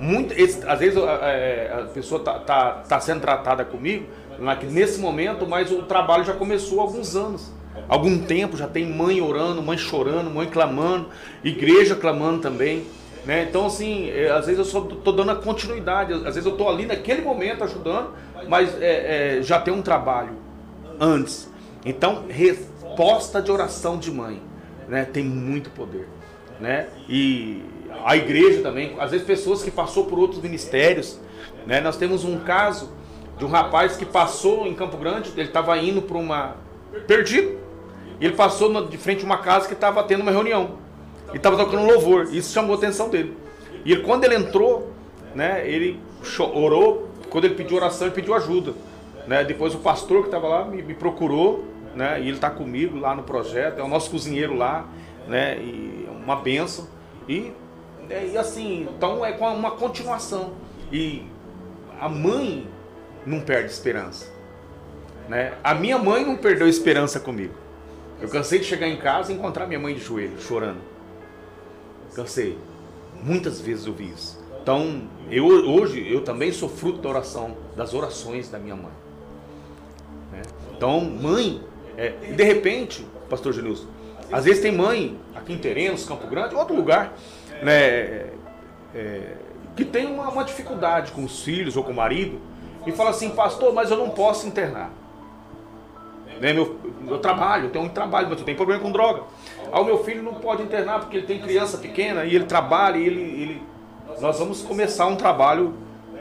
Muito, 0.01 0.33
às 0.67 0.79
vezes 0.79 0.97
é, 0.97 1.73
a 1.83 1.83
pessoa 1.93 2.21
está 2.21 2.39
tá, 2.39 2.71
tá 2.89 3.01
sendo 3.01 3.21
tratada 3.21 3.65
comigo 3.65 4.07
na- 4.39 4.55
nesse 4.55 5.01
momento, 5.01 5.47
mas 5.47 5.71
o 5.73 5.83
trabalho 5.83 6.25
já 6.25 6.33
começou 6.33 6.81
há 6.81 6.83
alguns 6.83 7.17
anos. 7.17 7.53
Algum 7.89 8.19
tempo 8.19 8.57
já 8.57 8.67
tem 8.67 8.87
mãe 8.87 9.21
orando, 9.21 9.63
mãe 9.63 9.79
chorando, 9.79 10.31
mãe 10.31 10.49
clamando, 10.49 11.09
igreja 11.43 11.95
clamando 11.95 12.41
também. 12.41 12.85
Né? 13.25 13.47
Então, 13.49 13.67
assim, 13.67 14.11
às 14.11 14.47
vezes 14.47 14.59
eu 14.59 14.65
só 14.65 14.81
tô 14.81 15.13
dando 15.13 15.33
a 15.33 15.37
continuidade, 15.37 16.13
às 16.13 16.35
vezes 16.35 16.47
eu 16.47 16.53
tô 16.53 16.69
ali 16.69 16.87
naquele 16.87 17.21
momento 17.23 17.63
ajudando, 17.65 18.11
mas 18.49 18.81
é, 18.81 19.39
é, 19.39 19.43
já 19.43 19.61
tem 19.61 19.73
um 19.73 19.83
trabalho 19.83 20.33
antes. 20.99 21.51
Então, 21.85 22.25
resposta 22.29 23.41
de 23.41 23.51
oração 23.51 23.99
de 23.99 24.11
mãe, 24.11 24.43
né? 24.89 25.05
Tem 25.05 25.25
muito 25.25 25.71
poder, 25.71 26.09
né? 26.61 26.89
E 27.09 27.63
a 28.05 28.17
igreja 28.17 28.63
também, 28.63 28.97
às 28.99 29.11
vezes 29.11 29.27
pessoas 29.27 29.63
que 29.63 29.71
passou 29.71 30.07
por 30.07 30.19
outros 30.19 30.43
ministérios, 30.43 31.21
né? 31.67 31.81
Nós 31.81 31.97
temos 31.97 32.25
um 32.25 32.39
caso 32.41 32.91
de 33.39 33.45
um 33.45 33.49
rapaz 33.49 33.97
que 33.97 34.05
passou 34.05 34.67
em 34.67 34.75
Campo 34.75 34.97
Grande, 34.97 35.31
ele 35.37 35.49
estava 35.49 35.77
indo 35.79 36.03
para 36.03 36.19
uma 36.19 36.57
perdido, 37.07 37.59
e 38.21 38.27
ele 38.27 38.35
passou 38.35 38.87
de 38.87 38.97
frente 38.97 39.23
a 39.23 39.27
uma 39.27 39.39
casa 39.39 39.69
que 39.69 39.75
estava 39.75 40.03
tendo 40.03 40.23
uma 40.23 40.33
reunião. 40.33 40.79
E 41.33 41.37
estava 41.37 41.57
tocando 41.57 41.85
louvor. 41.85 42.29
Isso 42.33 42.53
chamou 42.53 42.75
a 42.75 42.79
atenção 42.79 43.09
dele. 43.09 43.37
E 43.85 43.93
ele, 43.93 44.03
quando 44.03 44.25
ele 44.25 44.35
entrou, 44.35 44.93
né, 45.35 45.69
ele 45.69 46.01
orou. 46.55 47.08
Quando 47.31 47.45
ele 47.45 47.55
pediu 47.55 47.76
oração, 47.76 48.07
ele 48.07 48.14
pediu 48.14 48.35
ajuda. 48.35 48.74
Né? 49.26 49.45
Depois 49.45 49.74
o 49.74 49.79
pastor 49.79 50.22
que 50.22 50.29
estava 50.29 50.49
lá 50.49 50.64
me, 50.64 50.83
me 50.83 50.95
procurou, 50.95 51.64
né? 51.95 52.20
E 52.20 52.29
ele 52.29 52.37
está 52.37 52.51
comigo 52.51 52.99
lá 52.99 53.14
no 53.14 53.22
projeto. 53.22 53.79
É 53.79 53.83
o 53.83 53.89
nosso 53.89 54.11
cozinheiro 54.11 54.55
lá, 54.55 54.89
né? 55.26 55.59
E 55.59 56.07
é 56.09 56.11
uma 56.11 56.37
benção. 56.37 56.87
E, 57.29 57.53
né, 58.09 58.29
e 58.33 58.39
assim, 58.39 58.89
então 58.97 59.24
é 59.24 59.33
uma 59.37 59.72
continuação. 59.72 60.53
E 60.91 61.26
a 62.01 62.09
mãe 62.09 62.66
não 63.26 63.41
perde 63.41 63.70
esperança. 63.70 64.33
Né? 65.29 65.53
A 65.62 65.74
minha 65.74 65.99
mãe 65.99 66.24
não 66.24 66.37
perdeu 66.37 66.66
esperança 66.68 67.20
comigo. 67.20 67.55
Eu 68.20 68.29
cansei 68.29 68.59
de 68.59 68.64
chegar 68.64 68.89
em 68.89 68.97
casa 68.97 69.31
e 69.31 69.35
encontrar 69.35 69.66
minha 69.66 69.79
mãe 69.79 69.95
de 69.95 70.01
joelho, 70.01 70.41
chorando. 70.41 70.81
Cansei. 72.14 72.59
Muitas 73.22 73.61
vezes 73.61 73.87
eu 73.87 73.93
vi 73.93 74.11
isso. 74.11 74.38
Então, 74.69 75.01
eu, 75.31 75.47
hoje 75.47 76.07
eu 76.12 76.21
também 76.21 76.53
sou 76.53 76.69
fruto 76.69 76.99
da 76.99 77.09
oração, 77.09 77.57
das 77.75 77.95
orações 77.95 78.51
da 78.51 78.59
minha 78.59 78.77
mãe. 78.77 78.93
né? 80.31 80.43
Então, 80.77 81.01
mãe, 81.01 81.62
é, 81.97 82.11
de 82.11 82.45
repente, 82.45 83.03
pastor 83.31 83.55
Genilson, 83.55 83.87
às 84.31 84.45
vezes 84.45 84.61
tem 84.61 84.71
mãe 84.71 85.19
aqui 85.35 85.55
em 85.55 85.59
Terenos, 85.59 86.05
Campo 86.05 86.27
Grande, 86.27 86.55
outro 86.55 86.77
lugar, 86.77 87.14
né, 87.62 88.27
é, 88.95 89.37
que 89.75 89.87
tem 89.87 90.05
uma, 90.05 90.29
uma 90.29 90.45
dificuldade 90.45 91.12
com 91.12 91.25
os 91.25 91.43
filhos 91.43 91.75
ou 91.75 91.83
com 91.83 91.93
o 91.93 91.97
marido 91.97 92.39
e 92.87 92.93
fala 92.93 93.09
assim, 93.09 93.31
pastor, 93.31 93.73
mas 93.73 93.91
eu 93.91 93.97
não 93.97 94.11
posso 94.11 94.47
internar. 94.47 94.91
Né, 96.43 96.53
meu, 96.53 96.77
eu 97.09 97.19
trabalho, 97.21 97.69
eu 97.69 97.71
tenho 97.71 97.87
um 97.87 97.89
trabalho, 97.89 98.29
mas 98.29 98.39
eu 98.39 98.45
tenho 98.45 98.59
problema 98.59 98.83
com 98.83 98.93
droga. 98.93 99.23
Ah, 99.73 99.81
o 99.81 99.85
meu 99.87 100.05
filho 100.05 100.23
não 100.23 100.35
pode 100.35 100.62
internar 100.62 101.01
porque 101.01 101.16
ele 101.16 101.27
tem 101.27 101.41
criança 101.41 101.79
pequena 101.79 102.27
e 102.27 102.37
ele 102.37 102.45
trabalha 102.45 102.99
e 102.99 103.07
ele, 103.07 103.23
ele... 103.23 103.78
Nós 104.21 104.39
vamos 104.39 104.62
começar 104.62 105.07
um 105.07 105.16
trabalho 105.16 105.75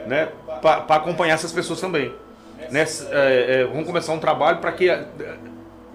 né, 0.06 0.28
para 0.60 0.96
acompanhar 0.96 1.34
essas 1.34 1.52
pessoas 1.52 1.80
também. 1.80 2.14
Né, 2.70 2.86
é, 3.10 3.60
é, 3.60 3.64
vamos 3.64 3.86
começar 3.86 4.12
um 4.12 4.18
trabalho 4.18 4.58
para 4.58 4.72
que 4.72 4.88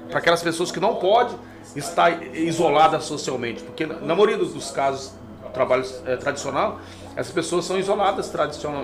para 0.09 0.19
aquelas 0.19 0.43
pessoas 0.43 0.71
que 0.71 0.79
não 0.79 0.95
podem 0.95 1.35
estar 1.75 2.21
isoladas 2.35 3.03
socialmente, 3.05 3.63
porque 3.63 3.85
na 3.85 4.13
maioria 4.15 4.37
dos, 4.37 4.69
casos 4.71 5.13
trabalho 5.53 5.85
é, 6.05 6.17
tradicional, 6.17 6.79
essas 7.15 7.31
pessoas 7.31 7.63
são 7.63 7.77
isoladas, 7.77 8.33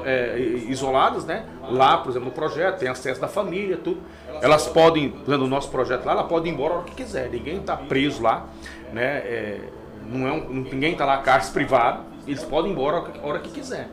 é, 0.06 0.40
isoladas, 0.40 1.26
né? 1.26 1.46
Lá, 1.68 1.98
por 1.98 2.12
exemplo, 2.12 2.30
no 2.30 2.34
projeto, 2.34 2.80
tem 2.80 2.88
acesso 2.88 3.20
da 3.20 3.28
família, 3.28 3.76
tudo. 3.76 4.02
Elas 4.42 4.68
podem, 4.68 5.06
exemplo, 5.08 5.38
no 5.40 5.48
nosso 5.48 5.70
projeto 5.70 6.06
lá, 6.06 6.14
ela 6.14 6.24
pode 6.24 6.48
ir 6.48 6.52
embora 6.52 6.76
hora 6.76 6.84
que 6.84 6.96
quiser. 6.96 7.30
Ninguém 7.30 7.58
está 7.58 7.76
preso 7.76 8.22
lá, 8.22 8.46
né? 8.94 9.18
É, 9.18 9.60
não 10.06 10.28
é 10.28 10.32
um, 10.32 10.66
ninguém 10.72 10.94
está 10.94 11.06
lá 11.06 11.18
cárcere 11.18 11.54
privado. 11.54 12.04
Eles 12.30 12.44
podem 12.44 12.72
ir 12.72 12.74
embora 12.74 12.98
a 12.98 13.28
hora 13.28 13.40
que- 13.40 13.50
a 13.50 13.54
quiser, 13.54 13.90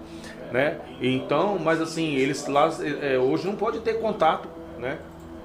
né? 0.52 0.78
Então, 1.00 1.58
mas 1.58 1.80
assim, 1.80 2.14
eles 2.14 2.46
lá 2.46 2.70
é, 3.02 3.18
hoje 3.18 3.46
não 3.46 3.56
pode 3.56 3.80
ter 3.80 3.94
contato, 4.00 4.48
né? 4.78 4.98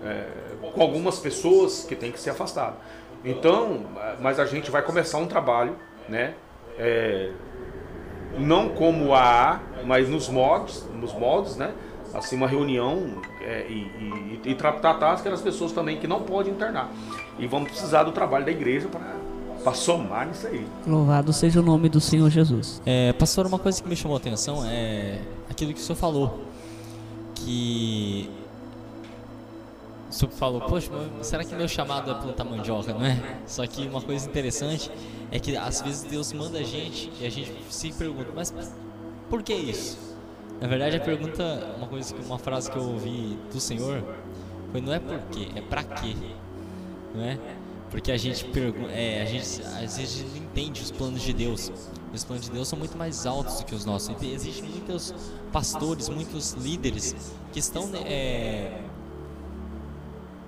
É, 0.03 0.25
com 0.73 0.81
algumas 0.81 1.19
pessoas 1.19 1.85
que 1.85 1.95
tem 1.95 2.11
que 2.11 2.19
ser 2.19 2.31
afastado. 2.31 2.75
Então, 3.23 3.81
mas 4.19 4.39
a 4.39 4.45
gente 4.45 4.69
vai 4.71 4.81
começar 4.81 5.17
um 5.19 5.27
trabalho, 5.27 5.75
né? 6.09 6.33
É, 6.77 7.31
não 8.37 8.69
como 8.69 9.13
a 9.13 9.19
AA, 9.21 9.59
mas 9.85 10.09
nos 10.09 10.29
modos, 10.29 10.85
nos 10.93 11.13
modos, 11.13 11.55
né? 11.57 11.71
Assim, 12.13 12.35
uma 12.35 12.47
reunião 12.47 13.21
é, 13.41 13.65
e, 13.69 14.39
e, 14.43 14.51
e 14.51 14.55
tra- 14.55 14.73
tratar 14.73 15.13
aquelas 15.13 15.41
pessoas 15.41 15.71
também 15.71 15.97
que 15.97 16.07
não 16.07 16.21
podem 16.23 16.51
internar. 16.51 16.89
E 17.39 17.47
vamos 17.47 17.69
precisar 17.69 18.03
do 18.03 18.11
trabalho 18.11 18.43
da 18.45 18.51
igreja 18.51 18.87
para 18.89 19.01
somar 19.74 20.28
nisso 20.28 20.47
aí. 20.47 20.66
Louvado 20.88 21.32
seja 21.32 21.59
o 21.59 21.64
nome 21.64 21.88
do 21.89 21.99
Senhor 22.01 22.30
Jesus. 22.30 22.82
É, 22.86 23.14
pastor, 23.14 23.45
uma 23.45 23.59
coisa 23.59 23.82
que 23.82 23.88
me 23.88 23.95
chamou 23.95 24.18
a 24.18 24.20
atenção 24.20 24.66
é 24.66 25.22
aquilo 25.49 25.74
que 25.74 25.80
o 25.80 25.84
senhor 25.84 25.97
falou. 25.97 26.39
Que. 27.36 28.30
O 30.09 30.14
senhor 30.14 30.32
falou, 30.32 30.62
poxa, 30.62 30.89
mas 31.18 31.28
será 31.28 31.43
que 31.43 31.55
meu 31.55 31.68
chamado 31.70 32.12
é 32.12 32.14
plantar 32.14 32.43
mandioca, 32.43 32.93
não 32.93 33.05
é? 33.05 33.18
Só 33.47 33.66
que 33.66 33.88
uma 33.88 34.01
coisa 34.01 34.28
interessante 34.28 34.91
é 35.32 35.39
que 35.39 35.55
às 35.55 35.82
vezes 35.82 36.03
Deus 36.03 36.34
manda 36.34 36.59
a 36.59 36.64
gente 36.64 37.09
e 37.20 37.26
a 37.26 37.30
gente 37.30 37.53
se 37.70 37.93
pergunta, 37.93 38.28
mas 38.36 38.53
por 39.30 39.41
que 39.41 39.53
isso? 39.53 39.97
Na 40.59 40.68
verdade, 40.68 40.97
a 40.97 40.99
pergunta, 40.99 41.74
uma 41.78 41.88
coisa, 41.88 42.14
que- 42.14 42.26
uma 42.26 42.38
frase 42.38 42.70
que 42.70 42.78
eu 42.78 42.84
ouvi 42.84 43.38
do 43.53 43.59
Senhor 43.59 44.03
foi: 44.72 44.82
não 44.82 44.93
é 44.93 44.99
por 44.99 45.18
quê, 45.32 45.47
é 45.55 45.62
pra 45.62 45.82
quê, 45.84 46.14
não 47.16 47.24
é? 47.24 47.38
Porque 47.91 48.09
a 48.09 48.17
gente 48.17 48.49
é, 48.93 49.21
a 49.21 49.25
gente 49.25 49.61
às 49.83 49.97
vezes 49.97 50.25
não 50.31 50.37
entende 50.37 50.81
os 50.81 50.89
planos 50.91 51.21
de 51.21 51.33
Deus. 51.33 51.69
Os 52.13 52.23
planos 52.23 52.45
de 52.45 52.51
Deus 52.51 52.67
são 52.67 52.79
muito 52.79 52.97
mais 52.97 53.25
altos 53.25 53.59
do 53.59 53.65
que 53.65 53.75
os 53.75 53.83
nossos. 53.83 54.15
E 54.21 54.33
existem 54.33 54.69
muitos 54.69 55.13
pastores, 55.51 56.07
muitos 56.07 56.53
líderes 56.53 57.13
que 57.51 57.59
estão 57.59 57.87
né, 57.87 57.99
é, 58.05 58.81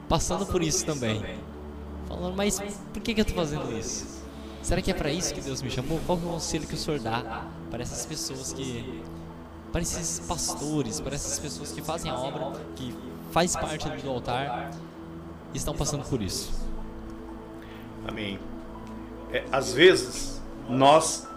passando 0.07 0.45
por 0.45 0.63
isso 0.63 0.85
também. 0.85 1.21
Falando, 2.07 2.35
mas 2.35 2.61
por 2.93 3.01
que, 3.01 3.13
que 3.13 3.19
eu 3.19 3.23
estou 3.23 3.35
fazendo 3.35 3.77
isso? 3.77 4.23
Será 4.61 4.81
que 4.81 4.89
é 4.89 4.93
para 4.93 5.11
isso 5.11 5.33
que 5.33 5.41
Deus 5.41 5.61
me 5.61 5.69
chamou? 5.69 5.99
Qual 6.05 6.17
é 6.17 6.21
o 6.21 6.23
conselho 6.25 6.65
que 6.65 6.75
o 6.75 6.77
Senhor 6.77 7.01
dá 7.01 7.45
para 7.69 7.83
essas 7.83 8.05
pessoas 8.05 8.53
que. 8.53 9.03
para 9.69 9.81
esses 9.81 10.21
pastores, 10.25 11.01
para 11.01 11.13
essas 11.13 11.39
pessoas 11.39 11.73
que 11.73 11.81
fazem 11.81 12.09
a 12.09 12.17
obra, 12.17 12.61
que 12.77 12.95
faz 13.31 13.53
parte 13.53 13.89
do 13.89 14.09
altar 14.09 14.71
estão 15.53 15.75
passando 15.75 16.05
por 16.05 16.21
isso? 16.21 16.62
Amém. 18.07 18.39
é, 19.31 19.43
às 19.51 19.73
vezes 19.73 20.41
nós 20.69 21.27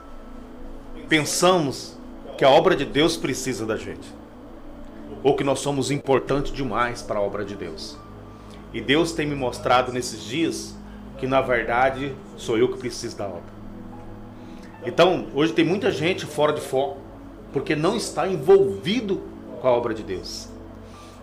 pensamos 1.08 1.96
que 2.36 2.44
a 2.44 2.50
obra 2.50 2.76
de 2.76 2.84
Deus 2.84 3.16
precisa 3.16 3.64
da 3.64 3.76
gente, 3.76 4.06
ou 5.22 5.34
que 5.34 5.42
nós 5.42 5.60
somos 5.60 5.90
importantes 5.90 6.52
demais 6.52 7.02
para 7.02 7.18
a 7.18 7.22
obra 7.22 7.44
de 7.44 7.56
Deus. 7.56 7.96
E 8.72 8.80
Deus 8.80 9.12
tem 9.12 9.26
me 9.26 9.34
mostrado 9.34 9.92
nesses 9.92 10.22
dias 10.22 10.76
que 11.18 11.26
na 11.26 11.40
verdade 11.40 12.14
sou 12.36 12.58
eu 12.58 12.68
que 12.68 12.78
preciso 12.78 13.16
da 13.16 13.26
obra. 13.26 13.56
Então, 14.84 15.26
hoje 15.34 15.52
tem 15.52 15.64
muita 15.64 15.90
gente 15.90 16.26
fora 16.26 16.52
de 16.52 16.60
foco 16.60 16.98
porque 17.52 17.74
não 17.74 17.96
está 17.96 18.28
envolvido 18.28 19.22
com 19.60 19.66
a 19.66 19.70
obra 19.72 19.94
de 19.94 20.02
Deus. 20.02 20.48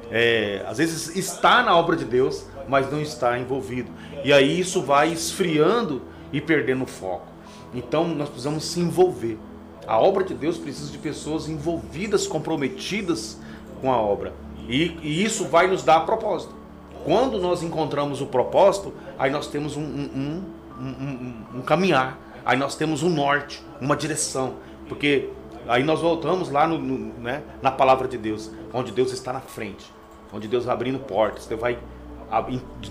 É, 0.09 0.63
às 0.67 0.79
vezes 0.79 1.15
está 1.15 1.63
na 1.63 1.77
obra 1.77 1.95
de 1.95 2.05
Deus, 2.05 2.45
mas 2.67 2.91
não 2.91 2.99
está 2.99 3.37
envolvido. 3.37 3.91
E 4.23 4.31
aí 4.31 4.59
isso 4.59 4.81
vai 4.81 5.11
esfriando 5.11 6.01
e 6.31 6.39
perdendo 6.39 6.85
foco. 6.85 7.27
Então 7.73 8.07
nós 8.07 8.29
precisamos 8.29 8.65
se 8.65 8.79
envolver. 8.79 9.37
A 9.85 9.99
obra 9.99 10.23
de 10.23 10.33
Deus 10.33 10.57
precisa 10.57 10.91
de 10.91 10.97
pessoas 10.97 11.49
envolvidas, 11.49 12.25
comprometidas 12.25 13.39
com 13.81 13.91
a 13.91 13.97
obra. 13.97 14.33
E, 14.67 14.97
e 15.01 15.23
isso 15.23 15.45
vai 15.45 15.67
nos 15.67 15.83
dar 15.83 16.01
propósito. 16.01 16.55
Quando 17.03 17.37
nós 17.37 17.61
encontramos 17.61 18.21
o 18.21 18.25
propósito, 18.25 18.93
aí 19.19 19.29
nós 19.29 19.47
temos 19.47 19.75
um, 19.75 19.81
um, 19.81 20.43
um, 20.79 21.57
um, 21.57 21.61
caminhar, 21.61 22.17
aí 22.45 22.57
nós 22.57 22.75
temos 22.75 23.03
um 23.03 23.09
norte, 23.09 23.61
uma 23.81 23.95
direção. 23.95 24.53
Porque 24.87 25.29
aí 25.67 25.83
nós 25.83 25.99
voltamos 25.99 26.49
lá 26.49 26.65
no, 26.65 26.77
no, 26.77 27.13
né, 27.19 27.43
na 27.61 27.71
palavra 27.71 28.07
de 28.07 28.17
Deus, 28.17 28.49
onde 28.73 28.91
Deus 28.93 29.11
está 29.11 29.33
na 29.33 29.41
frente, 29.41 29.91
onde 30.31 30.47
Deus 30.47 30.63
vai 30.63 30.73
abrindo 30.73 30.99
portas, 30.99 31.45
Deus 31.45 31.59
vai 31.59 31.77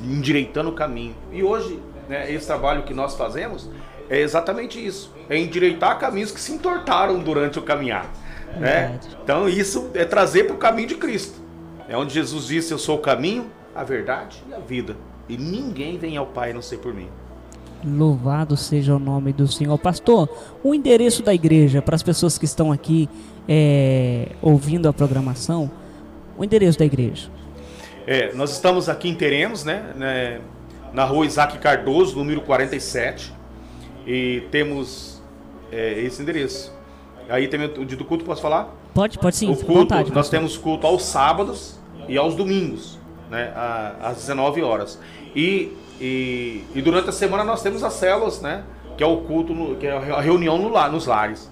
endireitando 0.04 0.70
o 0.70 0.72
caminho. 0.72 1.14
E 1.32 1.42
hoje, 1.42 1.78
né, 2.08 2.32
esse 2.32 2.46
trabalho 2.46 2.82
que 2.82 2.94
nós 2.94 3.14
fazemos 3.14 3.68
é 4.08 4.20
exatamente 4.20 4.84
isso: 4.84 5.12
é 5.28 5.38
endireitar 5.38 5.98
caminhos 5.98 6.30
que 6.30 6.40
se 6.40 6.52
entortaram 6.52 7.18
durante 7.20 7.58
o 7.58 7.62
caminhar. 7.62 8.10
Né? 8.56 9.00
Então, 9.22 9.48
isso 9.48 9.90
é 9.94 10.04
trazer 10.04 10.44
para 10.44 10.54
o 10.54 10.58
caminho 10.58 10.88
de 10.88 10.96
Cristo. 10.96 11.40
É 11.88 11.96
onde 11.96 12.14
Jesus 12.14 12.46
disse: 12.46 12.72
Eu 12.72 12.78
sou 12.78 12.96
o 12.96 13.00
caminho, 13.00 13.46
a 13.74 13.82
verdade 13.82 14.42
e 14.48 14.54
a 14.54 14.58
vida. 14.58 14.96
E 15.28 15.36
ninguém 15.36 15.98
vem 15.98 16.16
ao 16.16 16.26
Pai 16.26 16.52
não 16.52 16.60
ser 16.60 16.78
por 16.78 16.92
mim. 16.92 17.08
Louvado 17.84 18.56
seja 18.56 18.94
o 18.94 18.98
nome 18.98 19.32
do 19.32 19.48
Senhor. 19.48 19.76
Pastor, 19.78 20.28
o 20.62 20.74
endereço 20.74 21.22
da 21.22 21.34
igreja, 21.34 21.82
para 21.82 21.96
as 21.96 22.02
pessoas 22.02 22.38
que 22.38 22.44
estão 22.44 22.70
aqui 22.70 23.08
é, 23.48 24.28
ouvindo 24.40 24.88
a 24.88 24.92
programação, 24.92 25.70
o 26.36 26.44
endereço 26.44 26.78
da 26.78 26.84
igreja. 26.84 27.28
É, 28.06 28.32
nós 28.34 28.50
estamos 28.52 28.88
aqui 28.88 29.08
em 29.08 29.14
Teremos, 29.14 29.64
né, 29.64 29.92
né, 29.94 30.40
na 30.92 31.04
rua 31.04 31.24
Isaac 31.24 31.58
Cardoso, 31.58 32.16
número 32.16 32.40
47, 32.40 33.32
e 34.06 34.42
temos 34.50 35.22
é, 35.70 36.00
esse 36.00 36.20
endereço. 36.20 36.72
Aí 37.28 37.48
tem 37.48 37.64
o 37.64 37.84
dia 37.84 37.96
do 37.96 38.04
culto, 38.04 38.24
posso 38.24 38.42
falar? 38.42 38.74
Pode, 38.92 39.18
pode 39.18 39.36
sim, 39.36 39.50
o 39.50 39.56
culto, 39.56 39.72
vontade, 39.74 40.12
nós 40.12 40.28
temos 40.28 40.58
culto 40.58 40.86
aos 40.86 41.04
sábados 41.04 41.80
e 42.08 42.18
aos 42.18 42.34
domingos, 42.34 42.98
né, 43.30 43.52
às 44.00 44.16
19 44.16 44.62
horas. 44.62 45.00
E 45.34 45.72
e, 46.02 46.64
e, 46.74 46.82
durante 46.82 47.10
a 47.10 47.12
semana 47.12 47.44
nós 47.44 47.62
temos 47.62 47.84
as 47.84 47.92
células, 47.92 48.40
né? 48.40 48.64
Que 48.96 49.04
é 49.04 49.06
o 49.06 49.18
culto, 49.18 49.54
no, 49.54 49.76
que 49.76 49.86
é 49.86 49.92
a 49.92 50.20
reunião 50.20 50.58
no 50.58 50.68
lar, 50.68 50.90
nos 50.90 51.06
lares. 51.06 51.48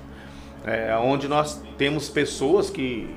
É, 0.64 0.92
onde 0.96 1.28
nós 1.28 1.62
temos 1.78 2.08
pessoas 2.08 2.68
que 2.68 3.08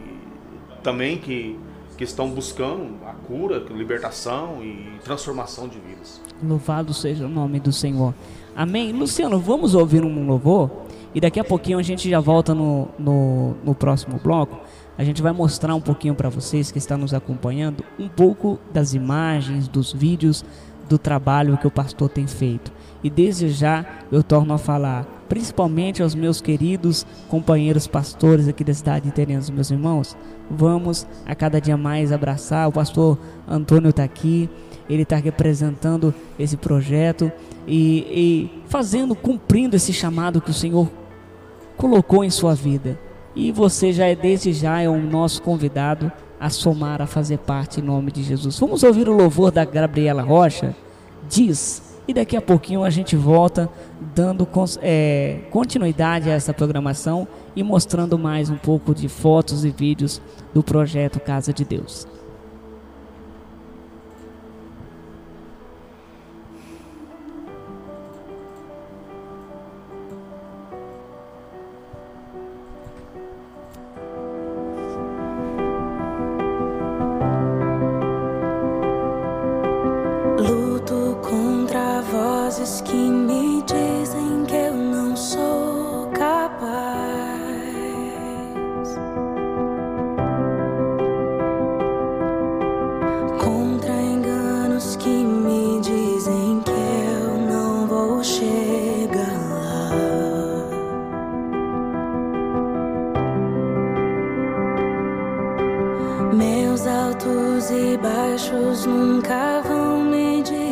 também 0.83 1.17
que, 1.17 1.57
que 1.97 2.03
estão 2.03 2.29
buscando 2.29 2.95
a 3.05 3.13
cura, 3.13 3.63
libertação 3.69 4.63
e 4.63 4.99
transformação 5.03 5.67
de 5.67 5.79
vidas. 5.79 6.21
Louvado 6.43 6.93
seja 6.93 7.25
o 7.25 7.29
nome 7.29 7.59
do 7.59 7.71
Senhor. 7.71 8.13
Amém. 8.55 8.91
Luciano, 8.91 9.39
vamos 9.39 9.73
ouvir 9.75 10.03
um 10.03 10.25
louvor 10.25 10.69
e 11.13 11.21
daqui 11.21 11.39
a 11.39 11.43
pouquinho 11.43 11.79
a 11.79 11.83
gente 11.83 12.09
já 12.09 12.19
volta 12.19 12.53
no, 12.53 12.87
no, 12.97 13.55
no 13.63 13.75
próximo 13.75 14.19
bloco. 14.21 14.59
A 14.97 15.03
gente 15.03 15.21
vai 15.21 15.31
mostrar 15.31 15.73
um 15.73 15.81
pouquinho 15.81 16.13
para 16.13 16.29
vocês 16.29 16.71
que 16.71 16.77
estão 16.77 16.97
nos 16.97 17.13
acompanhando 17.13 17.83
um 17.97 18.07
pouco 18.07 18.59
das 18.71 18.93
imagens, 18.93 19.67
dos 19.67 19.91
vídeos 19.91 20.45
do 20.87 20.97
trabalho 20.97 21.57
que 21.57 21.65
o 21.65 21.71
pastor 21.71 22.09
tem 22.09 22.27
feito. 22.27 22.71
E 23.03 23.09
desde 23.09 23.49
já 23.49 23.85
eu 24.11 24.21
torno 24.21 24.53
a 24.53 24.57
falar, 24.57 25.07
principalmente 25.33 26.03
aos 26.03 26.13
meus 26.13 26.39
queridos 26.39 27.07
companheiros 27.27 27.87
pastores 27.87 28.47
aqui 28.47 28.63
da 28.63 28.71
cidade 28.71 29.05
de 29.05 29.11
Terenos, 29.11 29.49
meus 29.49 29.71
irmãos, 29.71 30.15
vamos 30.47 31.07
a 31.25 31.33
cada 31.33 31.59
dia 31.59 31.75
mais 31.75 32.11
abraçar. 32.11 32.69
O 32.69 32.71
pastor 32.71 33.17
Antônio 33.47 33.89
está 33.89 34.03
aqui, 34.03 34.47
ele 34.87 35.01
está 35.01 35.15
representando 35.15 36.13
esse 36.37 36.55
projeto 36.55 37.31
e, 37.67 38.05
e 38.11 38.61
fazendo, 38.67 39.15
cumprindo 39.15 39.75
esse 39.75 39.91
chamado 39.91 40.39
que 40.39 40.51
o 40.51 40.53
Senhor 40.53 40.87
colocou 41.77 42.23
em 42.23 42.29
sua 42.29 42.53
vida. 42.53 42.99
E 43.35 43.51
você 43.51 43.91
já 43.91 44.05
é 44.05 44.15
desde 44.15 44.53
já 44.53 44.81
é 44.81 44.87
o 44.87 45.01
nosso 45.01 45.41
convidado 45.41 46.11
a 46.39 46.51
somar, 46.51 47.01
a 47.01 47.07
fazer 47.07 47.39
parte 47.39 47.79
em 47.79 47.83
nome 47.83 48.11
de 48.11 48.21
Jesus. 48.21 48.59
Vamos 48.59 48.83
ouvir 48.83 49.09
o 49.09 49.17
louvor 49.17 49.49
da 49.49 49.65
Gabriela 49.65 50.21
Rocha? 50.21 50.75
Diz. 51.27 51.92
E 52.07 52.13
daqui 52.13 52.35
a 52.35 52.41
pouquinho 52.41 52.83
a 52.83 52.89
gente 52.89 53.15
volta 53.15 53.69
dando 54.13 54.47
é, 54.81 55.39
continuidade 55.49 56.29
a 56.29 56.33
essa 56.33 56.53
programação 56.53 57.27
e 57.55 57.63
mostrando 57.63 58.19
mais 58.19 58.49
um 58.49 58.57
pouco 58.57 58.93
de 58.93 59.07
fotos 59.07 59.63
e 59.63 59.69
vídeos 59.69 60.21
do 60.53 60.61
projeto 60.61 61.19
Casa 61.19 61.53
de 61.53 61.63
Deus. 61.63 62.05
Meus 106.33 106.87
altos 106.87 107.69
e 107.69 107.95
baixos 107.97 108.87
nunca 108.87 109.61
vão 109.67 110.03
medir. 110.03 110.62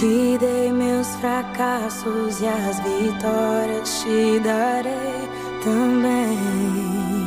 Te 0.00 0.38
dei 0.38 0.72
meus 0.72 1.08
fracassos 1.16 2.40
e 2.40 2.46
as 2.46 2.80
vitórias 2.80 4.00
te 4.00 4.40
darei 4.40 5.28
também. 5.62 7.19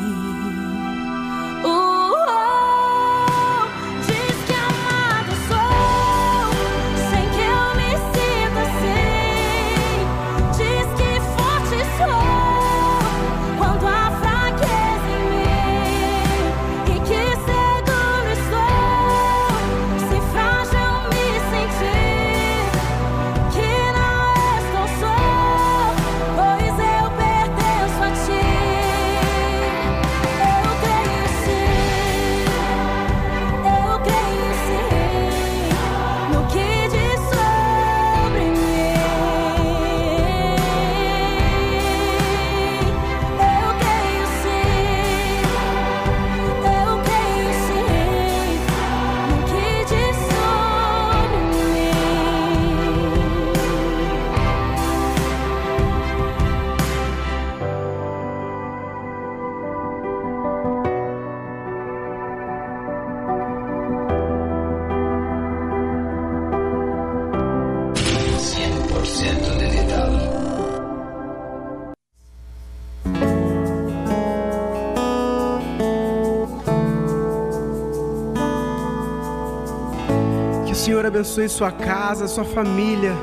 abençoe 81.13 81.47
sua 81.47 81.71
casa, 81.71 82.27
sua 82.27 82.43
família, 82.43 83.13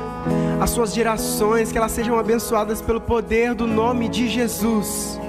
as 0.61 0.69
suas 0.69 0.93
gerações, 0.93 1.73
que 1.73 1.77
elas 1.77 1.91
sejam 1.91 2.17
abençoadas 2.17 2.81
pelo 2.81 3.01
poder 3.01 3.53
do 3.53 3.67
nome 3.67 4.07
de 4.07 4.29
Jesus. 4.29 5.19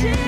you 0.00 0.27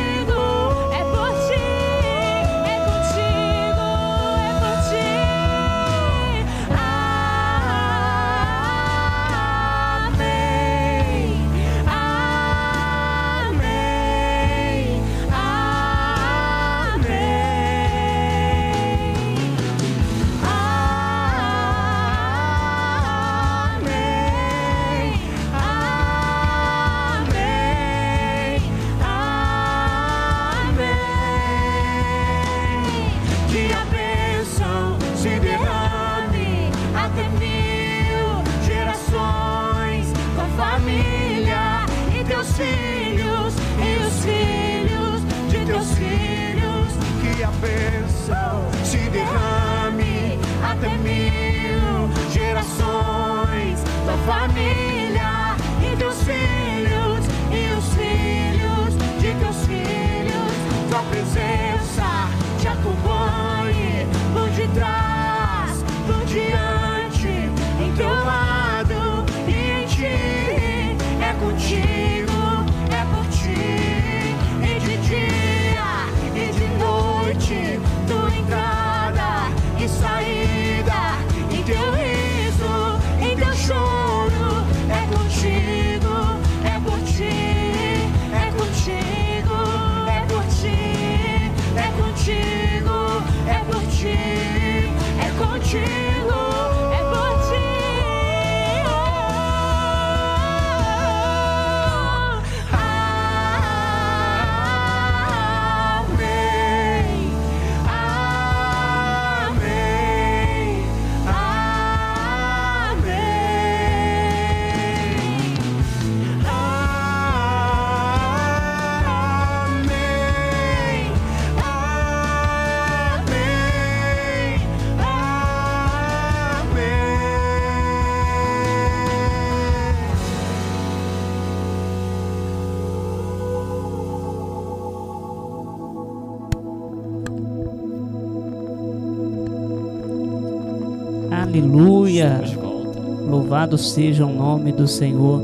Louvado 143.70 143.78
seja 143.78 144.26
o 144.26 144.32
nome 144.32 144.72
do 144.72 144.88
Senhor 144.88 145.40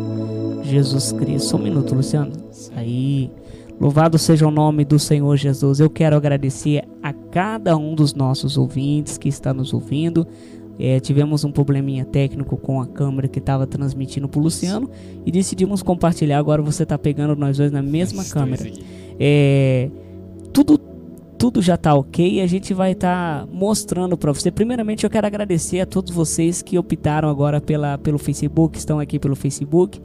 Jesus 0.64 1.12
Cristo. 1.12 1.50
Só 1.50 1.56
um 1.56 1.62
minuto, 1.62 1.94
Luciano. 1.94 2.32
Aí. 2.74 3.30
Louvado 3.80 4.18
seja 4.18 4.48
o 4.48 4.50
nome 4.50 4.84
do 4.84 4.98
Senhor 4.98 5.36
Jesus. 5.36 5.78
Eu 5.78 5.88
quero 5.88 6.16
agradecer 6.16 6.82
a 7.00 7.12
cada 7.12 7.76
um 7.76 7.94
dos 7.94 8.14
nossos 8.14 8.58
ouvintes 8.58 9.16
que 9.16 9.28
está 9.28 9.54
nos 9.54 9.72
ouvindo. 9.72 10.26
É, 10.76 10.98
tivemos 10.98 11.44
um 11.44 11.52
probleminha 11.52 12.04
técnico 12.04 12.56
com 12.56 12.80
a 12.80 12.86
câmera 12.88 13.28
que 13.28 13.38
estava 13.38 13.64
transmitindo 13.64 14.28
para 14.28 14.40
o 14.40 14.42
Luciano 14.42 14.90
e 15.24 15.30
decidimos 15.30 15.80
compartilhar. 15.80 16.38
Agora 16.38 16.60
você 16.60 16.82
está 16.82 16.98
pegando 16.98 17.36
nós 17.36 17.58
dois 17.58 17.70
na 17.70 17.82
mesma 17.82 18.24
câmera. 18.24 18.68
É, 19.20 19.88
tudo 20.52 20.80
tudo 21.38 21.62
já 21.62 21.76
tá 21.76 21.94
ok 21.94 22.34
e 22.34 22.40
a 22.40 22.46
gente 22.46 22.72
vai 22.74 22.92
estar 22.92 23.46
mostrando 23.46 24.16
para 24.16 24.32
você. 24.32 24.50
Primeiramente, 24.50 25.04
eu 25.04 25.10
quero 25.10 25.26
agradecer 25.26 25.80
a 25.80 25.86
todos 25.86 26.12
vocês 26.12 26.62
que 26.62 26.78
optaram 26.78 27.28
agora 27.28 27.60
pela, 27.60 27.98
pelo 27.98 28.18
Facebook, 28.18 28.78
estão 28.78 28.98
aqui 28.98 29.18
pelo 29.18 29.36
Facebook. 29.36 30.00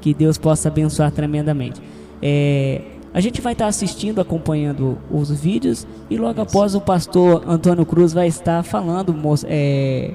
Que 0.00 0.12
Deus 0.12 0.36
possa 0.36 0.68
abençoar 0.68 1.12
tremendamente. 1.12 1.80
É, 2.20 2.80
a 3.14 3.20
gente 3.20 3.40
vai 3.40 3.52
estar 3.52 3.66
assistindo, 3.66 4.20
acompanhando 4.20 4.98
os 5.10 5.30
vídeos 5.30 5.86
e 6.08 6.16
logo 6.16 6.40
após 6.40 6.74
o 6.74 6.80
pastor 6.80 7.44
Antônio 7.46 7.84
Cruz 7.84 8.12
vai 8.12 8.26
estar 8.26 8.62
falando, 8.62 9.14
é, 9.46 10.12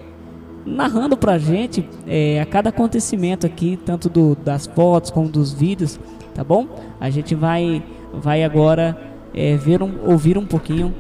narrando 0.66 1.16
pra 1.16 1.38
gente 1.38 1.88
é, 2.08 2.42
a 2.42 2.46
cada 2.46 2.70
acontecimento 2.70 3.46
aqui, 3.46 3.80
tanto 3.86 4.10
do, 4.10 4.36
das 4.36 4.66
fotos 4.68 5.12
como 5.12 5.30
dos 5.30 5.54
vídeos, 5.54 6.00
tá 6.34 6.44
bom? 6.44 6.68
A 7.00 7.10
gente 7.10 7.36
vai, 7.36 7.84
vai 8.14 8.44
agora 8.44 9.17
é, 9.34 9.56
ver 9.56 9.82
um, 9.84 10.10
ouvir 10.10 10.38
um 10.38 10.46
pouquinho 10.46 10.94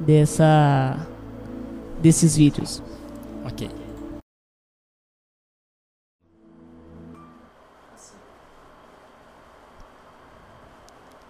dessa, 0.00 1.06
desses 2.00 2.36
vídeos. 2.36 2.82
Ok. 3.44 3.68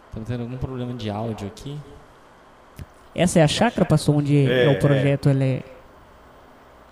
Estamos 0.08 0.28
tendo 0.28 0.42
algum 0.42 0.56
problema 0.56 0.94
de 0.94 1.10
áudio 1.10 1.46
aqui. 1.46 1.78
Essa 3.14 3.40
é 3.40 3.42
a 3.42 3.48
chácara, 3.48 3.84
pastor, 3.84 4.16
onde 4.16 4.46
é, 4.46 4.64
É, 4.64 4.68
o 4.70 4.78
projeto 4.78 5.28
ele 5.28 5.44
é. 5.44 5.62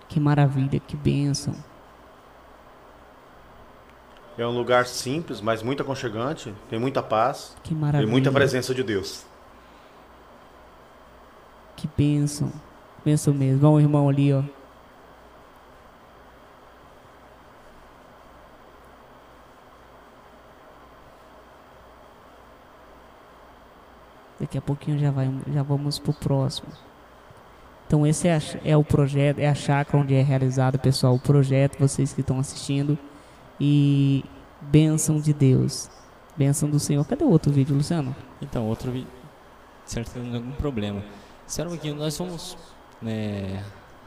Que 0.09 0.21
maravilha, 0.21 0.79
que 0.79 0.97
bênção. 0.97 1.55
É 4.37 4.47
um 4.47 4.51
lugar 4.51 4.87
simples, 4.87 5.41
mas 5.41 5.63
muito 5.63 5.83
aconchegante. 5.83 6.53
Tem 6.69 6.79
muita 6.79 7.03
paz 7.03 7.57
Que 7.63 7.75
maravilha. 7.75 8.11
muita 8.11 8.33
presença 8.33 8.75
de 8.75 8.83
Deus. 8.83 9.25
Que 11.77 11.89
bênção. 11.97 12.51
Bênção 13.05 13.33
mesmo. 13.33 13.67
Olha 13.67 13.77
o 13.77 13.81
irmão 13.81 14.09
ali, 14.09 14.33
ó. 14.33 14.43
Daqui 24.41 24.59
a 24.59 24.63
pouquinho 24.63 24.99
já, 24.99 25.11
vai, 25.11 25.33
já 25.53 25.63
vamos 25.63 25.99
pro 25.99 26.13
próximo. 26.13 26.69
Então 27.87 28.07
esse 28.07 28.27
é, 28.29 28.37
a 28.37 28.41
é 28.65 28.77
o 28.77 28.83
projeto, 28.85 29.39
é 29.39 29.49
a 29.49 29.55
chácara 29.55 30.03
onde 30.03 30.15
é 30.15 30.23
realizado, 30.23 30.79
pessoal, 30.79 31.15
o 31.15 31.21
projeto, 31.21 31.79
vocês 31.79 32.13
que 32.13 32.21
estão 32.21 32.39
assistindo. 32.39 32.99
E 33.67 34.23
bênção 34.61 35.19
de 35.19 35.33
Deus. 35.33 35.89
Bênção 36.37 36.69
do 36.69 36.79
Senhor. 36.79 37.03
Cadê 37.07 37.25
o 37.25 37.31
outro 37.31 37.51
vídeo, 37.51 37.75
Luciano? 37.75 38.15
Então, 38.43 38.67
outro 38.69 38.93
vídeo. 38.93 39.09
Certo, 39.87 40.13
tem 40.13 40.35
algum 40.35 40.53
problema. 40.53 41.01
Um 41.01 41.69
pouquinho, 41.69 41.95
nós 41.95 42.19
vamos. 42.19 42.59
né, 43.01 43.63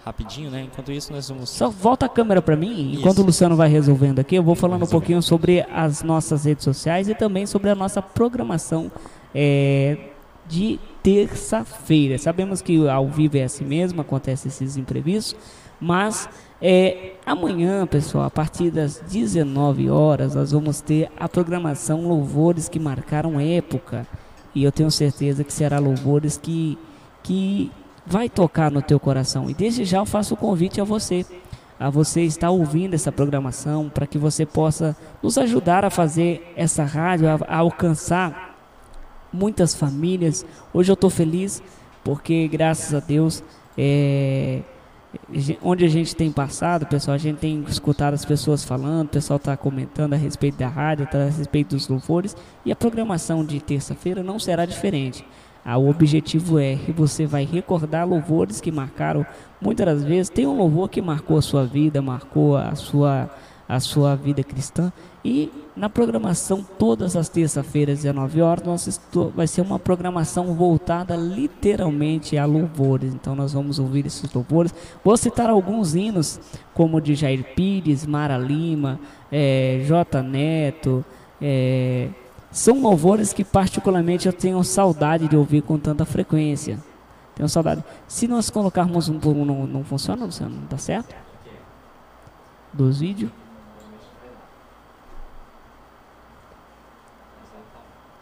rapidinho, 0.05 0.51
né? 0.51 0.61
Enquanto 0.61 0.91
isso, 0.91 1.11
nós 1.11 1.27
vamos. 1.27 1.49
Só 1.49 1.69
volta 1.71 2.05
a 2.05 2.09
câmera 2.09 2.39
para 2.39 2.55
mim, 2.55 2.93
enquanto 2.93 3.15
Isso. 3.15 3.23
o 3.23 3.25
Luciano 3.25 3.55
vai 3.55 3.67
resolvendo 3.67 4.19
aqui, 4.19 4.35
eu 4.35 4.43
vou 4.43 4.55
falando 4.55 4.83
um 4.83 4.87
pouquinho 4.87 5.21
sobre 5.21 5.65
as 5.71 6.03
nossas 6.03 6.45
redes 6.45 6.63
sociais 6.63 7.09
e 7.09 7.15
também 7.15 7.45
sobre 7.47 7.69
a 7.69 7.75
nossa 7.75 8.01
programação 8.01 8.91
é, 9.33 10.11
de 10.47 10.79
terça-feira. 11.01 12.17
Sabemos 12.19 12.61
que 12.61 12.87
ao 12.87 13.07
vivo 13.09 13.37
é 13.37 13.43
assim 13.43 13.65
mesmo, 13.65 14.01
acontece 14.01 14.47
esses 14.47 14.77
imprevistos, 14.77 15.35
mas 15.79 16.29
é, 16.61 17.13
amanhã, 17.25 17.85
pessoal, 17.85 18.25
a 18.25 18.31
partir 18.31 18.71
das 18.71 19.01
19 19.07 19.89
horas, 19.89 20.33
nós 20.33 20.51
vamos 20.51 20.81
ter 20.81 21.11
a 21.17 21.29
programação 21.29 22.07
Louvores 22.07 22.67
que 22.67 22.79
marcaram 22.79 23.39
época. 23.39 24.07
E 24.55 24.63
eu 24.63 24.71
tenho 24.71 24.89
certeza 24.89 25.43
que 25.43 25.53
será 25.53 25.77
louvores 25.77 26.35
que, 26.35 26.77
que 27.21 27.71
vai 28.05 28.27
tocar 28.27 28.71
no 28.71 28.81
teu 28.81 28.99
coração. 28.99 29.49
E 29.49 29.53
desde 29.53 29.85
já 29.85 29.99
eu 29.99 30.05
faço 30.05 30.33
o 30.33 30.37
convite 30.37 30.81
a 30.81 30.83
você, 30.83 31.23
a 31.79 31.91
você 31.91 32.21
estar 32.23 32.49
ouvindo 32.49 32.95
essa 32.95 33.11
programação, 33.11 33.87
para 33.87 34.07
que 34.07 34.17
você 34.17 34.43
possa 34.43 34.97
nos 35.21 35.37
ajudar 35.37 35.85
a 35.85 35.91
fazer 35.91 36.53
essa 36.55 36.83
rádio, 36.83 37.27
a, 37.27 37.37
a 37.47 37.57
alcançar 37.57 38.57
muitas 39.31 39.75
famílias. 39.75 40.43
Hoje 40.73 40.91
eu 40.91 40.95
estou 40.95 41.11
feliz 41.11 41.61
porque, 42.03 42.47
graças 42.47 42.95
a 42.95 42.99
Deus, 42.99 43.43
é, 43.77 44.61
onde 45.61 45.85
a 45.85 45.87
gente 45.87 46.15
tem 46.15 46.31
passado, 46.31 46.85
pessoal, 46.85 47.15
a 47.15 47.17
gente 47.17 47.37
tem 47.37 47.63
escutado 47.67 48.13
as 48.13 48.25
pessoas 48.25 48.63
falando, 48.63 49.07
o 49.07 49.11
pessoal 49.11 49.37
está 49.37 49.55
comentando 49.55 50.13
a 50.13 50.17
respeito 50.17 50.57
da 50.57 50.67
rádio, 50.67 51.07
tá, 51.07 51.19
a 51.19 51.29
respeito 51.29 51.75
dos 51.75 51.87
louvores, 51.87 52.35
e 52.65 52.71
a 52.71 52.75
programação 52.75 53.43
de 53.43 53.59
terça-feira 53.59 54.21
não 54.21 54.39
será 54.39 54.65
diferente. 54.65 55.25
Ah, 55.63 55.77
o 55.77 55.89
objetivo 55.89 56.59
é 56.59 56.75
que 56.75 56.91
você 56.91 57.25
vai 57.25 57.43
recordar 57.43 58.07
louvores 58.07 58.61
que 58.61 58.71
marcaram, 58.71 59.25
muitas 59.61 59.85
das 59.85 60.03
vezes, 60.03 60.29
tem 60.29 60.47
um 60.47 60.55
louvor 60.55 60.89
que 60.89 61.01
marcou 61.01 61.37
a 61.37 61.41
sua 61.41 61.65
vida, 61.65 62.01
marcou 62.01 62.55
a 62.55 62.73
sua, 62.75 63.29
a 63.67 63.79
sua 63.79 64.15
vida 64.15 64.43
cristã, 64.43 64.93
e 65.27 65.51
na 65.75 65.89
programação, 65.89 66.65
todas 66.79 67.17
as 67.17 67.27
terças-feiras, 67.27 67.99
19 67.99 68.41
horas, 68.41 68.63
nós 68.63 69.01
vai 69.35 69.45
ser 69.45 69.59
uma 69.59 69.77
programação 69.77 70.55
voltada 70.55 71.17
literalmente 71.17 72.37
a 72.37 72.45
louvores. 72.45 73.13
Então 73.13 73.35
nós 73.35 73.51
vamos 73.51 73.77
ouvir 73.77 74.05
esses 74.05 74.31
louvores. 74.31 74.73
Vou 75.03 75.17
citar 75.17 75.49
alguns 75.49 75.95
hinos, 75.95 76.39
como 76.73 77.01
de 77.01 77.13
Jair 77.13 77.43
Pires, 77.55 78.05
Mara 78.05 78.37
Lima, 78.37 79.01
eh, 79.29 79.83
J. 79.85 80.23
Neto. 80.23 81.03
eh, 81.41 82.07
são 82.49 82.81
louvores 82.81 83.33
que 83.33 83.43
particularmente 83.43 84.27
eu 84.27 84.33
tenho 84.33 84.63
saudade 84.63 85.27
de 85.27 85.35
ouvir 85.35 85.61
com 85.61 85.77
tanta 85.77 86.05
frequência. 86.05 86.81
Tenho 87.35 87.49
saudade. 87.49 87.83
Se 88.07 88.29
nós 88.29 88.49
colocarmos 88.49 89.09
um 89.09 89.19
por 89.19 89.35
um, 89.35 89.43
não, 89.43 89.67
não 89.67 89.83
funciona? 89.83 90.25
Não 90.25 90.61
tá 90.69 90.77
certo? 90.77 91.13
Dos 92.73 93.01
vídeos? 93.01 93.29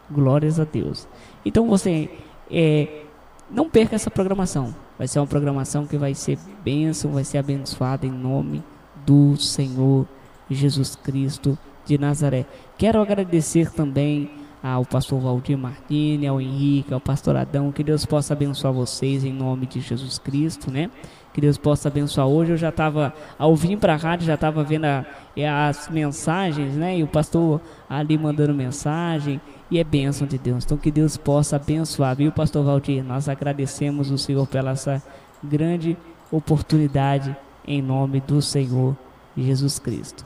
Glórias 0.09 0.59
a 0.59 0.63
Deus. 0.63 1.07
Então 1.43 1.67
você 1.67 2.09
é, 2.49 3.03
não 3.49 3.69
perca 3.69 3.95
essa 3.95 4.11
programação. 4.11 4.75
Vai 4.97 5.07
ser 5.07 5.19
uma 5.19 5.27
programação 5.27 5.85
que 5.85 5.97
vai 5.97 6.13
ser 6.13 6.37
bênção, 6.63 7.11
vai 7.11 7.23
ser 7.23 7.37
abençoada 7.37 8.05
em 8.05 8.11
nome 8.11 8.63
do 9.05 9.35
Senhor 9.37 10.07
Jesus 10.49 10.95
Cristo 10.95 11.57
de 11.85 11.97
Nazaré. 11.97 12.45
Quero 12.77 13.01
agradecer 13.01 13.71
também 13.71 14.31
ao 14.63 14.83
pastor 14.83 15.19
Valdir 15.19 15.57
Martini, 15.57 16.25
ao 16.25 16.41
Henrique, 16.41 16.93
ao 16.93 16.99
pastor 16.99 17.35
Adão, 17.35 17.71
que 17.71 17.83
Deus 17.83 18.05
possa 18.05 18.33
abençoar 18.33 18.73
vocês 18.73 19.23
em 19.23 19.31
nome 19.31 19.67
de 19.67 19.79
Jesus 19.79 20.17
Cristo, 20.17 20.71
né? 20.71 20.89
Que 21.35 21.41
Deus 21.41 21.57
possa 21.57 21.89
abençoar. 21.89 22.27
Hoje 22.27 22.53
eu 22.53 22.57
já 22.57 22.69
estava, 22.69 23.13
ao 23.37 23.53
vir 23.57 23.77
para 23.77 23.91
a 23.93 23.97
rádio, 23.97 24.25
já 24.25 24.35
estava 24.35 24.63
vendo 24.63 24.85
a- 24.85 25.05
é, 25.35 25.49
as 25.49 25.89
mensagens, 25.89 26.75
né? 26.75 26.97
E 26.97 27.03
o 27.03 27.07
pastor 27.07 27.59
ali 27.89 28.17
mandando 28.17 28.53
mensagem, 28.53 29.41
e 29.69 29.77
é 29.77 29.83
bênção 29.83 30.25
de 30.25 30.37
Deus. 30.37 30.63
Então 30.63 30.77
que 30.77 30.89
Deus 30.89 31.17
possa 31.17 31.57
abençoar, 31.57 32.15
viu, 32.15 32.31
pastor 32.31 32.63
Valdir? 32.63 33.03
Nós 33.03 33.27
agradecemos 33.27 34.11
o 34.11 34.17
Senhor 34.17 34.47
pela 34.47 34.71
essa 34.71 35.03
grande 35.43 35.97
oportunidade 36.31 37.35
em 37.67 37.81
nome 37.81 38.21
do 38.21 38.41
Senhor 38.41 38.95
Jesus 39.37 39.77
Cristo. 39.77 40.25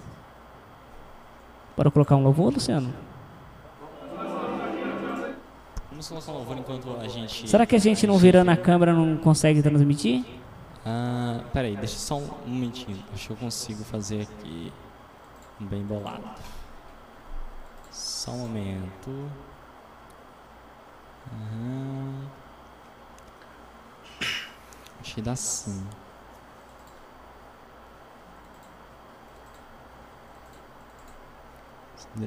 Bora 1.75 1.89
colocar 1.89 2.17
um 2.17 2.23
louvor, 2.23 2.53
Luciano? 2.53 2.93
Vamos 5.89 6.07
colocar 6.07 6.31
um 6.31 6.35
louvor 6.35 6.57
enquanto 6.59 6.95
a 7.01 7.07
gente. 7.07 7.49
Será 7.49 7.65
que 7.65 7.75
a 7.75 7.79
gente 7.79 8.05
não 8.05 8.15
virando 8.19 8.51
a 8.51 8.55
câmera 8.55 8.93
não 8.93 9.17
consegue 9.17 9.63
transmitir? 9.63 10.23
Ah, 10.91 11.43
peraí, 11.53 11.77
deixa 11.77 11.99
só 11.99 12.17
um, 12.17 12.31
minutinho. 12.47 13.03
Acho 13.13 13.27
que 13.27 13.33
eu 13.33 13.37
consigo 13.37 13.83
fazer 13.83 14.23
aqui 14.23 14.73
bem 15.59 15.83
bolado. 15.83 16.23
Só 17.91 18.31
um 18.31 18.39
momento. 18.39 19.29
Aham. 21.31 22.27
Acho 24.99 25.13
que 25.13 25.21
dá 25.21 25.35
sim. 25.35 25.87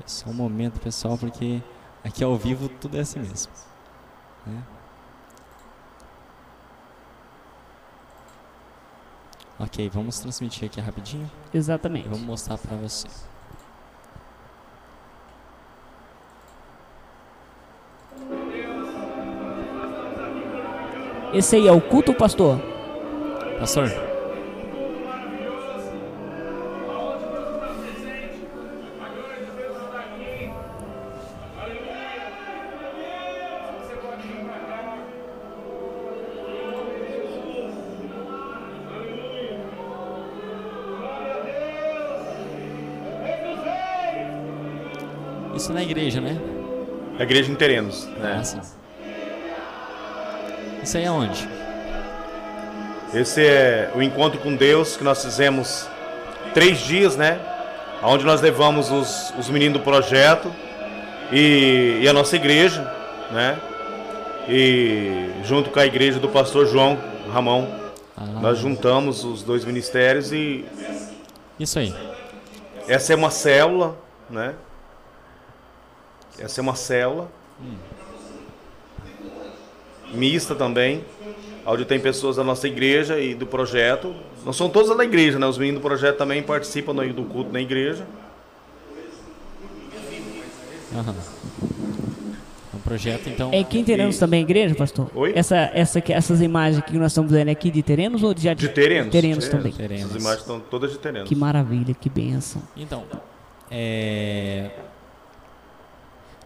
Só 0.07 0.31
um 0.31 0.35
momento, 0.35 0.79
pessoal, 0.81 1.19
porque 1.19 1.61
aqui 2.05 2.23
ao 2.23 2.37
vivo 2.37 2.69
tudo 2.69 2.97
é 2.97 3.01
assim 3.01 3.19
mesmo. 3.19 3.53
né? 4.47 4.63
Ok, 9.63 9.89
vamos 9.91 10.19
transmitir 10.19 10.65
aqui 10.65 10.81
rapidinho. 10.81 11.31
Exatamente. 11.55 12.09
Vamos 12.09 12.27
mostrar 12.27 12.59
pra 12.59 12.77
você. 12.77 13.07
Esse 21.33 21.55
aí 21.55 21.69
é 21.69 21.73
o 21.73 21.81
culto, 21.81 22.13
pastor? 22.13 22.59
Pastor, 23.61 23.89
igreja, 46.03 46.21
né? 46.21 46.37
A 47.19 47.23
igreja 47.23 47.51
em 47.53 47.55
Terenos, 47.55 48.07
né? 48.19 48.39
Ah, 48.41 48.45
sim. 48.45 48.61
Isso 50.83 50.97
aí 50.97 51.05
é 51.05 51.11
onde? 51.11 51.49
Esse 53.15 53.45
é 53.45 53.91
o 53.95 54.03
encontro 54.03 54.41
com 54.41 54.55
Deus 54.57 54.97
que 54.97 55.05
nós 55.05 55.23
fizemos 55.23 55.89
três 56.55 56.79
dias, 56.81 57.17
né? 57.17 57.39
Onde 58.03 58.25
nós 58.25 58.41
levamos 58.41 58.91
os, 58.91 59.33
os 59.39 59.49
meninos 59.49 59.79
do 59.79 59.85
projeto 59.85 60.53
e, 61.31 62.01
e 62.03 62.09
a 62.09 62.13
nossa 62.13 62.35
igreja, 62.35 62.83
né? 63.31 63.59
E 64.49 65.31
junto 65.45 65.71
com 65.71 65.79
a 65.79 65.87
igreja 65.87 66.19
do 66.19 66.29
pastor 66.29 66.67
João 66.67 66.99
Ramon, 67.33 67.69
Ah, 68.17 68.25
nós 68.41 68.59
juntamos 68.59 69.23
os 69.25 69.43
dois 69.45 69.65
ministérios 69.65 70.33
e 70.33 70.65
Isso 71.61 71.79
aí. 71.79 71.95
essa 72.89 73.13
é 73.13 73.17
uma 73.17 73.31
célula, 73.31 73.97
né? 74.29 74.55
Essa 76.39 76.61
é 76.61 76.63
uma 76.63 76.75
célula 76.75 77.29
mista 80.15 80.55
também, 80.55 81.05
onde 81.67 81.85
tem 81.85 81.99
pessoas 81.99 82.37
da 82.37 82.45
nossa 82.45 82.67
igreja 82.69 83.19
e 83.19 83.35
do 83.35 83.47
projeto. 83.47 84.15
Não 84.45 84.53
são 84.53 84.69
todos 84.69 84.95
da 84.97 85.05
igreja, 85.05 85.39
né? 85.39 85.47
Os 85.47 85.59
meninos 85.59 85.81
do 85.81 85.85
projeto 85.87 86.19
também 86.19 86.43
participam 86.43 86.95
do 86.95 87.25
culto 87.25 87.53
na 87.53 87.61
igreja. 87.61 88.07
Aham. 90.95 91.15
É 92.73 92.77
um 92.77 92.81
projeto, 92.81 93.29
então. 93.29 93.51
É 93.53 93.61
aqui 93.61 93.79
em 93.79 93.85
Terenos 93.85 94.19
também 94.19 94.41
a 94.41 94.43
igreja, 94.43 94.75
pastor? 94.75 95.11
Oi? 95.15 95.33
Essa, 95.35 95.71
essa, 95.73 96.03
essas 96.09 96.43
imagens 96.43 96.79
aqui 96.79 96.93
que 96.93 96.99
nós 96.99 97.13
estamos 97.13 97.31
vendo 97.31 97.49
aqui 97.49 97.71
de 97.71 97.83
Terenos 97.83 98.23
ou 98.23 98.35
de, 98.35 98.43
já 98.43 98.53
De 98.53 98.69
Terenos. 98.69 99.11
Terenos 99.11 99.49
também. 99.49 99.73
Terenos. 99.73 100.15
As 100.15 100.21
imagens 100.21 100.41
estão 100.41 100.61
todas 100.61 100.91
de 100.91 100.99
Terenos. 100.99 101.29
Que 101.29 101.35
maravilha, 101.35 101.95
que 101.95 102.11
benção. 102.11 102.63
Então, 102.77 103.05
é. 103.71 104.71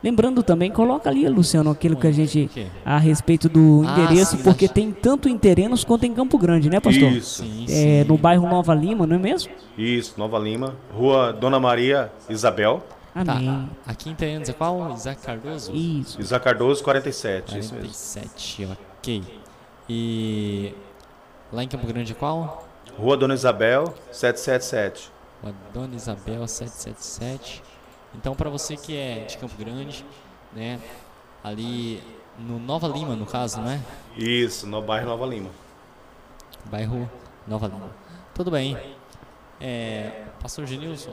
Lembrando 0.07 0.41
também, 0.41 0.71
coloca 0.71 1.11
ali, 1.11 1.29
Luciano, 1.29 1.69
aquilo 1.69 1.97
que 1.97 2.07
a 2.07 2.13
gente. 2.13 2.49
A 2.85 2.97
respeito 2.97 3.49
do 3.49 3.83
Ah, 3.85 3.91
endereço, 3.99 4.37
sim, 4.37 4.43
porque 4.45 4.69
tem 4.69 4.93
tanto 4.93 5.29
em 5.29 5.37
Terenos 5.37 5.83
quanto 5.83 6.05
em 6.07 6.15
Campo 6.15 6.39
Grande, 6.39 6.71
né, 6.71 6.79
pastor? 6.79 7.11
Isso, 7.11 7.43
Sim, 7.43 7.65
É, 7.69 8.03
sim. 8.03 8.09
no 8.09 8.17
bairro 8.17 8.49
Nova 8.49 8.73
Lima, 8.73 9.05
não 9.05 9.17
é 9.17 9.19
mesmo? 9.19 9.51
isso, 9.77 10.15
Nova 10.17 10.39
Lima, 10.39 10.77
Rua 10.95 11.33
Dona 11.33 11.59
Maria 11.59 12.13
Isabel, 12.31 12.85
Tá. 13.13 13.33
Amém. 13.33 13.69
Aqui 13.85 14.11
em 14.11 14.15
Terenos 14.15 14.49
é 14.49 14.53
qual? 14.53 14.93
Isaac 14.93 15.23
Cardoso? 15.23 15.75
Isso. 15.75 16.21
Isaac 16.21 16.45
Cardoso 16.45 16.85
47, 16.85 17.59
isso 17.59 17.75
mesmo. 17.75 17.89
47, 17.89 18.69
ok. 19.01 19.23
E. 19.89 20.73
Lá 21.53 21.65
em 21.65 21.69
Campo 21.69 21.87
Grande 21.87 22.13
é 22.13 22.15
qual? 22.15 22.69
Rua 22.97 23.17
Dona 23.17 23.35
Isabel 23.35 23.93
777. 24.13 25.11
A 25.43 25.49
Dona 25.75 25.97
Isabel 25.97 26.47
777. 26.47 27.63
Então, 28.17 28.35
para 28.35 28.51
você 28.51 28.77
que 28.77 28.97
é 28.97 29.25
de 29.25 29.37
Campo 29.39 29.55
Grande, 29.59 30.05
né? 30.55 30.81
Ali 31.45 32.03
no 32.39 32.59
Nova 32.59 32.89
Lima, 32.89 33.15
no 33.15 33.27
caso, 33.27 33.61
não 33.61 33.71
é? 33.71 33.81
Isso, 34.17 34.67
no 34.67 34.83
bairro 34.83 35.07
Nova 35.07 35.27
Lima. 35.27 35.51
Bairro 36.65 37.09
Nova 37.47 37.67
Lima. 37.67 37.91
Tudo 38.35 38.51
bem. 38.51 38.77
É, 39.61 40.25
Pastor 40.41 40.67
Genilson, 40.67 41.13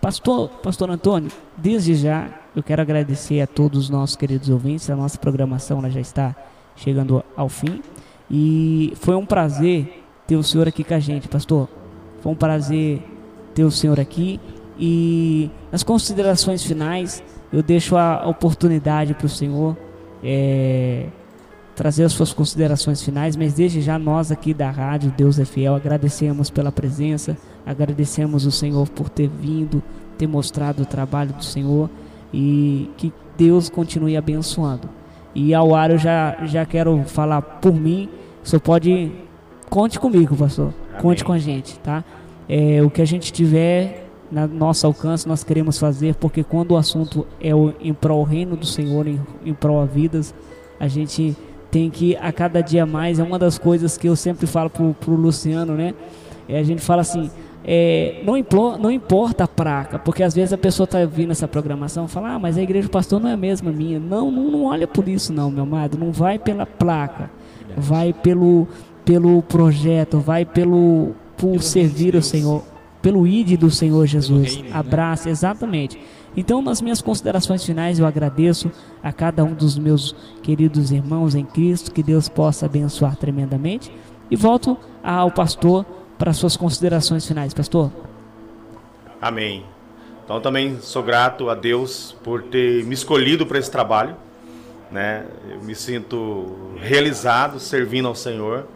Pastor, 0.00 0.48
Pastor 0.62 0.88
Antônio, 0.90 1.32
desde 1.56 1.94
já 1.94 2.30
eu 2.54 2.62
quero 2.62 2.80
agradecer 2.80 3.40
a 3.40 3.46
todos 3.46 3.84
os 3.84 3.90
nossos 3.90 4.14
queridos 4.14 4.48
ouvintes. 4.48 4.88
A 4.88 4.96
nossa 4.96 5.18
programação 5.18 5.78
ela 5.78 5.90
já 5.90 6.00
está 6.00 6.34
chegando 6.76 7.24
ao 7.36 7.48
fim. 7.48 7.82
E 8.30 8.92
foi 8.96 9.16
um 9.16 9.26
prazer 9.26 10.04
ter 10.26 10.36
o 10.36 10.42
senhor 10.42 10.68
aqui 10.68 10.84
com 10.84 10.94
a 10.94 11.00
gente, 11.00 11.26
pastor. 11.28 11.68
Foi 12.20 12.30
um 12.30 12.36
prazer 12.36 13.02
ter 13.52 13.64
o 13.64 13.70
senhor 13.70 13.98
aqui. 13.98 14.40
E 14.78 15.50
nas 15.72 15.82
considerações 15.82 16.62
finais, 16.62 17.22
eu 17.52 17.62
deixo 17.62 17.96
a 17.96 18.28
oportunidade 18.28 19.14
para 19.14 19.26
o 19.26 19.28
senhor 19.28 19.76
é, 20.22 21.06
trazer 21.74 22.04
as 22.04 22.12
suas 22.12 22.32
considerações 22.32 23.02
finais. 23.02 23.36
Mas 23.36 23.54
desde 23.54 23.80
já, 23.80 23.98
nós 23.98 24.32
aqui 24.32 24.52
da 24.52 24.70
Rádio 24.70 25.12
Deus 25.16 25.38
é 25.38 25.44
Fiel 25.44 25.74
agradecemos 25.74 26.50
pela 26.50 26.72
presença, 26.72 27.36
agradecemos 27.64 28.46
o 28.46 28.50
Senhor 28.50 28.88
por 28.88 29.08
ter 29.08 29.28
vindo, 29.28 29.82
ter 30.18 30.26
mostrado 30.26 30.82
o 30.82 30.86
trabalho 30.86 31.32
do 31.32 31.44
Senhor 31.44 31.88
e 32.32 32.90
que 32.96 33.12
Deus 33.36 33.68
continue 33.68 34.16
abençoando. 34.16 34.88
E 35.34 35.52
ao 35.52 35.74
ar 35.74 35.90
eu 35.90 35.98
já, 35.98 36.38
já 36.46 36.64
quero 36.64 37.04
falar 37.04 37.42
por 37.42 37.74
mim, 37.74 38.08
só 38.42 38.58
pode. 38.58 39.12
Conte 39.68 40.00
comigo, 40.00 40.34
pastor. 40.34 40.72
Conte 41.00 41.22
com 41.24 41.32
a 41.32 41.38
gente, 41.38 41.78
tá? 41.80 42.02
É, 42.48 42.80
o 42.82 42.88
que 42.88 43.02
a 43.02 43.04
gente 43.04 43.32
tiver 43.32 44.05
na 44.30 44.46
nosso 44.46 44.86
alcance, 44.86 45.26
nós 45.28 45.44
queremos 45.44 45.78
fazer, 45.78 46.14
porque 46.16 46.42
quando 46.42 46.72
o 46.72 46.76
assunto 46.76 47.26
é 47.40 47.54
o, 47.54 47.72
em 47.80 47.94
prol 47.94 48.24
do 48.24 48.30
reino 48.30 48.56
do 48.56 48.66
Senhor, 48.66 49.06
em, 49.06 49.20
em 49.44 49.54
prol 49.54 49.80
a 49.80 49.84
vidas, 49.84 50.34
a 50.78 50.88
gente 50.88 51.36
tem 51.70 51.90
que 51.90 52.16
a 52.16 52.32
cada 52.32 52.60
dia 52.60 52.86
mais, 52.86 53.18
é 53.18 53.22
uma 53.22 53.38
das 53.38 53.58
coisas 53.58 53.96
que 53.96 54.08
eu 54.08 54.16
sempre 54.16 54.46
falo 54.46 54.70
pro, 54.70 54.94
pro 54.94 55.14
Luciano, 55.14 55.74
né? 55.74 55.94
É, 56.48 56.58
a 56.58 56.62
gente 56.62 56.80
fala 56.80 57.02
assim, 57.02 57.30
é, 57.64 58.22
não, 58.24 58.36
implo- 58.36 58.78
não 58.78 58.90
importa 58.90 59.44
a 59.44 59.48
placa, 59.48 59.98
porque 59.98 60.22
às 60.22 60.34
vezes 60.34 60.52
a 60.52 60.58
pessoa 60.58 60.86
tá 60.86 61.04
vindo 61.04 61.32
essa 61.32 61.48
programação 61.48 62.04
e 62.04 62.08
fala, 62.08 62.34
ah, 62.34 62.38
mas 62.38 62.56
a 62.56 62.62
igreja 62.62 62.86
do 62.86 62.90
pastor 62.90 63.20
não 63.20 63.28
é 63.28 63.32
a 63.32 63.36
mesma 63.36 63.72
minha. 63.72 63.98
Não, 63.98 64.30
não, 64.30 64.50
não 64.50 64.64
olha 64.64 64.86
por 64.86 65.08
isso 65.08 65.32
não, 65.32 65.50
meu 65.50 65.64
amado, 65.64 65.98
não 65.98 66.12
vai 66.12 66.38
pela 66.38 66.64
placa, 66.64 67.28
vai 67.76 68.12
pelo, 68.12 68.68
pelo 69.04 69.42
projeto, 69.42 70.18
vai 70.18 70.44
pelo 70.44 71.14
por 71.36 71.60
servir 71.60 72.14
o 72.14 72.22
Senhor, 72.22 72.62
pelo 73.06 73.24
ID 73.24 73.56
do 73.56 73.70
Senhor 73.70 74.04
Jesus. 74.04 74.56
reino, 74.56 74.70
né? 74.70 74.76
Abraça, 74.76 75.30
exatamente. 75.30 75.96
Então, 76.36 76.60
nas 76.60 76.82
minhas 76.82 77.00
considerações 77.00 77.64
finais, 77.64 78.00
eu 78.00 78.04
agradeço 78.04 78.68
a 79.00 79.12
cada 79.12 79.44
um 79.44 79.54
dos 79.54 79.78
meus 79.78 80.12
queridos 80.42 80.90
irmãos 80.90 81.36
em 81.36 81.44
Cristo, 81.44 81.92
que 81.92 82.02
Deus 82.02 82.28
possa 82.28 82.66
abençoar 82.66 83.14
tremendamente. 83.14 83.92
E 84.28 84.34
volto 84.34 84.76
ao 85.04 85.30
pastor 85.30 85.86
para 86.18 86.32
suas 86.32 86.56
considerações 86.56 87.24
finais. 87.24 87.54
Pastor, 87.54 87.92
Amém. 89.22 89.64
Então 90.24 90.40
também 90.40 90.80
sou 90.80 91.04
grato 91.04 91.48
a 91.48 91.54
Deus 91.54 92.16
por 92.24 92.42
ter 92.42 92.84
me 92.84 92.94
escolhido 92.94 93.46
para 93.46 93.60
esse 93.60 93.70
trabalho, 93.70 94.16
né? 94.90 95.24
Eu 95.48 95.62
me 95.62 95.76
sinto 95.76 96.74
realizado 96.76 97.60
servindo 97.60 98.08
ao 98.08 98.16
Senhor 98.16 98.66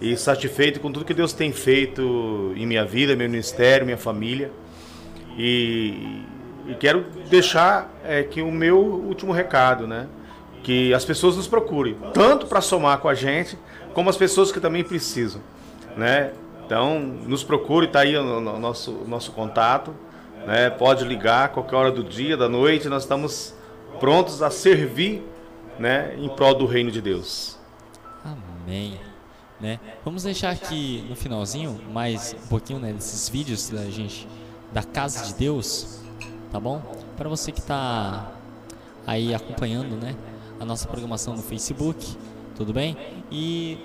e 0.00 0.16
satisfeito 0.16 0.80
com 0.80 0.90
tudo 0.90 1.04
que 1.04 1.12
Deus 1.14 1.32
tem 1.32 1.52
feito 1.52 2.52
em 2.56 2.66
minha 2.66 2.84
vida, 2.84 3.14
meu 3.14 3.28
ministério, 3.28 3.84
minha 3.84 3.98
família. 3.98 4.50
E, 5.36 6.22
e 6.66 6.74
quero 6.78 7.04
deixar 7.28 7.92
é, 8.04 8.22
que 8.22 8.42
o 8.42 8.50
meu 8.50 8.78
último 8.78 9.32
recado, 9.32 9.86
né? 9.86 10.06
Que 10.62 10.92
as 10.92 11.04
pessoas 11.04 11.36
nos 11.36 11.46
procurem, 11.46 11.96
tanto 12.12 12.46
para 12.46 12.60
somar 12.60 12.98
com 12.98 13.08
a 13.08 13.14
gente, 13.14 13.58
como 13.94 14.10
as 14.10 14.16
pessoas 14.16 14.52
que 14.52 14.60
também 14.60 14.84
precisam, 14.84 15.40
né? 15.96 16.32
Então, 16.64 17.00
nos 17.00 17.42
procure, 17.42 17.88
tá 17.88 18.00
aí 18.00 18.16
o 18.16 18.22
no- 18.22 18.58
nosso, 18.58 18.92
nosso 19.06 19.32
contato, 19.32 19.94
né? 20.46 20.70
Pode 20.70 21.04
ligar 21.04 21.48
qualquer 21.50 21.76
hora 21.76 21.90
do 21.90 22.04
dia, 22.04 22.36
da 22.36 22.48
noite, 22.48 22.88
nós 22.88 23.02
estamos 23.02 23.54
prontos 23.98 24.42
a 24.42 24.50
servir, 24.50 25.22
né? 25.78 26.14
Em 26.18 26.28
prol 26.28 26.54
do 26.54 26.66
reino 26.66 26.90
de 26.90 27.00
Deus. 27.00 27.58
Amém. 28.24 29.09
Né? 29.60 29.78
Vamos 30.02 30.22
deixar 30.22 30.50
aqui 30.50 31.04
no 31.08 31.14
finalzinho 31.14 31.78
mais 31.92 32.34
um 32.44 32.48
pouquinho 32.48 32.78
né, 32.78 32.94
desses 32.94 33.28
vídeos 33.28 33.68
da 33.68 33.84
gente 33.90 34.26
da 34.72 34.82
casa 34.82 35.26
de 35.26 35.34
Deus, 35.34 36.00
tá 36.50 36.58
bom? 36.58 36.80
Para 37.16 37.28
você 37.28 37.52
que 37.52 37.60
tá 37.60 38.32
aí 39.06 39.34
acompanhando, 39.34 39.96
né, 39.96 40.16
a 40.58 40.64
nossa 40.64 40.88
programação 40.88 41.36
no 41.36 41.42
Facebook, 41.42 42.16
tudo 42.56 42.72
bem? 42.72 42.96
E 43.30 43.76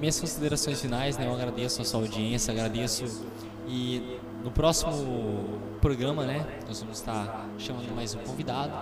minhas 0.00 0.18
considerações 0.18 0.80
finais, 0.80 1.18
né? 1.18 1.26
Eu 1.26 1.34
agradeço 1.34 1.82
a 1.82 1.84
sua 1.84 2.00
audiência, 2.00 2.52
agradeço 2.52 3.26
e 3.68 4.18
no 4.42 4.50
próximo 4.50 5.58
programa, 5.80 6.24
né, 6.24 6.46
nós 6.66 6.80
vamos 6.80 6.98
estar 6.98 7.46
chamando 7.58 7.94
mais 7.94 8.14
um 8.14 8.18
convidado 8.20 8.72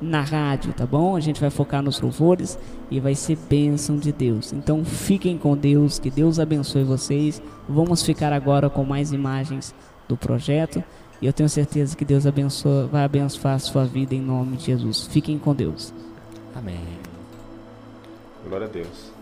na 0.01 0.21
rádio, 0.21 0.73
tá 0.73 0.85
bom? 0.85 1.15
A 1.15 1.19
gente 1.19 1.41
vai 1.41 1.49
focar 1.49 1.81
nos 1.81 1.99
louvores 1.99 2.57
e 2.91 2.99
vai 2.99 3.15
ser 3.15 3.37
bênção 3.49 3.97
de 3.97 4.11
Deus. 4.11 4.53
Então 4.53 4.85
fiquem 4.85 5.37
com 5.37 5.57
Deus, 5.57 5.97
que 5.97 6.09
Deus 6.09 6.39
abençoe 6.39 6.83
vocês. 6.83 7.41
Vamos 7.67 8.03
ficar 8.03 8.31
agora 8.31 8.69
com 8.69 8.83
mais 8.83 9.11
imagens 9.11 9.73
do 10.07 10.15
projeto 10.15 10.83
e 11.21 11.25
eu 11.25 11.33
tenho 11.33 11.49
certeza 11.49 11.95
que 11.95 12.05
Deus 12.05 12.27
abençoa, 12.27 12.87
vai 12.87 13.03
abençoar 13.03 13.55
a 13.55 13.59
sua 13.59 13.85
vida 13.85 14.13
em 14.13 14.21
nome 14.21 14.57
de 14.57 14.65
Jesus. 14.65 15.07
Fiquem 15.07 15.37
com 15.39 15.53
Deus. 15.53 15.93
Amém. 16.55 16.79
Glória 18.47 18.67
a 18.67 18.69
Deus. 18.69 19.16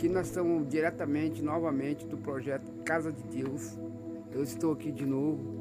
Aqui 0.00 0.08
nós 0.08 0.28
estamos 0.28 0.66
diretamente, 0.66 1.42
novamente, 1.42 2.06
do 2.06 2.16
projeto 2.16 2.72
Casa 2.86 3.12
de 3.12 3.22
Deus. 3.24 3.78
Eu 4.32 4.42
estou 4.42 4.72
aqui 4.72 4.90
de 4.90 5.04
novo, 5.04 5.60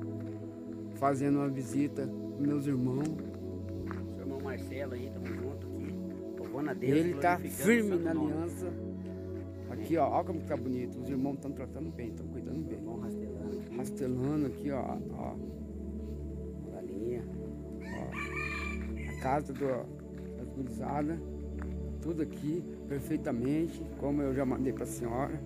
fazendo 0.96 1.40
uma 1.40 1.50
visita 1.50 2.04
aos 2.04 2.40
meus 2.40 2.66
irmãos. 2.66 3.18
Seu 4.14 4.20
irmão 4.22 4.40
Marcelo 4.40 4.94
aí, 4.94 5.12
tamo 5.12 5.26
junto 5.26 5.68
aqui. 5.68 5.94
Louvando 6.38 6.70
a 6.70 6.74
Deus. 6.74 6.98
Ele 6.98 7.12
está 7.16 7.38
firme 7.38 7.98
na 7.98 8.14
nome. 8.14 8.32
aliança. 8.32 8.72
Aqui, 9.72 9.98
ó, 9.98 10.10
olha 10.10 10.24
como 10.24 10.40
tá 10.44 10.56
bonito. 10.56 10.98
Os 11.02 11.10
irmãos 11.10 11.34
estão 11.34 11.52
tratando 11.52 11.92
bem, 11.92 12.08
estão 12.08 12.26
cuidando 12.28 12.66
bem. 12.66 12.78
Irmão 12.78 12.98
Rastelano 12.98 13.60
aqui, 13.60 13.76
Rastelando 13.76 14.46
aqui, 14.46 14.72
ó, 14.72 14.98
ó, 15.18 15.36
galinha. 16.72 17.26
a 19.06 19.22
casa 19.22 19.52
do, 19.52 19.68
das 20.38 20.48
gurizadas. 20.56 21.20
Tudo 22.02 22.24
aqui, 22.24 22.64
perfeitamente, 22.88 23.82
como 24.00 24.22
eu 24.22 24.34
já 24.34 24.46
mandei 24.46 24.72
para 24.72 24.84
a 24.84 24.88
senhora. 24.88 25.40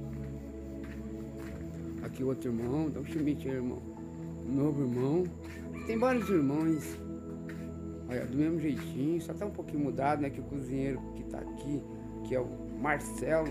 Aqui 2.04 2.24
outro 2.24 2.50
irmão, 2.52 2.90
dá 2.90 3.00
um 3.00 3.06
chimite 3.06 3.48
irmão. 3.48 3.82
Novo 4.46 4.84
irmão. 4.84 5.24
Tem 5.88 5.98
vários 5.98 6.30
irmãos. 6.30 6.98
Olha, 8.08 8.26
do 8.26 8.38
mesmo 8.38 8.60
jeitinho, 8.60 9.22
só 9.22 9.34
tá 9.34 9.46
um 9.46 9.52
pouquinho 9.52 9.86
mudado, 9.86 10.22
né? 10.22 10.30
Que 10.30 10.40
o 10.40 10.44
cozinheiro 10.44 11.02
que 11.16 11.24
tá 11.24 11.40
aqui, 11.40 11.82
que 12.26 12.36
é 12.36 12.40
o 12.40 12.48
Marcelo, 12.80 13.50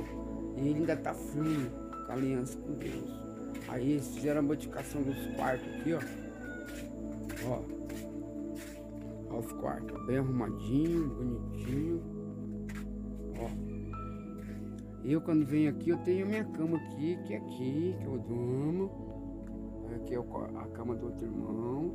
ele 0.56 0.74
ainda 0.74 0.96
tá 0.96 1.12
firme 1.12 1.70
com 2.06 2.12
a 2.12 2.14
aliança 2.14 2.56
com 2.58 2.74
Deus. 2.74 3.10
Aí 3.68 3.92
eles 3.92 4.06
fizeram 4.08 4.40
a 4.40 4.42
modificação 4.42 5.02
dos 5.02 5.16
quartos 5.34 5.66
aqui, 5.74 5.94
ó. 5.94 6.00
Ó. 7.48 7.62
Ó 9.30 9.38
os 9.38 9.52
quartos, 9.52 10.06
bem 10.06 10.18
arrumadinho, 10.18 11.08
bonitinho. 11.08 12.21
Eu 15.04 15.20
quando 15.20 15.44
venho 15.44 15.70
aqui, 15.70 15.90
eu 15.90 15.98
tenho 15.98 16.24
a 16.24 16.28
minha 16.28 16.44
cama 16.44 16.76
aqui, 16.76 17.18
que 17.24 17.34
é 17.34 17.36
aqui, 17.38 17.96
que 17.98 18.06
eu 18.06 18.18
durmo. 18.18 18.90
Aqui 19.96 20.14
é 20.14 20.20
o 20.20 20.24
a 20.58 20.66
cama 20.68 20.94
do 20.94 21.06
outro 21.06 21.24
irmão. 21.24 21.92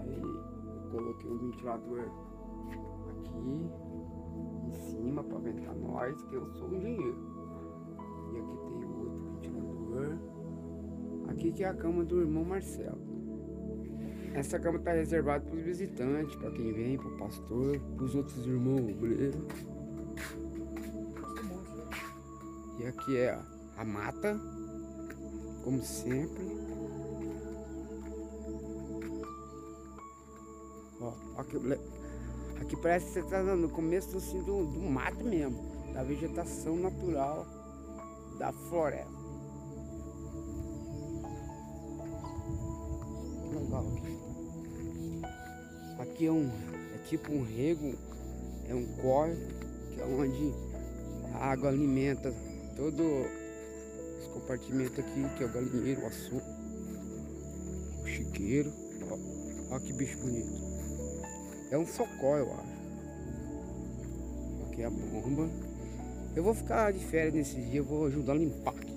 Aí 0.00 0.20
eu 0.22 0.90
coloquei 0.90 1.30
um 1.30 1.38
ventilador 1.38 2.00
aqui 3.10 3.70
em 4.68 4.72
cima 4.72 5.24
para 5.24 5.38
ventilar 5.38 5.74
nós, 5.76 6.22
que 6.24 6.34
eu 6.34 6.48
sou 6.52 6.68
um 6.68 6.76
engenheiro. 6.76 7.18
E 8.32 8.38
aqui 8.38 8.56
tem 8.58 8.84
o 8.84 8.98
outro 9.00 9.20
ventilador. 9.32 10.18
Aqui 11.28 11.52
que 11.52 11.64
é 11.64 11.68
a 11.68 11.74
cama 11.74 12.04
do 12.04 12.20
irmão 12.20 12.44
Marcelo. 12.44 13.10
Essa 14.34 14.60
cama 14.60 14.78
está 14.78 14.92
reservada 14.92 15.44
para 15.44 15.56
os 15.56 15.62
visitantes, 15.62 16.36
para 16.36 16.52
quem 16.52 16.72
vem, 16.72 16.96
para 16.96 17.08
o 17.08 17.18
pastor, 17.18 17.80
para 17.96 18.04
os 18.04 18.14
outros 18.14 18.46
irmãos 18.46 18.88
obreiros. 18.88 19.36
E 22.80 22.86
aqui 22.86 23.18
é 23.18 23.38
a 23.76 23.84
mata, 23.84 24.40
como 25.62 25.82
sempre. 25.82 26.42
Ó, 30.98 31.12
aqui, 31.36 31.58
aqui 32.58 32.76
parece 32.76 33.04
que 33.08 33.12
você 33.12 33.20
está 33.20 33.42
no 33.42 33.68
começo 33.68 34.16
assim, 34.16 34.42
do, 34.44 34.64
do 34.64 34.80
mato 34.80 35.22
mesmo, 35.22 35.58
da 35.92 36.02
vegetação 36.02 36.76
natural 36.76 37.46
da 38.38 38.50
floresta. 38.50 39.12
Legal 43.52 43.86
aqui. 43.92 45.22
Aqui 45.98 46.26
é 46.28 46.32
um 46.32 46.50
é 46.94 46.98
tipo 47.10 47.30
um 47.30 47.44
rego, 47.44 47.94
é 48.66 48.74
um 48.74 48.86
córrego, 49.02 49.52
que 49.92 50.00
é 50.00 50.04
onde 50.06 50.54
a 51.34 51.50
água 51.50 51.68
alimenta 51.68 52.34
todo 52.80 53.26
os 54.18 54.26
compartimentos 54.28 54.98
aqui, 54.98 55.22
que 55.36 55.42
é 55.42 55.46
o 55.46 55.50
galinheiro, 55.50 56.00
o 56.00 56.06
açúcar, 56.06 56.56
o 58.02 58.06
chiqueiro. 58.06 58.72
Ó, 59.10 59.74
ó 59.74 59.78
que 59.78 59.92
bicho 59.92 60.16
bonito. 60.18 60.50
É 61.70 61.76
um 61.76 61.86
socó, 61.86 62.38
eu 62.38 62.50
acho. 62.54 62.80
Aqui 64.66 64.80
é 64.80 64.86
a 64.86 64.90
bomba. 64.90 65.46
Eu 66.34 66.42
vou 66.42 66.54
ficar 66.54 66.90
de 66.90 67.04
férias 67.04 67.34
nesse 67.34 67.56
dia, 67.56 67.80
eu 67.80 67.84
vou 67.84 68.06
ajudar 68.06 68.32
a 68.32 68.36
limpar 68.36 68.74
aqui. 68.74 68.96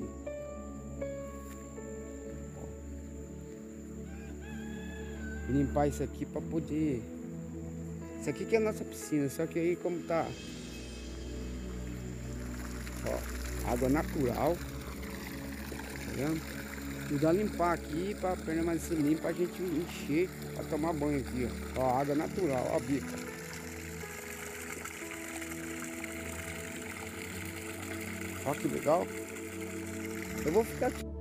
Limpar 5.49 5.87
isso 5.89 6.01
aqui 6.01 6.25
pra 6.25 6.41
poder. 6.41 7.03
Isso 8.21 8.29
aqui 8.29 8.45
que 8.45 8.55
é 8.55 8.59
a 8.59 8.61
nossa 8.61 8.85
piscina, 8.85 9.27
só 9.29 9.45
que 9.45 9.59
aí 9.59 9.75
como 9.75 9.99
tá 10.03 10.25
água 13.67 13.89
natural. 13.89 14.55
Tá 14.55 16.11
vendo? 16.15 16.41
Tudo 17.07 17.27
a 17.27 17.31
limpar 17.31 17.73
aqui 17.73 18.15
para 18.19 18.35
permanecer 18.35 18.97
limpa 18.97 19.29
a 19.29 19.33
gente 19.33 19.61
encher 19.61 20.29
para 20.55 20.63
tomar 20.65 20.93
banho 20.93 21.19
aqui, 21.19 21.49
ó. 21.75 21.81
ó 21.81 21.99
água 21.99 22.15
natural, 22.15 22.67
ó 22.71 22.77
a 22.77 22.79
bica. 22.79 23.33
Ó 28.45 28.53
que 28.53 28.67
legal. 28.67 29.07
Eu 30.45 30.51
vou 30.51 30.63
ficar 30.63 30.87
aqui. 30.87 31.12